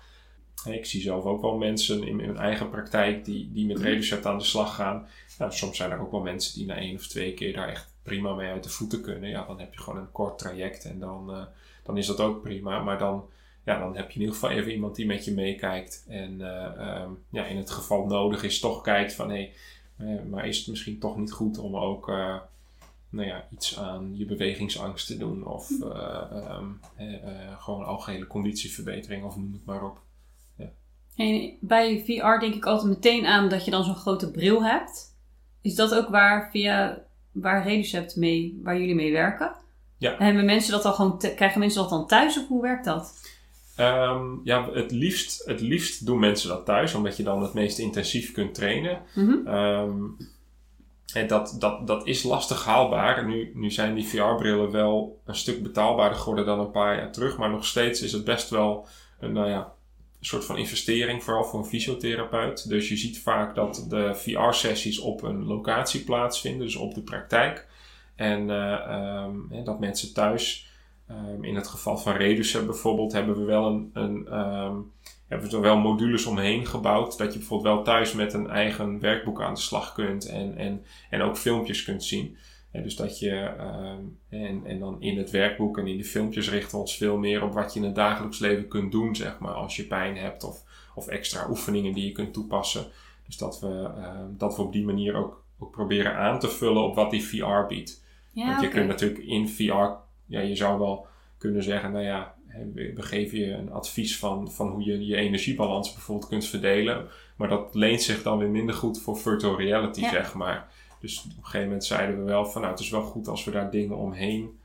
Ik 0.65 0.85
zie 0.85 1.01
zelf 1.01 1.23
ook 1.23 1.41
wel 1.41 1.57
mensen 1.57 2.07
in 2.07 2.15
mijn 2.15 2.37
eigen 2.37 2.69
praktijk 2.69 3.25
die, 3.25 3.49
die 3.53 3.65
met 3.65 3.79
Reducept 3.79 4.25
aan 4.25 4.37
de 4.37 4.43
slag 4.43 4.75
gaan. 4.75 5.07
Nou, 5.37 5.51
soms 5.51 5.77
zijn 5.77 5.91
er 5.91 5.99
ook 5.99 6.11
wel 6.11 6.21
mensen 6.21 6.57
die 6.57 6.67
na 6.67 6.75
één 6.75 6.95
of 6.95 7.07
twee 7.07 7.33
keer 7.33 7.53
daar 7.53 7.69
echt 7.69 7.95
prima 8.07 8.33
mee 8.33 8.51
uit 8.51 8.63
de 8.63 8.69
voeten 8.69 9.01
kunnen. 9.01 9.29
Ja, 9.29 9.45
dan 9.45 9.59
heb 9.59 9.73
je 9.73 9.79
gewoon 9.79 9.99
een 9.99 10.11
kort 10.11 10.37
traject 10.37 10.85
en 10.85 10.99
dan, 10.99 11.29
uh, 11.29 11.43
dan 11.83 11.97
is 11.97 12.07
dat 12.07 12.19
ook 12.19 12.41
prima. 12.41 12.83
Maar 12.83 12.97
dan, 12.97 13.29
ja, 13.65 13.79
dan 13.79 13.95
heb 13.95 14.07
je 14.07 14.13
in 14.13 14.19
ieder 14.19 14.35
geval 14.35 14.49
even 14.49 14.71
iemand 14.71 14.95
die 14.95 15.05
met 15.05 15.25
je 15.25 15.33
meekijkt. 15.33 16.05
En 16.07 16.39
uh, 16.39 17.01
um, 17.01 17.23
ja, 17.29 17.45
in 17.45 17.57
het 17.57 17.71
geval 17.71 18.05
nodig 18.05 18.43
is, 18.43 18.59
toch 18.59 18.81
kijkt 18.81 19.13
van 19.13 19.29
hé, 19.29 19.53
hey, 19.95 20.23
maar 20.29 20.47
is 20.47 20.57
het 20.57 20.67
misschien 20.67 20.99
toch 20.99 21.17
niet 21.17 21.31
goed 21.31 21.57
om 21.57 21.77
ook 21.77 22.09
uh, 22.09 22.35
nou 23.09 23.27
ja, 23.27 23.47
iets 23.51 23.77
aan 23.77 24.17
je 24.17 24.25
bewegingsangst 24.25 25.07
te 25.07 25.17
doen? 25.17 25.45
Of 25.45 25.69
um, 25.69 26.79
gewoon 27.57 27.85
algehele 27.85 28.27
conditieverbetering 28.27 29.23
of 29.23 29.35
noem 29.35 29.53
het 29.53 29.65
maar 29.65 29.83
op. 29.83 29.99
En 31.15 31.57
bij 31.59 32.03
VR 32.05 32.39
denk 32.39 32.55
ik 32.55 32.65
altijd 32.65 32.89
meteen 32.93 33.25
aan 33.25 33.49
dat 33.49 33.65
je 33.65 33.71
dan 33.71 33.83
zo'n 33.83 33.95
grote 33.95 34.31
bril 34.31 34.63
hebt. 34.63 35.15
Is 35.61 35.75
dat 35.75 35.95
ook 35.95 36.09
waar 36.09 36.49
via 36.51 37.06
waar 37.41 37.67
Reducept 37.67 38.15
mee, 38.15 38.59
waar 38.63 38.79
jullie 38.79 38.95
mee 38.95 39.11
werken? 39.11 39.51
Ja. 39.97 40.15
Hebben 40.17 40.45
mensen 40.45 40.71
dat 40.71 40.83
dan 40.83 40.93
gewoon 40.93 41.17
krijgen 41.17 41.59
mensen 41.59 41.81
dat 41.81 41.89
dan 41.89 42.07
thuis 42.07 42.37
of 42.37 42.47
hoe 42.47 42.61
werkt 42.61 42.85
dat? 42.85 43.13
Um, 43.79 44.41
ja, 44.43 44.71
het 44.71 44.91
liefst, 44.91 45.45
het 45.45 45.61
liefst 45.61 46.05
doen 46.05 46.19
mensen 46.19 46.49
dat 46.49 46.65
thuis, 46.65 46.93
omdat 46.93 47.17
je 47.17 47.23
dan 47.23 47.41
het 47.41 47.53
meest 47.53 47.79
intensief 47.79 48.31
kunt 48.31 48.53
trainen. 48.53 49.01
Mm 49.15 49.27
-hmm. 49.27 49.47
um, 49.47 50.17
en 51.13 51.27
dat, 51.27 51.55
dat, 51.59 51.87
dat 51.87 52.07
is 52.07 52.23
lastig 52.23 52.65
haalbaar. 52.65 53.25
Nu, 53.25 53.51
nu 53.53 53.71
zijn 53.71 53.95
die 53.95 54.07
VR-brillen 54.07 54.71
wel 54.71 55.21
een 55.25 55.35
stuk 55.35 55.63
betaalbaarder 55.63 56.19
geworden 56.19 56.45
dan 56.45 56.59
een 56.59 56.71
paar 56.71 56.97
jaar 56.97 57.11
terug, 57.11 57.37
maar 57.37 57.49
nog 57.49 57.65
steeds 57.65 58.01
is 58.01 58.11
het 58.11 58.23
best 58.23 58.49
wel 58.49 58.87
een, 59.19 59.31
nou 59.31 59.49
ja, 59.49 59.73
soort 60.27 60.45
van 60.45 60.57
investering, 60.57 61.23
vooral 61.23 61.43
voor 61.43 61.59
een 61.59 61.65
fysiotherapeut. 61.65 62.69
Dus 62.69 62.89
je 62.89 62.97
ziet 62.97 63.19
vaak 63.19 63.55
dat 63.55 63.85
de 63.89 64.15
VR-sessies 64.15 64.99
op 64.99 65.23
een 65.23 65.43
locatie 65.43 66.03
plaatsvinden, 66.03 66.65
dus 66.65 66.75
op 66.75 66.93
de 66.93 67.01
praktijk. 67.01 67.67
En 68.15 68.49
uh, 68.49 69.25
um, 69.25 69.63
dat 69.63 69.79
mensen 69.79 70.13
thuis, 70.13 70.71
um, 71.09 71.43
in 71.43 71.55
het 71.55 71.67
geval 71.67 71.97
van 71.97 72.13
Reducer 72.13 72.65
bijvoorbeeld, 72.65 73.11
hebben 73.11 73.37
we 73.37 73.43
wel 73.43 73.65
een, 73.65 73.89
een 73.93 74.39
um, 74.39 74.91
hebben 75.27 75.49
we 75.49 75.55
er 75.55 75.61
wel 75.61 75.77
modules 75.77 76.25
omheen 76.25 76.65
gebouwd. 76.65 77.17
Dat 77.17 77.33
je 77.33 77.39
bijvoorbeeld 77.39 77.75
wel 77.75 77.83
thuis 77.83 78.13
met 78.13 78.33
een 78.33 78.49
eigen 78.49 78.99
werkboek 78.99 79.41
aan 79.41 79.53
de 79.53 79.59
slag 79.59 79.93
kunt 79.93 80.25
en, 80.25 80.57
en, 80.57 80.85
en 81.09 81.21
ook 81.21 81.37
filmpjes 81.37 81.83
kunt 81.83 82.03
zien. 82.03 82.37
Dus 82.83 82.95
dat 82.95 83.19
je, 83.19 83.51
um, 83.59 84.17
en, 84.29 84.61
en 84.65 84.79
dan 84.79 85.01
in 85.01 85.17
het 85.17 85.31
werkboek 85.31 85.77
en 85.77 85.87
in 85.87 85.97
de 85.97 86.03
filmpjes 86.03 86.49
richten 86.49 86.71
we 86.71 86.77
ons 86.77 86.97
veel 86.97 87.17
meer 87.17 87.43
op 87.43 87.53
wat 87.53 87.73
je 87.73 87.79
in 87.79 87.85
het 87.85 87.95
dagelijks 87.95 88.39
leven 88.39 88.67
kunt 88.67 88.91
doen, 88.91 89.15
zeg 89.15 89.39
maar, 89.39 89.53
als 89.53 89.75
je 89.75 89.83
pijn 89.83 90.17
hebt 90.17 90.43
of, 90.43 90.63
of 90.95 91.07
extra 91.07 91.49
oefeningen 91.49 91.93
die 91.93 92.05
je 92.05 92.11
kunt 92.11 92.33
toepassen. 92.33 92.85
Dus 93.25 93.37
dat 93.37 93.59
we, 93.59 93.67
um, 93.67 94.35
dat 94.37 94.55
we 94.55 94.61
op 94.61 94.73
die 94.73 94.85
manier 94.85 95.15
ook, 95.15 95.43
ook 95.59 95.71
proberen 95.71 96.15
aan 96.15 96.39
te 96.39 96.49
vullen 96.49 96.83
op 96.83 96.95
wat 96.95 97.11
die 97.11 97.23
VR 97.23 97.65
biedt. 97.67 98.03
Ja, 98.31 98.47
Want 98.47 98.61
je 98.61 98.67
kunt 98.67 98.87
natuurlijk 98.87 99.23
in 99.23 99.49
VR, 99.49 99.89
ja, 100.25 100.39
je 100.39 100.55
zou 100.55 100.79
wel 100.79 101.07
kunnen 101.37 101.63
zeggen, 101.63 101.91
nou 101.91 102.03
ja, 102.03 102.35
we 102.73 102.93
we 102.95 103.01
geven 103.01 103.39
je 103.39 103.51
een 103.51 103.71
advies 103.71 104.19
van, 104.19 104.51
van 104.51 104.67
hoe 104.67 104.83
je 104.83 105.05
je 105.05 105.15
energiebalans 105.15 105.93
bijvoorbeeld 105.93 106.29
kunt 106.29 106.45
verdelen. 106.45 107.07
Maar 107.35 107.49
dat 107.49 107.75
leent 107.75 108.01
zich 108.01 108.23
dan 108.23 108.37
weer 108.37 108.49
minder 108.49 108.75
goed 108.75 109.01
voor 109.01 109.17
virtual 109.17 109.57
reality, 109.57 110.01
Ja. 110.01 110.09
zeg 110.09 110.33
maar. 110.33 110.71
Dus 110.99 111.23
op 111.23 111.37
een 111.37 111.43
gegeven 111.43 111.67
moment 111.67 111.85
zeiden 111.85 112.17
we 112.17 112.23
wel 112.23 112.45
van 112.45 112.61
nou, 112.61 112.73
het 112.73 112.83
is 112.83 112.89
wel 112.89 113.03
goed 113.03 113.27
als 113.27 113.43
we 113.43 113.51
daar 113.51 113.71
dingen 113.71 113.97
omheen 113.97 114.59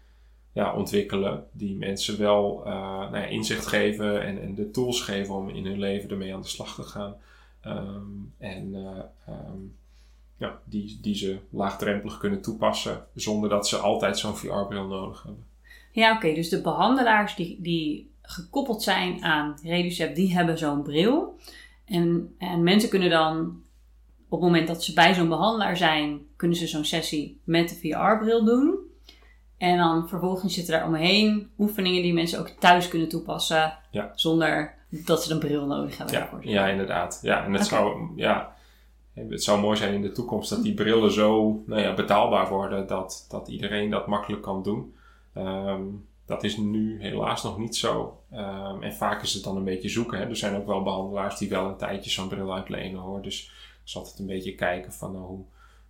ja, 0.53 0.75
ontwikkelen. 0.75 1.47
Die 1.53 1.77
mensen 1.77 2.19
wel 2.19 2.63
uh, 2.67 2.73
nou 2.99 3.17
ja, 3.17 3.25
inzicht 3.25 3.67
geven 3.67 4.23
en, 4.23 4.43
en 4.43 4.55
de 4.55 4.71
tools 4.71 5.01
geven 5.01 5.35
om 5.35 5.49
in 5.49 5.67
hun 5.67 5.79
leven 5.79 6.11
ermee 6.11 6.35
aan 6.35 6.43
de 6.43 6.49
slag 6.49 6.75
te 6.75 6.83
gaan. 6.83 7.15
Um, 7.67 8.33
en 8.39 8.75
uh, 8.75 9.35
um, 9.35 9.77
ja, 10.37 10.61
die, 10.65 10.99
die 11.03 11.15
ze 11.15 11.39
laagdrempelig 11.51 12.19
kunnen 12.19 12.43
toepassen 12.43 13.07
zonder 13.15 13.49
dat 13.49 13.69
ze 13.69 13.77
altijd 13.77 14.19
zo'n 14.19 14.37
VR-bril 14.37 14.87
nodig 14.87 15.23
hebben. 15.23 15.45
Ja, 15.93 16.17
oké. 16.17 16.35
Dus 16.35 16.49
de 16.49 16.61
behandelaars 16.61 17.35
die, 17.35 17.57
die 17.61 18.11
gekoppeld 18.23 18.83
zijn 18.83 19.25
aan 19.25 19.59
Reducept, 19.63 20.17
die 20.17 20.35
hebben 20.35 20.59
zo'n 20.59 20.83
bril. 20.83 21.39
En, 21.85 22.35
en 22.39 22.63
mensen 22.63 22.89
kunnen 22.89 23.11
dan, 23.11 23.63
op 24.33 24.41
het 24.41 24.51
moment 24.51 24.69
dat 24.69 24.85
ze 24.85 24.93
bij 24.93 25.15
zo'n 25.15 25.29
behandelaar 25.29 25.77
zijn, 25.77 26.21
kunnen 26.37 26.57
ze 26.57 26.67
zo'n 26.67 26.85
sessie 26.85 27.41
met 27.45 27.69
de 27.69 27.75
VR-bril 27.75 28.45
doen. 28.45 28.79
En 29.59 29.77
dan 29.77 30.09
vervolgens 30.09 30.55
zitten 30.55 30.75
daar 30.75 30.87
omheen 30.87 31.51
oefeningen 31.59 32.03
die 32.03 32.13
mensen 32.13 32.39
ook 32.39 32.49
thuis 32.49 32.89
kunnen 32.89 33.09
toepassen. 33.09 33.79
Ja. 33.91 34.13
Zonder 34.15 34.75
dat 34.89 35.25
ze 35.25 35.33
een 35.33 35.39
bril 35.39 35.67
nodig 35.67 35.99
hebben. 35.99 36.41
Ja, 36.41 36.69
inderdaad. 36.69 37.19
Ja, 37.23 37.45
en 37.45 37.53
het, 37.53 37.67
zou, 37.67 38.09
ja, 38.17 38.55
het 39.15 39.43
zou 39.43 39.61
mooi 39.61 39.77
zijn 39.77 39.95
in 39.95 40.03
de 40.03 40.13
toekomst 40.13 40.51
dat 40.51 40.63
die 40.63 40.75
brillen 40.75 41.13
zo 41.13 41.63
nou 41.67 41.83
ja, 41.83 41.95
betaalbaar 41.95 42.49
worden 42.49 42.87
dat, 42.87 43.27
dat 43.29 43.49
iedereen 43.49 43.91
dat 43.91 44.07
makkelijk 44.07 44.43
kan 44.43 44.63
doen. 44.63 44.95
Um, 45.37 46.07
dat 46.27 46.45
is 46.45 46.57
nu 46.57 47.01
helaas 47.01 47.43
nog 47.43 47.59
niet 47.59 47.77
zo. 47.77 48.21
Um, 48.33 48.83
en 48.83 48.95
vaak 48.95 49.23
is 49.23 49.35
het 49.35 49.45
dan 49.45 49.57
een 49.57 49.65
beetje 49.65 49.89
zoeken. 49.89 50.19
Hè. 50.19 50.25
Er 50.25 50.37
zijn 50.37 50.57
ook 50.57 50.67
wel 50.67 50.83
behandelaars 50.83 51.39
die 51.39 51.49
wel 51.49 51.69
een 51.69 51.77
tijdje 51.77 52.11
zo'n 52.11 52.29
bril 52.29 52.55
uitlenen 52.55 53.01
hoor. 53.01 53.23
Dus 53.23 53.51
het 53.83 53.89
is 53.91 53.97
altijd 53.97 54.19
een 54.19 54.27
beetje 54.27 54.55
kijken 54.55 54.93
van 54.93 55.13
nou, 55.13 55.25
hoe, 55.25 55.45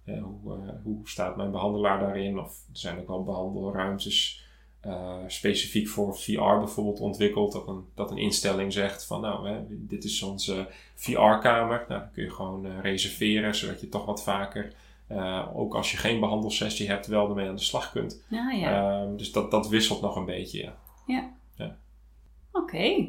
ja, 0.05 0.20
hoe, 0.20 0.57
uh, 0.57 0.72
hoe 0.82 1.01
staat 1.05 1.36
mijn 1.36 1.51
behandelaar 1.51 1.99
daarin. 1.99 2.38
Of 2.38 2.64
er 2.72 2.78
zijn 2.78 2.99
ook 2.99 3.09
wel 3.09 3.24
behandelruimtes 3.24 4.45
uh, 4.86 5.16
specifiek 5.26 5.88
voor 5.88 6.16
VR 6.16 6.59
bijvoorbeeld 6.59 7.01
ontwikkeld. 7.01 7.53
Dat 7.53 7.68
een, 7.68 7.84
dat 7.95 8.11
een 8.11 8.18
instelling 8.18 8.72
zegt 8.72 9.07
van 9.07 9.20
nou, 9.20 9.49
hè, 9.49 9.61
dit 9.68 10.05
is 10.05 10.22
onze 10.22 10.68
VR-kamer. 10.95 11.84
Nou, 11.88 12.01
dan 12.01 12.12
kun 12.12 12.22
je 12.22 12.30
gewoon 12.30 12.80
reserveren 12.80 13.55
zodat 13.55 13.80
je 13.80 13.88
toch 13.88 14.05
wat 14.05 14.22
vaker 14.22 14.72
eh, 15.07 15.49
ook 15.55 15.74
als 15.74 15.90
je 15.90 15.97
geen 15.97 16.20
behandelsessie 16.20 16.88
hebt, 16.88 17.07
wel 17.07 17.28
ermee 17.28 17.49
aan 17.49 17.57
de 17.57 17.62
slag 17.62 17.93
kunt. 17.93 18.22
Ja, 18.28 18.51
ja. 18.51 19.01
Ehm, 19.01 19.16
dus 19.16 19.32
dat, 19.32 19.51
dat 19.51 19.68
wisselt 19.68 20.01
nog 20.01 20.16
een 20.16 20.24
beetje, 20.24 20.72
ja. 21.07 21.30
Oké. 22.53 23.09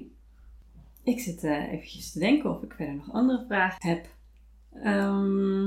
Ik 1.04 1.20
zit 1.20 1.44
eventjes 1.44 2.12
te 2.12 2.20
denken 2.20 2.50
of 2.50 2.64
ik 2.64 2.74
verder 2.74 2.96
nog 2.96 3.14
andere 3.14 3.46
vragen 3.48 3.90
heb. 3.90 4.08
Ehm, 4.84 5.64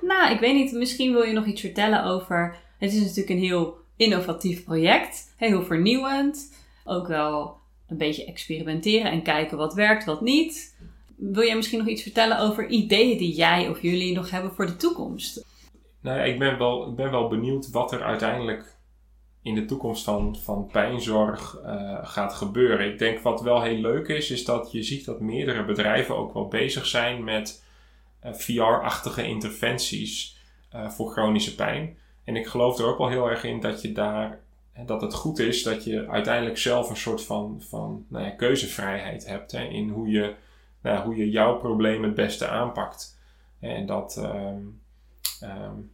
nou, 0.00 0.32
ik 0.32 0.40
weet 0.40 0.54
niet. 0.54 0.72
Misschien 0.72 1.12
wil 1.12 1.22
je 1.22 1.32
nog 1.32 1.46
iets 1.46 1.60
vertellen 1.60 2.04
over... 2.04 2.56
Het 2.78 2.92
is 2.92 3.00
natuurlijk 3.00 3.28
een 3.28 3.38
heel 3.38 3.76
innovatief 3.96 4.64
project. 4.64 5.34
Heel 5.36 5.62
vernieuwend. 5.62 6.54
Ook 6.84 7.06
wel 7.06 7.56
een 7.88 7.96
beetje 7.96 8.24
experimenteren 8.24 9.10
en 9.10 9.22
kijken 9.22 9.56
wat 9.56 9.74
werkt, 9.74 10.04
wat 10.04 10.20
niet. 10.20 10.76
Wil 11.16 11.44
jij 11.44 11.56
misschien 11.56 11.78
nog 11.78 11.88
iets 11.88 12.02
vertellen 12.02 12.38
over 12.38 12.68
ideeën 12.68 13.18
die 13.18 13.34
jij 13.34 13.68
of 13.68 13.82
jullie 13.82 14.14
nog 14.14 14.30
hebben 14.30 14.52
voor 14.52 14.66
de 14.66 14.76
toekomst? 14.76 15.44
Nou 16.00 16.18
ja, 16.18 16.24
ik 16.24 16.38
ben 16.38 16.58
wel, 16.58 16.94
ben 16.94 17.10
wel 17.10 17.28
benieuwd 17.28 17.70
wat 17.70 17.92
er 17.92 18.02
uiteindelijk 18.02 18.76
in 19.42 19.54
de 19.54 19.64
toekomst 19.64 20.04
van, 20.04 20.36
van 20.36 20.66
pijnzorg 20.72 21.58
uh, 21.64 21.98
gaat 22.02 22.34
gebeuren. 22.34 22.92
Ik 22.92 22.98
denk 22.98 23.20
wat 23.20 23.42
wel 23.42 23.62
heel 23.62 23.80
leuk 23.80 24.08
is, 24.08 24.30
is 24.30 24.44
dat 24.44 24.72
je 24.72 24.82
ziet 24.82 25.04
dat 25.04 25.20
meerdere 25.20 25.64
bedrijven 25.64 26.16
ook 26.16 26.32
wel 26.32 26.48
bezig 26.48 26.86
zijn 26.86 27.24
met 27.24 27.64
VR-achtige 28.22 29.26
interventies 29.26 30.40
uh, 30.74 30.90
voor 30.90 31.10
chronische 31.10 31.54
pijn. 31.54 31.98
En 32.24 32.36
ik 32.36 32.46
geloof 32.46 32.78
er 32.78 32.86
ook 32.86 32.98
wel 32.98 33.08
heel 33.08 33.30
erg 33.30 33.44
in 33.44 33.60
dat 33.60 33.82
je 33.82 33.92
daar 33.92 34.40
dat 34.86 35.00
het 35.00 35.14
goed 35.14 35.38
is 35.38 35.62
dat 35.62 35.84
je 35.84 36.08
uiteindelijk 36.08 36.58
zelf 36.58 36.90
een 36.90 36.96
soort 36.96 37.24
van, 37.24 37.62
van 37.68 38.04
nou 38.08 38.24
ja, 38.24 38.30
keuzevrijheid 38.30 39.26
hebt 39.26 39.52
hè, 39.52 39.64
in 39.64 39.88
hoe 39.88 40.08
je, 40.08 40.34
nou, 40.82 41.04
hoe 41.04 41.16
je 41.16 41.30
jouw 41.30 41.56
probleem 41.58 42.02
het 42.02 42.14
beste 42.14 42.48
aanpakt. 42.48 43.18
En 43.60 43.86
dat, 43.86 44.16
um, 44.16 44.80
um, 45.42 45.90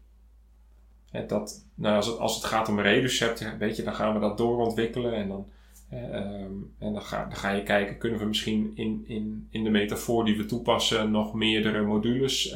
dat 1.27 1.65
nou, 1.75 1.97
als, 1.97 2.07
het, 2.07 2.19
als 2.19 2.35
het 2.35 2.45
gaat 2.45 2.69
om 2.69 2.81
Reducept, 2.81 3.57
weet 3.59 3.77
je, 3.77 3.83
dan 3.83 3.95
gaan 3.95 4.15
we 4.15 4.21
dat 4.21 4.39
doorontwikkelen 4.39 5.13
en 5.13 5.29
dan, 5.29 5.49
um, 5.93 6.75
en 6.79 6.93
dan 6.93 7.03
ga, 7.03 7.25
dan 7.25 7.37
ga 7.37 7.51
je 7.51 7.63
kijken, 7.63 7.99
kunnen 7.99 8.19
we 8.19 8.25
misschien 8.25 8.73
in, 8.75 9.05
in, 9.07 9.49
in 9.51 9.65
de 9.65 9.71
metafoor 9.71 10.25
die 10.25 10.37
we 10.37 10.45
toepassen 10.45 11.11
nog 11.11 11.35
meerdere 11.35 11.83
modules 11.83 12.47
uh, 12.47 12.55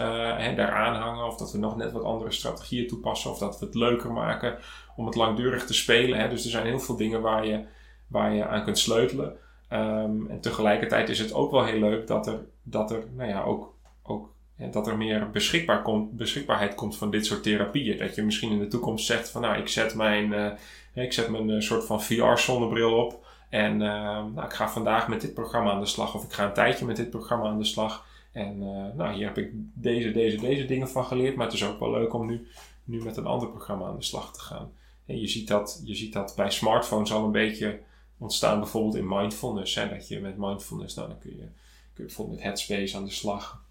daaraan 0.57 0.95
hangen, 0.95 1.27
of 1.27 1.37
dat 1.37 1.53
we 1.53 1.59
nog 1.59 1.77
net 1.77 1.93
wat 1.93 2.03
andere 2.03 2.31
strategieën 2.31 2.89
toepassen, 2.89 3.31
of 3.31 3.39
dat 3.39 3.59
we 3.59 3.67
het 3.67 3.75
leuker 3.75 4.13
maken 4.13 4.59
om 4.97 5.07
het 5.07 5.15
langdurig 5.15 5.67
te 5.67 5.75
spelen. 5.75 6.19
Hè. 6.19 6.29
Dus 6.29 6.45
er 6.45 6.51
zijn 6.51 6.67
heel 6.67 6.81
veel 6.81 6.97
dingen 6.97 7.21
waar 7.21 7.47
je, 7.47 7.65
waar 8.07 8.35
je 8.35 8.47
aan 8.47 8.65
kunt 8.65 8.79
sleutelen. 8.79 9.37
Um, 9.73 10.27
en 10.31 10.41
tegelijkertijd 10.41 11.09
is 11.09 11.19
het 11.19 11.35
ook 11.35 11.51
wel 11.51 11.65
heel 11.65 11.81
leuk 11.81 12.07
dat 12.07 12.27
er, 12.27 12.41
dat 12.63 12.91
er, 12.91 13.05
nou 13.17 13.29
ja, 13.29 13.43
ook, 13.43 13.75
ook 14.03 14.33
dat 14.71 14.87
er 14.87 14.97
meer 14.97 15.31
beschikbaar 15.31 15.83
beschikbaarheid 16.11 16.75
komt 16.75 16.97
van 16.97 17.11
dit 17.11 17.27
soort 17.27 17.43
therapieën. 17.43 17.99
Dat 17.99 18.15
je 18.15 18.23
misschien 18.23 18.53
in 18.53 18.59
de 18.59 18.67
toekomst 18.67 19.07
zegt 19.07 19.31
van 19.31 19.41
nou, 19.41 19.59
ik 19.59 19.69
zet 19.69 19.95
mijn, 19.95 20.33
uh, 20.33 21.05
ik 21.05 21.13
zet 21.13 21.29
mijn 21.29 21.49
uh, 21.49 21.61
soort 21.61 21.85
van 21.85 22.03
VR-zonnebril 22.03 22.93
op. 22.93 23.22
En 23.53 23.73
uh, 23.73 24.25
nou, 24.35 24.45
ik 24.45 24.53
ga 24.53 24.69
vandaag 24.69 25.09
met 25.09 25.21
dit 25.21 25.35
programma 25.35 25.71
aan 25.71 25.81
de 25.81 25.87
slag. 25.87 26.15
Of 26.15 26.25
ik 26.25 26.33
ga 26.33 26.45
een 26.45 26.53
tijdje 26.53 26.85
met 26.85 26.97
dit 26.97 27.11
programma 27.11 27.45
aan 27.45 27.59
de 27.59 27.65
slag. 27.65 28.07
En 28.33 28.59
nou, 28.97 29.13
hier 29.13 29.27
heb 29.27 29.39
ik 29.39 29.51
deze, 29.75 30.11
deze, 30.11 30.37
deze 30.37 30.65
dingen 30.65 30.89
van 30.89 31.05
geleerd. 31.05 31.37
Maar 31.37 31.47
het 31.47 31.55
is 31.55 31.65
ook 31.65 31.81
wel 31.81 31.91
leuk 31.91 32.13
om 32.13 32.27
nu, 32.27 32.47
nu 32.85 33.03
met 33.03 33.17
een 33.17 33.27
ander 33.27 33.49
programma 33.49 33.87
aan 33.87 33.97
de 33.97 34.03
slag 34.03 34.33
te 34.33 34.41
gaan. 34.41 34.73
En 35.07 35.21
je 35.21 35.29
ziet 35.29 35.49
dat, 35.49 35.83
je 35.85 35.95
ziet 35.95 36.13
dat 36.13 36.33
bij 36.37 36.51
smartphones 36.51 37.13
al 37.13 37.25
een 37.25 37.33
beetje 37.33 37.81
ontstaan, 38.19 38.61
bijvoorbeeld 38.61 38.95
in 38.95 39.09
mindfulness. 39.09 39.75
Hè, 39.75 39.89
dat 39.89 40.09
je 40.09 40.21
met 40.21 40.39
mindfulness, 40.39 40.95
nou, 40.95 41.09
dan 41.09 41.19
kun 41.19 41.31
je, 41.31 41.37
kun 41.37 41.49
je 41.95 42.05
bijvoorbeeld 42.05 42.37
met 42.37 42.47
Headspace 42.47 42.97
aan 42.97 43.05
de 43.05 43.11
slag. 43.11 43.65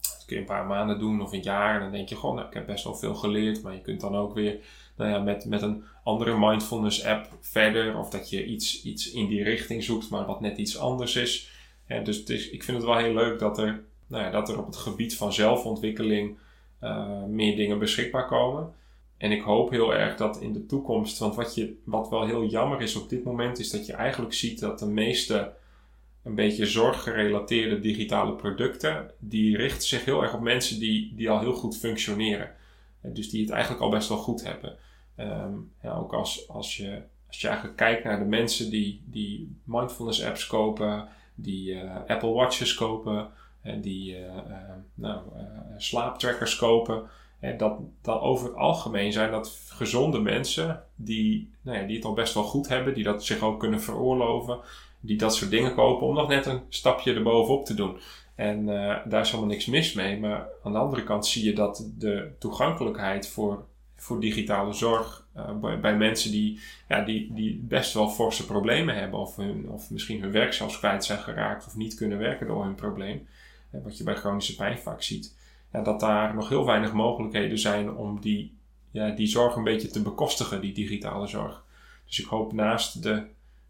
Dat 0.00 0.24
kun 0.26 0.36
je 0.36 0.42
een 0.42 0.48
paar 0.48 0.66
maanden 0.66 0.98
doen 0.98 1.22
of 1.22 1.32
een 1.32 1.42
jaar. 1.42 1.74
En 1.74 1.80
dan 1.80 1.92
denk 1.92 2.08
je 2.08 2.16
gewoon, 2.16 2.34
nou, 2.34 2.48
ik 2.48 2.54
heb 2.54 2.66
best 2.66 2.84
wel 2.84 2.94
veel 2.94 3.14
geleerd. 3.14 3.62
Maar 3.62 3.74
je 3.74 3.80
kunt 3.80 4.00
dan 4.00 4.16
ook 4.16 4.34
weer 4.34 4.58
nou 4.96 5.10
ja, 5.10 5.18
met, 5.18 5.44
met 5.44 5.62
een 5.62 5.84
andere 6.04 6.38
mindfulness 6.38 7.04
app 7.04 7.28
verder. 7.40 7.98
Of 7.98 8.10
dat 8.10 8.30
je 8.30 8.44
iets, 8.44 8.82
iets 8.82 9.10
in 9.10 9.26
die 9.26 9.42
richting 9.42 9.84
zoekt, 9.84 10.10
maar 10.10 10.26
wat 10.26 10.40
net 10.40 10.58
iets 10.58 10.78
anders 10.78 11.16
is. 11.16 11.50
En 11.86 12.04
dus, 12.04 12.24
ik 12.50 12.62
vind 12.62 12.76
het 12.76 12.86
wel 12.86 12.96
heel 12.96 13.14
leuk 13.14 13.38
dat 13.38 13.58
er, 13.58 13.84
nou 14.06 14.24
ja, 14.24 14.30
dat 14.30 14.48
er 14.48 14.58
op 14.58 14.66
het 14.66 14.76
gebied 14.76 15.16
van 15.16 15.32
zelfontwikkeling 15.32 16.36
uh, 16.82 17.24
meer 17.24 17.56
dingen 17.56 17.78
beschikbaar 17.78 18.26
komen. 18.26 18.72
En 19.16 19.32
ik 19.32 19.42
hoop 19.42 19.70
heel 19.70 19.94
erg 19.94 20.16
dat 20.16 20.40
in 20.40 20.52
de 20.52 20.66
toekomst, 20.66 21.18
want 21.18 21.34
wat, 21.34 21.54
je, 21.54 21.76
wat 21.84 22.08
wel 22.08 22.26
heel 22.26 22.44
jammer 22.44 22.80
is 22.80 22.96
op 22.96 23.08
dit 23.08 23.24
moment, 23.24 23.58
is 23.58 23.70
dat 23.70 23.86
je 23.86 23.92
eigenlijk 23.92 24.34
ziet 24.34 24.60
dat 24.60 24.78
de 24.78 24.86
meeste 24.86 25.52
een 26.22 26.34
beetje 26.34 26.66
zorggerelateerde 26.66 27.80
digitale 27.80 28.32
producten, 28.32 29.10
die 29.18 29.56
richten 29.56 29.88
zich 29.88 30.04
heel 30.04 30.22
erg 30.22 30.34
op 30.34 30.40
mensen 30.40 30.78
die, 30.78 31.12
die 31.16 31.30
al 31.30 31.40
heel 31.40 31.54
goed 31.54 31.76
functioneren. 31.76 32.50
Dus 33.02 33.30
die 33.30 33.40
het 33.40 33.50
eigenlijk 33.50 33.82
al 33.82 33.90
best 33.90 34.08
wel 34.08 34.18
goed 34.18 34.44
hebben. 34.44 34.76
Um, 35.16 35.72
ja, 35.82 35.92
ook 35.96 36.12
als, 36.12 36.48
als, 36.48 36.76
je, 36.76 37.02
als 37.26 37.40
je 37.40 37.46
eigenlijk 37.46 37.76
kijkt 37.76 38.04
naar 38.04 38.18
de 38.18 38.24
mensen 38.24 38.70
die, 38.70 39.02
die 39.04 39.56
mindfulness 39.64 40.24
apps 40.24 40.46
kopen, 40.46 41.08
die 41.34 41.70
uh, 41.70 41.94
Apple 42.06 42.32
Watches 42.32 42.74
kopen, 42.74 43.28
en 43.60 43.80
die 43.80 44.18
uh, 44.18 44.26
nou, 44.94 45.20
slaaptrackers 45.76 46.56
kopen 46.56 47.02
dat, 47.56 47.78
dat 48.02 48.20
over 48.20 48.46
het 48.46 48.56
algemeen 48.56 49.12
zijn 49.12 49.30
dat 49.30 49.60
gezonde 49.68 50.18
mensen 50.18 50.84
die, 50.94 51.50
nou 51.60 51.78
ja, 51.78 51.86
die 51.86 51.96
het 51.96 52.04
al 52.04 52.12
best 52.12 52.34
wel 52.34 52.42
goed 52.42 52.68
hebben, 52.68 52.94
die 52.94 53.04
dat 53.04 53.24
zich 53.24 53.40
ook 53.40 53.60
kunnen 53.60 53.80
veroorloven, 53.80 54.58
die 55.00 55.16
dat 55.16 55.34
soort 55.34 55.50
dingen 55.50 55.74
kopen 55.74 56.06
om 56.06 56.14
nog 56.14 56.28
net 56.28 56.46
een 56.46 56.60
stapje 56.68 57.14
erbovenop 57.14 57.64
te 57.64 57.74
doen. 57.74 57.98
En 58.34 58.66
daar 59.04 59.20
is 59.20 59.30
helemaal 59.30 59.50
niks 59.50 59.66
mis 59.66 59.92
mee. 59.92 60.20
Maar 60.20 60.48
aan 60.62 60.72
de 60.72 60.78
andere 60.78 61.04
kant 61.04 61.26
zie 61.26 61.44
je 61.44 61.52
dat 61.52 61.90
de 61.98 62.32
toegankelijkheid 62.38 63.28
voor, 63.28 63.64
voor 64.04 64.20
digitale 64.20 64.72
zorg 64.72 65.26
uh, 65.36 65.80
bij, 65.80 65.96
mensen 65.96 66.30
die, 66.30 66.60
ja, 66.88 67.04
die, 67.04 67.32
die 67.34 67.60
best 67.62 67.94
wel 67.94 68.08
forse 68.08 68.46
problemen 68.46 68.94
hebben, 68.94 69.20
of, 69.20 69.36
hun, 69.36 69.68
of 69.68 69.90
misschien 69.90 70.20
hun 70.20 70.32
werk 70.32 70.52
zelfs 70.52 70.78
kwijt 70.78 71.04
zijn 71.04 71.18
geraakt 71.18 71.66
of 71.66 71.76
niet 71.76 71.94
kunnen 71.94 72.18
werken 72.18 72.46
door 72.46 72.64
hun 72.64 72.74
probleem, 72.74 73.26
wat 73.70 73.98
je 73.98 74.04
bij 74.04 74.14
chronische 74.14 74.54
pijn 74.54 74.78
vaak 74.78 75.02
ziet 75.02 75.34
ja, 75.74 75.82
dat 75.82 76.00
daar 76.00 76.34
nog 76.34 76.48
heel 76.48 76.66
weinig 76.66 76.92
mogelijkheden 76.92 77.58
zijn 77.58 77.94
om 77.94 78.20
die, 78.20 78.56
ja, 78.90 79.10
die 79.10 79.26
zorg 79.26 79.56
een 79.56 79.64
beetje 79.64 79.88
te 79.88 80.02
bekostigen, 80.02 80.60
die 80.60 80.74
digitale 80.74 81.26
zorg. 81.26 81.64
Dus 82.06 82.20
ik 82.20 82.26
hoop 82.26 82.52
naast 82.52 83.02
de 83.02 83.22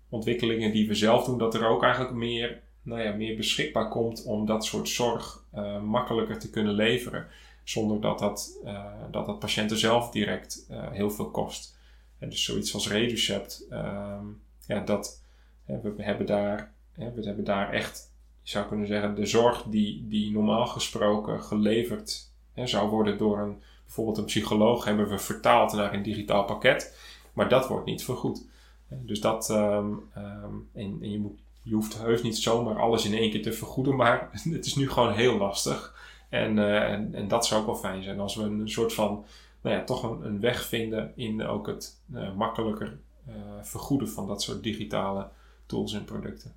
ontwikkelingen 0.08 0.72
die 0.72 0.88
we 0.88 0.94
zelf 0.94 1.24
doen, 1.24 1.38
dat 1.38 1.54
er 1.54 1.66
ook 1.66 1.82
eigenlijk 1.82 2.14
meer, 2.14 2.60
nou 2.82 3.02
ja, 3.02 3.12
meer 3.12 3.36
beschikbaar 3.36 3.88
komt 3.88 4.24
om 4.24 4.46
dat 4.46 4.64
soort 4.64 4.88
zorg 4.88 5.44
uh, 5.54 5.82
makkelijker 5.82 6.38
te 6.38 6.50
kunnen 6.50 6.74
leveren. 6.74 7.26
Zonder 7.64 8.00
dat 8.00 8.18
dat, 8.18 8.58
uh, 8.64 8.84
dat, 9.10 9.26
dat 9.26 9.38
patiënten 9.38 9.78
zelf 9.78 10.10
direct 10.10 10.66
uh, 10.70 10.90
heel 10.90 11.10
veel 11.10 11.30
kost. 11.30 11.76
Dus 12.18 12.44
zoiets 12.44 12.74
als 12.74 12.88
Reducept, 12.88 13.66
ehm, 13.70 14.24
ja, 14.66 14.80
dat, 14.80 15.22
we, 15.64 15.92
hebben 15.96 16.26
daar, 16.26 16.72
we 16.94 17.24
hebben 17.24 17.44
daar 17.44 17.72
echt 17.72 18.12
je 18.44 18.50
zou 18.50 18.66
kunnen 18.66 18.86
zeggen, 18.86 19.14
de 19.14 19.26
zorg 19.26 19.62
die, 19.62 20.08
die 20.08 20.32
normaal 20.32 20.66
gesproken 20.66 21.42
geleverd 21.42 22.30
hè, 22.52 22.66
zou 22.66 22.90
worden 22.90 23.18
door 23.18 23.38
een, 23.38 23.62
bijvoorbeeld 23.84 24.18
een 24.18 24.24
psycholoog, 24.24 24.84
hebben 24.84 25.08
we 25.08 25.18
vertaald 25.18 25.72
naar 25.72 25.94
een 25.94 26.02
digitaal 26.02 26.44
pakket. 26.44 26.98
Maar 27.32 27.48
dat 27.48 27.68
wordt 27.68 27.86
niet 27.86 28.04
vergoed. 28.04 28.46
Dus 28.88 29.20
dat, 29.20 29.50
um, 29.50 30.10
en, 30.12 30.68
en, 30.74 31.10
je, 31.10 31.18
moet, 31.18 31.38
je 31.62 31.74
hoeft 31.74 31.98
heus 31.98 32.22
niet 32.22 32.38
zomaar 32.38 32.80
alles 32.80 33.04
in 33.04 33.14
één 33.14 33.30
keer 33.30 33.42
te 33.42 33.52
vergoeden, 33.52 33.96
maar 33.96 34.30
het 34.50 34.66
is 34.66 34.74
nu 34.74 34.90
gewoon 34.90 35.12
heel 35.12 35.36
lastig. 35.36 35.93
En, 36.34 36.56
uh, 36.56 36.92
en, 36.92 37.14
en, 37.14 37.28
dat 37.28 37.46
zou 37.46 37.60
ook 37.60 37.66
wel 37.66 37.76
fijn 37.76 38.02
zijn 38.02 38.20
als 38.20 38.36
we 38.36 38.42
een 38.42 38.68
soort 38.68 38.92
van, 38.92 39.24
nou 39.60 39.76
ja, 39.76 39.84
toch 39.84 40.02
een, 40.02 40.26
een 40.26 40.40
weg 40.40 40.64
vinden 40.64 41.12
in 41.16 41.46
ook 41.46 41.66
het 41.66 42.00
uh, 42.12 42.34
makkelijker 42.34 42.98
uh, 43.28 43.34
vergoeden 43.62 44.08
van 44.08 44.26
dat 44.26 44.42
soort 44.42 44.62
digitale 44.62 45.28
tools 45.66 45.92
en 45.92 46.04
producten. 46.04 46.54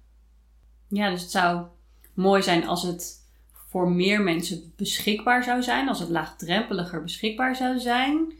Ja, 0.88 1.10
dus 1.10 1.22
het 1.22 1.32
zou 1.32 1.66
mooi 2.14 2.42
zijn 2.42 2.68
als 2.68 2.84
het 2.84 3.26
voor 3.52 3.92
meer 3.92 4.22
mensen 4.22 4.74
beschikbaar 4.76 5.44
zou 5.44 5.64
zijn, 5.64 5.88
als 5.88 6.00
het 6.00 6.10
laagdrempeliger 6.10 7.04
beschikbaar 7.04 7.56
zou 7.56 7.80
zijn. 7.80 8.34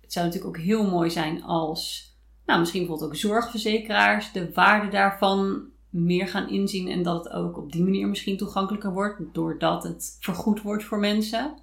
Het 0.00 0.12
zou 0.12 0.26
natuurlijk 0.26 0.56
ook 0.56 0.64
heel 0.64 0.90
mooi 0.90 1.10
zijn 1.10 1.42
als, 1.42 2.12
nou, 2.46 2.58
misschien 2.58 2.80
bijvoorbeeld 2.80 3.10
ook 3.10 3.16
zorgverzekeraars 3.16 4.32
de 4.32 4.52
waarde 4.52 4.88
daarvan 4.88 5.66
meer 5.90 6.28
gaan 6.28 6.48
inzien 6.48 6.88
en 6.88 7.02
dat 7.02 7.24
het 7.24 7.32
ook 7.32 7.56
op 7.56 7.72
die 7.72 7.82
manier 7.82 8.08
misschien 8.08 8.36
toegankelijker 8.36 8.92
wordt, 8.92 9.20
doordat 9.32 9.82
het 9.82 10.16
vergoed 10.20 10.62
wordt 10.62 10.84
voor 10.84 10.98
mensen. 10.98 11.58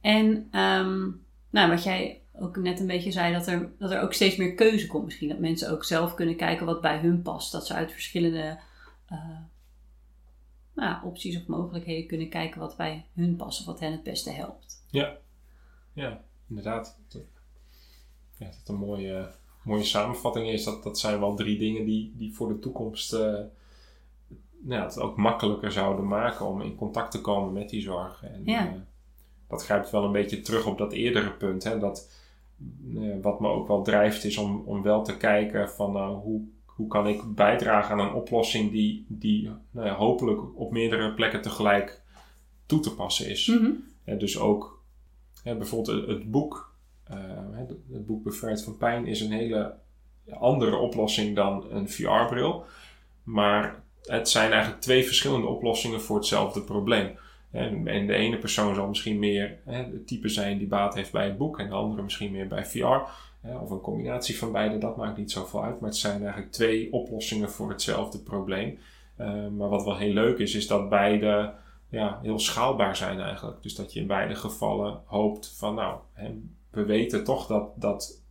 En 0.00 0.26
um, 0.60 1.24
nou, 1.50 1.70
wat 1.70 1.82
jij 1.82 2.22
ook 2.32 2.56
net 2.56 2.80
een 2.80 2.86
beetje 2.86 3.12
zei, 3.12 3.32
dat 3.32 3.46
er, 3.46 3.72
dat 3.78 3.90
er 3.90 4.00
ook 4.00 4.12
steeds 4.12 4.36
meer 4.36 4.54
keuze 4.54 4.86
komt 4.86 5.04
misschien. 5.04 5.28
Dat 5.28 5.38
mensen 5.38 5.70
ook 5.70 5.84
zelf 5.84 6.14
kunnen 6.14 6.36
kijken 6.36 6.66
wat 6.66 6.80
bij 6.80 6.98
hun 6.98 7.22
past. 7.22 7.52
Dat 7.52 7.66
ze 7.66 7.74
uit 7.74 7.92
verschillende 7.92 8.58
uh, 9.12 9.38
nou, 10.74 11.04
opties 11.04 11.36
of 11.36 11.46
mogelijkheden 11.46 12.06
kunnen 12.06 12.28
kijken 12.28 12.60
wat 12.60 12.76
bij 12.76 13.06
hun 13.14 13.36
past 13.36 13.60
of 13.60 13.66
wat 13.66 13.80
hen 13.80 13.92
het 13.92 14.02
beste 14.02 14.30
helpt. 14.30 14.84
Ja, 14.90 15.16
ja 15.92 16.24
inderdaad. 16.48 16.98
Ja, 18.38 18.46
dat 18.46 18.68
een 18.68 18.74
mooie, 18.74 19.30
mooie 19.68 19.84
samenvatting 19.84 20.48
is. 20.48 20.64
Dat, 20.64 20.82
dat 20.82 20.98
zijn 20.98 21.20
wel 21.20 21.34
drie 21.34 21.58
dingen 21.58 21.84
die, 21.84 22.12
die 22.16 22.34
voor 22.34 22.48
de 22.48 22.58
toekomst 22.58 23.12
uh, 23.12 23.38
nou, 24.60 24.82
het 24.82 25.00
ook 25.00 25.16
makkelijker 25.16 25.72
zouden 25.72 26.06
maken 26.06 26.46
om 26.46 26.60
in 26.60 26.74
contact 26.74 27.10
te 27.10 27.20
komen 27.20 27.52
met 27.52 27.68
die 27.68 27.82
zorg. 27.82 28.22
En, 28.22 28.42
ja. 28.44 28.66
Uh, 28.66 28.72
dat 29.48 29.64
grijpt 29.64 29.90
wel 29.90 30.04
een 30.04 30.12
beetje 30.12 30.40
terug 30.40 30.66
op 30.66 30.78
dat 30.78 30.92
eerdere 30.92 31.30
punt. 31.30 31.64
Hè, 31.64 31.78
dat, 31.78 32.10
eh, 32.96 33.14
wat 33.22 33.40
me 33.40 33.48
ook 33.48 33.68
wel 33.68 33.82
drijft 33.82 34.24
is 34.24 34.36
om, 34.36 34.62
om 34.66 34.82
wel 34.82 35.02
te 35.02 35.16
kijken 35.16 35.70
van 35.70 35.92
nou, 35.92 36.16
hoe, 36.16 36.42
hoe 36.64 36.88
kan 36.88 37.06
ik 37.06 37.34
bijdragen 37.34 37.92
aan 37.92 38.06
een 38.06 38.14
oplossing 38.14 38.70
die, 38.70 39.06
die 39.08 39.50
nou 39.70 39.88
hopelijk 39.88 40.58
op 40.58 40.70
meerdere 40.70 41.14
plekken 41.14 41.42
tegelijk 41.42 42.02
toe 42.66 42.80
te 42.80 42.94
passen 42.94 43.28
is. 43.28 43.46
Mhm. 43.46 44.18
dus 44.18 44.38
ook 44.38 44.82
bijvoorbeeld 45.42 46.00
het, 46.00 46.08
het 46.08 46.30
boek, 46.30 46.67
eh, 46.67 46.67
het, 47.52 47.70
het 47.92 48.06
boek 48.06 48.22
Bevrijd 48.22 48.62
van 48.62 48.76
Pijn 48.76 49.06
is 49.06 49.20
een 49.20 49.32
hele 49.32 49.74
andere 50.30 50.76
oplossing 50.76 51.36
dan 51.36 51.66
een 51.70 51.88
VR-bril. 51.88 52.64
Maar 53.22 53.82
het 54.02 54.28
zijn 54.28 54.52
eigenlijk 54.52 54.82
twee 54.82 55.04
verschillende 55.04 55.46
oplossingen 55.46 56.00
voor 56.00 56.16
hetzelfde 56.16 56.60
probleem. 56.60 57.18
En, 57.50 57.84
de 58.06 58.14
ene 58.14 58.38
persoon 58.38 58.74
zal 58.74 58.88
misschien 58.88 59.18
meer 59.18 59.58
het 59.64 60.06
type 60.06 60.28
zijn 60.28 60.58
die 60.58 60.66
baat 60.66 60.94
heeft 60.94 61.12
bij 61.12 61.24
het 61.24 61.38
boek 61.38 61.58
en 61.58 61.68
de 61.68 61.74
andere 61.74 62.02
misschien 62.02 62.32
meer 62.32 62.48
bij 62.48 62.66
VR. 62.66 63.00
Of 63.62 63.70
een 63.70 63.80
combinatie 63.80 64.38
van 64.38 64.52
beide, 64.52 64.78
dat 64.78 64.96
maakt 64.96 65.16
niet 65.16 65.30
zoveel 65.30 65.64
uit. 65.64 65.80
Maar 65.80 65.88
het 65.88 65.98
zijn 65.98 66.22
eigenlijk 66.22 66.52
twee 66.52 66.92
oplossingen 66.92 67.50
voor 67.50 67.68
hetzelfde 67.68 68.18
probleem. 68.18 68.78
Uh, 69.20 69.48
maar 69.56 69.68
wat 69.68 69.84
wel 69.84 69.96
heel 69.96 70.12
leuk 70.12 70.38
is, 70.38 70.54
is 70.54 70.66
dat 70.66 70.88
beide 70.88 71.52
ja, 71.88 72.18
heel 72.22 72.38
schaalbaar 72.38 72.96
zijn 72.96 73.20
eigenlijk. 73.20 73.62
Dus 73.62 73.74
dat 73.74 73.92
je 73.92 74.00
in 74.00 74.06
beide 74.06 74.34
gevallen 74.34 75.00
hoopt 75.04 75.54
van 75.56 75.74
nou, 75.74 75.98
we 76.70 76.84
weten 76.84 77.24
toch 77.24 77.46
dat, 77.46 77.80
dat 77.80 78.22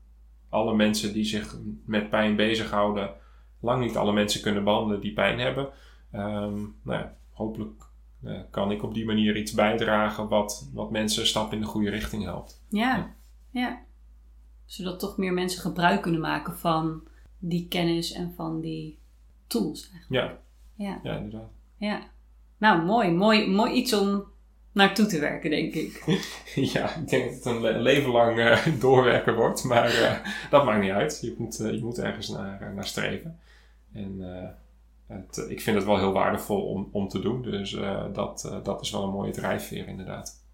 alle 0.50 0.76
mensen 0.76 1.14
die 1.14 1.24
zich 1.26 1.58
met 1.86 2.10
pijn 2.10 2.36
bezighouden, 2.36 3.14
lang 3.60 3.84
niet 3.84 3.98
alle 3.98 4.14
mensen 4.14 4.42
kunnen 4.42 4.64
behandelen 4.64 5.02
die 5.02 5.14
pijn 5.14 5.40
hebben. 5.40 5.70
Um, 6.14 6.76
nou 6.84 7.00
ja, 7.00 7.18
hopelijk 7.32 7.84
uh, 8.24 8.40
kan 8.50 8.72
ik 8.72 8.84
op 8.84 8.94
die 8.94 9.06
manier 9.06 9.38
iets 9.38 9.52
bijdragen 9.52 10.28
wat, 10.28 10.70
wat 10.74 10.92
mensen 10.92 11.22
een 11.22 11.28
stap 11.28 11.54
in 11.54 11.60
de 11.60 11.66
goede 11.66 11.90
richting 11.90 12.24
helpt. 12.24 12.64
Ja, 12.70 13.16
ja. 13.52 13.86
Zodat 14.66 15.00
toch 15.00 15.18
meer 15.18 15.34
mensen 15.34 15.62
gebruik 15.62 16.02
kunnen 16.02 16.22
maken 16.22 16.58
van 16.58 17.08
die 17.40 17.68
kennis 17.68 18.12
en 18.12 18.34
van 18.36 18.62
die 18.62 19.00
tools. 19.48 19.90
Eigenlijk. 19.92 20.40
Ja. 20.76 20.86
ja, 20.86 21.00
ja 21.04 21.16
inderdaad. 21.16 21.52
Ja. 21.78 22.02
Nou, 22.58 22.86
mooi. 22.86 23.12
Mooi, 23.12 23.50
mooi 23.50 23.74
iets 23.74 23.94
om 23.94 24.24
naartoe 24.78 25.06
te 25.06 25.20
werken, 25.20 25.50
denk 25.50 25.74
ik. 25.74 26.04
ja, 26.74 26.96
ik 26.96 27.10
denk 27.10 27.24
dat 27.24 27.34
het 27.34 27.46
een 27.46 27.82
leven 27.82 28.12
lang 28.12 28.38
uh, 28.38 28.66
doorwerken 28.80 29.36
wordt, 29.36 29.64
maar 29.64 29.94
uh, 29.94 30.12
dat 30.50 30.66
maakt 30.66 30.82
niet 30.82 30.92
uit. 30.92 31.20
Je 31.22 31.36
moet, 31.38 31.60
uh, 31.60 31.72
je 31.72 31.84
moet 31.84 32.00
ergens 32.00 32.30
naar, 32.30 32.72
naar 32.76 32.86
streven. 32.86 33.40
En 33.94 34.22
het, 35.08 35.46
ik 35.50 35.62
vind 35.62 35.76
het 35.76 35.86
wel 35.86 35.98
heel 35.98 36.12
waardevol 36.12 36.62
om, 36.62 36.90
om 36.92 37.08
te 37.08 37.20
doen, 37.20 37.42
dus 37.42 37.78
dat, 38.14 38.60
dat 38.64 38.82
is 38.82 38.92
wel 38.92 39.04
een 39.04 39.10
mooie 39.10 39.32
drijfveer 39.32 39.88
inderdaad. 39.88 40.46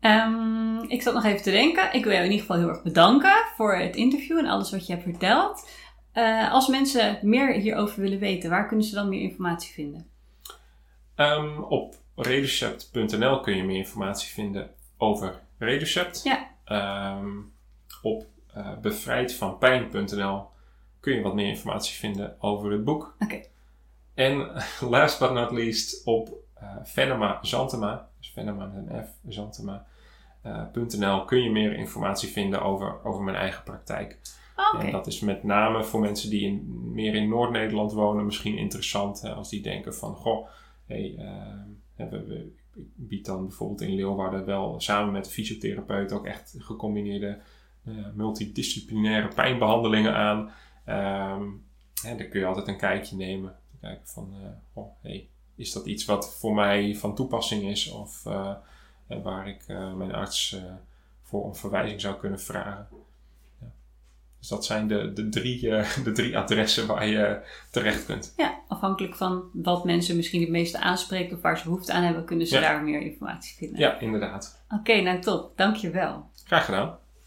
Um, 0.00 0.82
ik 0.88 1.02
zat 1.02 1.14
nog 1.14 1.24
even 1.24 1.42
te 1.42 1.50
denken. 1.50 1.92
Ik 1.92 2.04
wil 2.04 2.12
jou 2.12 2.24
in 2.24 2.30
ieder 2.30 2.46
geval 2.46 2.60
heel 2.60 2.68
erg 2.68 2.82
bedanken 2.82 3.44
voor 3.56 3.76
het 3.76 3.96
interview 3.96 4.38
en 4.38 4.46
alles 4.46 4.70
wat 4.70 4.86
je 4.86 4.92
hebt 4.92 5.04
verteld. 5.04 5.68
als 6.50 6.68
mensen 6.68 7.18
meer 7.22 7.52
hierover 7.52 8.00
willen 8.00 8.18
weten, 8.18 8.50
waar 8.50 8.66
kunnen 8.66 8.86
ze 8.86 8.94
dan 8.94 9.08
meer 9.08 9.20
informatie 9.20 9.72
vinden? 9.72 10.06
Um, 11.16 11.62
op 11.62 11.94
Reducept.nl 12.16 13.40
kun 13.40 13.56
je 13.56 13.64
meer 13.64 13.76
informatie 13.76 14.32
vinden 14.32 14.70
over 14.96 15.42
Reducept. 15.58 16.22
Ja. 16.22 16.50
Um, 17.18 17.52
op 18.02 18.26
uh, 18.56 18.78
bevrijdvanpijn.nl 18.78 20.48
kun 21.00 21.14
je 21.14 21.22
wat 21.22 21.34
meer 21.34 21.48
informatie 21.48 21.96
vinden 21.96 22.36
over 22.40 22.72
het 22.72 22.84
boek. 22.84 23.14
Oké. 23.18 23.24
Okay. 23.24 23.48
En 24.14 24.50
last 24.96 25.18
but 25.18 25.32
not 25.32 25.50
least 25.50 26.06
op 26.06 26.28
uh, 26.62 26.76
Venema 26.82 27.38
Zantema, 27.42 28.08
dus 28.18 28.30
Venema 28.30 28.66
met 28.66 28.86
een 28.86 29.04
F, 29.04 29.08
Zantema.nl 29.28 31.18
uh, 31.18 31.26
kun 31.26 31.42
je 31.42 31.50
meer 31.50 31.74
informatie 31.74 32.28
vinden 32.28 32.62
over, 32.62 33.04
over 33.04 33.22
mijn 33.22 33.36
eigen 33.36 33.62
praktijk. 33.62 34.18
Okay. 34.56 34.86
En 34.86 34.92
dat 34.92 35.06
is 35.06 35.20
met 35.20 35.42
name 35.42 35.84
voor 35.84 36.00
mensen 36.00 36.30
die 36.30 36.46
in, 36.46 36.82
meer 36.92 37.14
in 37.14 37.28
Noord-Nederland 37.28 37.92
wonen 37.92 38.24
misschien 38.24 38.58
interessant. 38.58 39.20
Hè, 39.20 39.32
als 39.32 39.48
die 39.48 39.62
denken 39.62 39.94
van, 39.94 40.14
goh, 40.14 40.48
hey, 40.86 41.14
uh, 41.18 41.62
we, 41.96 42.52
ik 42.74 42.86
bied 42.94 43.26
dan 43.26 43.46
bijvoorbeeld 43.46 43.80
in 43.80 43.94
Leeuwarden 43.94 44.44
wel 44.44 44.80
samen 44.80 45.12
met 45.12 45.24
de 45.24 45.30
fysiotherapeut 45.30 46.12
ook 46.12 46.26
echt 46.26 46.54
gecombineerde 46.58 47.38
uh, 47.84 48.06
multidisciplinaire 48.14 49.28
pijnbehandelingen 49.34 50.14
aan. 50.14 50.38
Um, 51.38 51.64
en 52.04 52.18
dan 52.18 52.28
kun 52.28 52.40
je 52.40 52.46
altijd 52.46 52.68
een 52.68 52.78
kijkje 52.78 53.16
nemen. 53.16 53.56
Kijken 53.80 54.06
van, 54.06 54.34
uh, 54.42 54.48
oh, 54.72 54.92
hey, 55.02 55.28
is 55.54 55.72
dat 55.72 55.86
iets 55.86 56.04
wat 56.04 56.38
voor 56.38 56.54
mij 56.54 56.94
van 56.94 57.14
toepassing 57.14 57.62
is? 57.62 57.90
Of 57.90 58.24
uh, 58.26 58.54
waar 59.22 59.48
ik 59.48 59.64
mijn 59.96 60.12
arts 60.12 60.56
voor 61.22 61.46
een 61.46 61.54
verwijzing 61.54 62.00
zou 62.00 62.16
kunnen 62.16 62.40
vragen. 62.40 62.88
Dus 64.46 64.54
dat 64.56 64.64
zijn 64.66 64.88
de, 64.88 65.12
de, 65.12 65.28
drie, 65.28 65.62
uh, 65.62 65.96
de 66.04 66.12
drie 66.12 66.38
adressen 66.38 66.86
waar 66.86 67.06
je 67.06 67.40
terecht 67.70 68.06
kunt. 68.06 68.34
Ja, 68.36 68.58
afhankelijk 68.68 69.14
van 69.14 69.44
wat 69.52 69.84
mensen 69.84 70.16
misschien 70.16 70.40
het 70.40 70.50
meeste 70.50 70.80
aanspreken 70.80 71.36
of 71.36 71.42
waar 71.42 71.58
ze 71.58 71.64
behoefte 71.64 71.92
aan 71.92 72.02
hebben, 72.02 72.24
kunnen 72.24 72.46
ze 72.46 72.54
Ja. 72.54 72.60
daar 72.60 72.82
meer 72.82 73.00
informatie 73.00 73.56
vinden. 73.56 73.78
Ja, 73.78 73.98
inderdaad. 74.00 74.64
Oké, 74.70 75.00
nou 75.00 75.20
top. 75.20 75.52
Dankjewel. 75.56 76.30
Graag 76.44 76.64
gedaan. 76.64 76.98